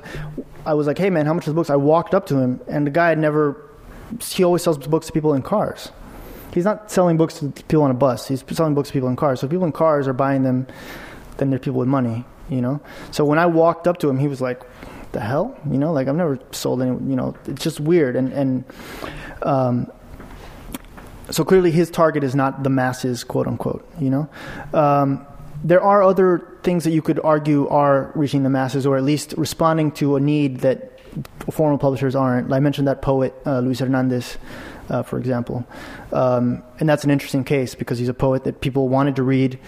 I 0.67 0.75
was 0.75 0.87
like 0.87 0.99
hey 0.99 1.09
man 1.09 1.25
how 1.25 1.33
much 1.33 1.47
are 1.49 1.51
the 1.51 1.55
books? 1.55 1.71
I 1.71 1.77
walked 1.77 2.15
up 2.15 2.27
to 2.27 2.37
him 2.37 2.61
and 2.69 2.87
the 2.87 2.91
guy 2.91 3.09
had 3.09 3.19
never 3.19 3.71
he 4.29 4.45
always 4.45 4.63
sells 4.63 4.77
books 4.79 5.07
to 5.07 5.13
people 5.13 5.33
in 5.35 5.43
cars 5.43 5.91
he's 6.53 6.65
not 6.65 6.91
selling 6.91 7.17
books 7.17 7.39
to 7.39 7.49
people 7.51 7.83
on 7.83 7.91
a 7.91 7.95
bus. 7.95 8.29
He's 8.29 8.45
selling 8.51 8.75
books 8.75 8.89
to 8.89 8.93
people 8.93 9.09
in 9.09 9.17
cars. 9.17 9.41
So 9.41 9.49
people 9.49 9.67
in 9.67 9.73
cars 9.73 10.09
are 10.09 10.13
buying 10.13 10.43
them, 10.43 10.67
then 11.37 11.51
they're 11.51 11.59
people 11.59 11.79
with 11.79 11.89
money, 11.89 12.25
you 12.49 12.61
know. 12.61 12.81
So 13.11 13.25
when 13.25 13.39
I 13.39 13.47
walked 13.47 13.87
up 13.87 13.99
to 13.99 14.09
him, 14.09 14.19
he 14.19 14.29
was 14.29 14.41
like, 14.41 14.63
"The 15.13 15.21
hell," 15.21 15.59
you 15.71 15.79
know, 15.79 15.93
like 15.93 16.09
I've 16.09 16.17
never 16.17 16.39
sold 16.53 16.83
any, 16.83 16.91
you 16.91 17.17
know. 17.17 17.35
It's 17.47 17.63
just 17.63 17.81
weird, 17.81 18.17
and 18.17 18.33
and 18.33 18.65
um, 19.43 19.91
so 21.31 21.45
clearly 21.45 21.71
his 21.71 21.91
target 21.91 22.25
is 22.25 22.35
not 22.35 22.63
the 22.63 22.71
masses, 22.71 23.25
quote 23.25 23.47
unquote, 23.47 23.89
you 24.01 24.11
know. 24.11 24.29
Um, 24.75 25.27
there 25.63 25.83
are 25.83 26.03
other 26.03 26.59
things 26.63 26.85
that 26.85 26.91
you 26.91 27.03
could 27.03 27.21
argue 27.23 27.69
are 27.69 28.13
reaching 28.15 28.43
the 28.43 28.51
masses, 28.51 28.87
or 28.87 28.97
at 28.97 29.05
least 29.05 29.35
responding 29.37 29.93
to 29.93 30.17
a 30.17 30.21
need 30.21 30.61
that 30.61 30.99
formal 31.51 31.79
publishers 31.79 32.15
aren't. 32.15 32.53
I 32.53 32.61
mentioned 32.61 32.89
that 32.89 33.03
poet 33.03 33.35
uh, 33.47 33.61
Luis 33.61 33.81
Hernandez 33.81 34.39
uh, 34.91 35.03
for 35.03 35.19
example. 35.19 35.65
Um, 36.13 36.63
and 36.79 36.89
that's 36.89 37.05
an 37.05 37.11
interesting 37.11 37.45
case 37.45 37.75
because 37.75 37.99
he's 37.99 38.09
a 38.09 38.15
poet 38.15 38.45
that 38.45 38.61
people 38.61 38.89
wanted 38.89 39.17
to 39.17 39.23
read. 39.23 39.59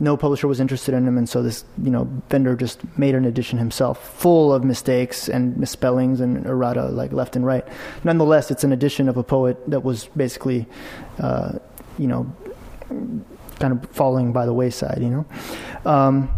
No 0.00 0.16
publisher 0.16 0.46
was 0.46 0.60
interested 0.60 0.94
in 0.94 1.08
him, 1.08 1.18
and 1.18 1.28
so 1.28 1.42
this, 1.42 1.64
you 1.82 1.90
know, 1.90 2.04
vendor 2.30 2.54
just 2.54 2.80
made 2.96 3.16
an 3.16 3.24
edition 3.24 3.58
himself, 3.58 4.20
full 4.20 4.54
of 4.54 4.62
mistakes 4.62 5.28
and 5.28 5.56
misspellings 5.56 6.20
and 6.20 6.46
errata, 6.46 6.86
like 6.86 7.12
left 7.12 7.34
and 7.34 7.44
right. 7.44 7.66
Nonetheless, 8.04 8.52
it's 8.52 8.62
an 8.62 8.72
edition 8.72 9.08
of 9.08 9.16
a 9.16 9.24
poet 9.24 9.58
that 9.68 9.80
was 9.80 10.06
basically, 10.16 10.66
uh, 11.18 11.58
you 11.98 12.06
know, 12.06 12.32
kind 13.58 13.72
of 13.72 13.90
falling 13.90 14.32
by 14.32 14.46
the 14.46 14.52
wayside. 14.54 14.98
You 15.00 15.26
know, 15.84 15.90
um, 15.90 16.30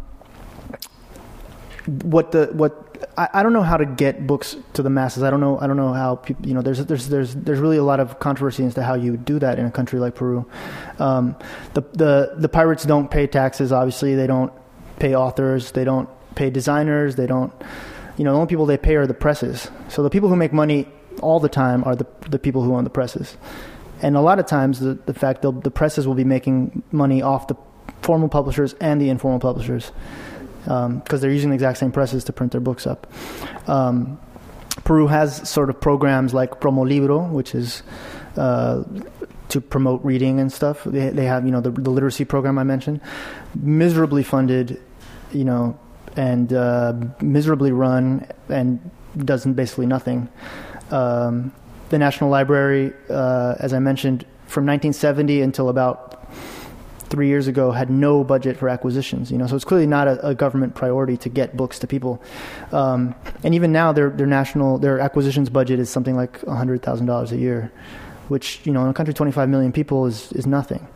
what 1.84 2.32
the 2.32 2.46
what 2.52 2.89
I, 3.16 3.28
I 3.34 3.42
don't 3.42 3.52
know 3.52 3.62
how 3.62 3.76
to 3.76 3.86
get 3.86 4.26
books 4.26 4.56
to 4.74 4.82
the 4.82 4.90
masses. 4.90 5.22
I 5.22 5.30
don't 5.30 5.40
know. 5.40 5.58
I 5.58 5.66
don't 5.66 5.76
know 5.76 5.92
how 5.92 6.16
people. 6.16 6.46
You 6.46 6.54
know, 6.54 6.62
there's 6.62 6.84
there's 6.86 7.08
there's 7.08 7.34
there's 7.34 7.58
really 7.58 7.76
a 7.76 7.84
lot 7.84 8.00
of 8.00 8.18
controversy 8.18 8.64
as 8.64 8.74
to 8.74 8.82
how 8.82 8.94
you 8.94 9.16
do 9.16 9.38
that 9.38 9.58
in 9.58 9.66
a 9.66 9.70
country 9.70 9.98
like 9.98 10.14
Peru. 10.14 10.48
Um, 10.98 11.36
the 11.74 11.82
the 11.92 12.34
the 12.36 12.48
pirates 12.48 12.84
don't 12.84 13.10
pay 13.10 13.26
taxes. 13.26 13.72
Obviously, 13.72 14.14
they 14.14 14.26
don't 14.26 14.52
pay 14.98 15.14
authors. 15.14 15.72
They 15.72 15.84
don't 15.84 16.08
pay 16.34 16.50
designers. 16.50 17.16
They 17.16 17.26
don't. 17.26 17.52
You 18.16 18.24
know, 18.24 18.32
the 18.32 18.38
only 18.38 18.48
people 18.48 18.66
they 18.66 18.78
pay 18.78 18.96
are 18.96 19.06
the 19.06 19.14
presses. 19.14 19.70
So 19.88 20.02
the 20.02 20.10
people 20.10 20.28
who 20.28 20.36
make 20.36 20.52
money 20.52 20.86
all 21.22 21.40
the 21.40 21.48
time 21.48 21.84
are 21.84 21.96
the 21.96 22.06
the 22.28 22.38
people 22.38 22.62
who 22.62 22.74
own 22.74 22.84
the 22.84 22.90
presses. 22.90 23.36
And 24.02 24.16
a 24.16 24.20
lot 24.20 24.38
of 24.38 24.46
times, 24.46 24.80
the 24.80 24.94
the 24.94 25.14
fact 25.14 25.42
the 25.42 25.70
presses 25.70 26.06
will 26.06 26.14
be 26.14 26.24
making 26.24 26.82
money 26.90 27.22
off 27.22 27.48
the 27.48 27.56
formal 28.02 28.28
publishers 28.28 28.74
and 28.80 29.00
the 29.00 29.10
informal 29.10 29.40
publishers 29.40 29.92
because 30.64 30.86
um, 30.86 31.02
they're 31.20 31.30
using 31.30 31.50
the 31.50 31.54
exact 31.54 31.78
same 31.78 31.92
presses 31.92 32.24
to 32.24 32.32
print 32.32 32.52
their 32.52 32.60
books 32.60 32.86
up. 32.86 33.12
Um, 33.68 34.18
Peru 34.84 35.06
has 35.06 35.48
sort 35.48 35.70
of 35.70 35.80
programs 35.80 36.32
like 36.34 36.60
Promo 36.60 36.88
Libro, 36.88 37.26
which 37.28 37.54
is 37.54 37.82
uh, 38.36 38.84
to 39.48 39.60
promote 39.60 40.04
reading 40.04 40.40
and 40.40 40.52
stuff. 40.52 40.84
They, 40.84 41.10
they 41.10 41.24
have, 41.24 41.44
you 41.44 41.50
know, 41.50 41.60
the, 41.60 41.70
the, 41.70 41.90
literacy 41.90 42.24
program 42.24 42.58
I 42.58 42.64
mentioned, 42.64 43.00
miserably 43.54 44.22
funded, 44.22 44.80
you 45.32 45.44
know, 45.44 45.78
and 46.16 46.52
uh, 46.52 46.94
miserably 47.20 47.72
run 47.72 48.26
and 48.48 48.90
does 49.16 49.44
basically 49.44 49.86
nothing. 49.86 50.28
Um, 50.90 51.52
the 51.90 51.98
National 51.98 52.30
Library, 52.30 52.92
uh, 53.08 53.56
as 53.58 53.72
I 53.72 53.80
mentioned, 53.80 54.22
from 54.46 54.66
1970 54.66 55.42
until 55.42 55.68
about 55.68 56.30
three 57.10 57.28
years 57.28 57.48
ago 57.48 57.72
had 57.72 57.90
no 57.90 58.24
budget 58.24 58.56
for 58.56 58.68
acquisitions. 58.68 59.30
You 59.30 59.38
know, 59.38 59.46
so 59.46 59.56
it's 59.56 59.64
clearly 59.64 59.86
not 59.86 60.08
a, 60.08 60.28
a 60.28 60.34
government 60.34 60.74
priority 60.74 61.16
to 61.18 61.28
get 61.28 61.56
books 61.56 61.78
to 61.80 61.86
people. 61.86 62.22
Um, 62.72 63.14
and 63.44 63.54
even 63.54 63.72
now, 63.72 63.92
their 63.92 64.10
their 64.10 64.26
national 64.26 64.78
their 64.78 65.00
acquisitions 65.00 65.50
budget 65.50 65.78
is 65.78 65.90
something 65.90 66.16
like 66.16 66.42
hundred 66.46 66.82
thousand 66.82 67.06
dollars 67.06 67.32
a 67.32 67.36
year, 67.36 67.72
which 68.28 68.60
you 68.64 68.72
know 68.72 68.84
in 68.84 68.88
a 68.88 68.94
country 68.94 69.12
25 69.12 69.48
million 69.48 69.72
people 69.72 70.06
is 70.06 70.32
is 70.32 70.46
nothing. 70.46 70.86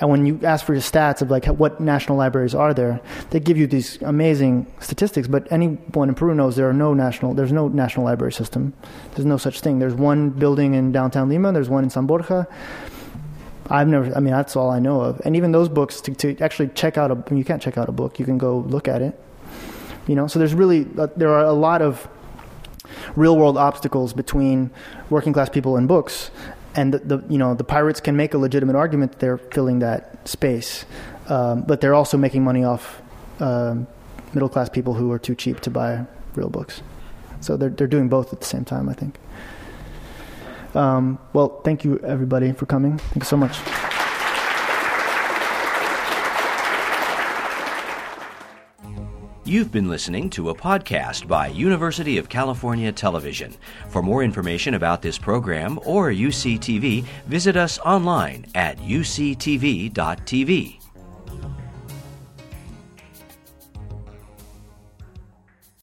And 0.00 0.10
when 0.10 0.26
you 0.26 0.40
ask 0.42 0.66
for 0.66 0.72
your 0.72 0.82
stats 0.82 1.22
of 1.22 1.30
like 1.30 1.46
what 1.46 1.78
national 1.78 2.18
libraries 2.18 2.56
are 2.56 2.74
there, 2.74 3.00
they 3.30 3.38
give 3.38 3.56
you 3.56 3.68
these 3.68 4.02
amazing 4.02 4.66
statistics. 4.80 5.28
But 5.28 5.46
anyone 5.52 6.08
in 6.08 6.16
Peru 6.16 6.34
knows 6.34 6.56
there 6.56 6.68
are 6.68 6.72
no 6.72 6.92
national. 6.92 7.34
There's 7.34 7.52
no 7.52 7.68
national 7.68 8.06
library 8.06 8.32
system. 8.32 8.72
There's 9.14 9.26
no 9.26 9.36
such 9.36 9.60
thing. 9.60 9.78
There's 9.78 9.94
one 9.94 10.30
building 10.30 10.74
in 10.74 10.90
downtown 10.90 11.28
Lima. 11.28 11.52
There's 11.52 11.68
one 11.68 11.84
in 11.84 11.90
San 11.90 12.06
Borja 12.06 12.48
I've 13.72 13.88
never. 13.88 14.14
I 14.14 14.20
mean, 14.20 14.34
that's 14.34 14.54
all 14.54 14.70
I 14.70 14.78
know 14.78 15.00
of. 15.00 15.22
And 15.24 15.34
even 15.34 15.52
those 15.52 15.70
books 15.70 16.02
to, 16.02 16.14
to 16.16 16.36
actually 16.40 16.68
check 16.68 16.98
out 16.98 17.10
a 17.10 17.34
you 17.34 17.42
can't 17.42 17.62
check 17.62 17.78
out 17.78 17.88
a 17.88 17.92
book. 17.92 18.18
You 18.18 18.26
can 18.26 18.36
go 18.36 18.58
look 18.58 18.86
at 18.86 19.00
it. 19.00 19.18
You 20.06 20.14
know, 20.14 20.26
so 20.26 20.38
there's 20.38 20.52
really 20.52 20.86
uh, 20.98 21.08
there 21.16 21.30
are 21.30 21.44
a 21.44 21.54
lot 21.54 21.80
of 21.80 22.06
real 23.16 23.34
world 23.34 23.56
obstacles 23.56 24.12
between 24.12 24.70
working 25.08 25.32
class 25.32 25.48
people 25.48 25.76
and 25.78 25.88
books, 25.88 26.30
and 26.74 26.92
the, 26.92 26.98
the 26.98 27.24
you 27.30 27.38
know 27.38 27.54
the 27.54 27.64
pirates 27.64 27.98
can 27.98 28.14
make 28.14 28.34
a 28.34 28.38
legitimate 28.38 28.76
argument 28.76 29.12
that 29.12 29.20
they're 29.20 29.38
filling 29.38 29.78
that 29.78 30.28
space, 30.28 30.84
um, 31.28 31.62
but 31.62 31.80
they're 31.80 31.94
also 31.94 32.18
making 32.18 32.44
money 32.44 32.64
off 32.64 33.00
um, 33.40 33.86
middle 34.34 34.50
class 34.50 34.68
people 34.68 34.92
who 34.92 35.10
are 35.12 35.18
too 35.18 35.34
cheap 35.34 35.60
to 35.60 35.70
buy 35.70 36.04
real 36.34 36.50
books. 36.50 36.82
So 37.40 37.56
they're 37.56 37.70
they're 37.70 37.86
doing 37.86 38.10
both 38.10 38.34
at 38.34 38.40
the 38.40 38.46
same 38.46 38.66
time, 38.66 38.90
I 38.90 38.92
think. 38.92 39.18
Um, 40.74 41.18
well, 41.32 41.60
thank 41.62 41.84
you 41.84 41.98
everybody 42.00 42.52
for 42.52 42.66
coming. 42.66 42.98
Thank 42.98 43.24
you 43.24 43.28
so 43.28 43.36
much. 43.36 43.58
You've 49.44 49.72
been 49.72 49.90
listening 49.90 50.30
to 50.30 50.48
a 50.50 50.54
podcast 50.54 51.26
by 51.28 51.48
University 51.48 52.16
of 52.16 52.28
California 52.28 52.90
Television. 52.90 53.54
For 53.90 54.00
more 54.00 54.22
information 54.22 54.74
about 54.74 55.02
this 55.02 55.18
program 55.18 55.78
or 55.84 56.10
UCTV, 56.10 57.04
visit 57.26 57.56
us 57.56 57.78
online 57.80 58.46
at 58.54 58.78
uctv.tv. 58.78 59.92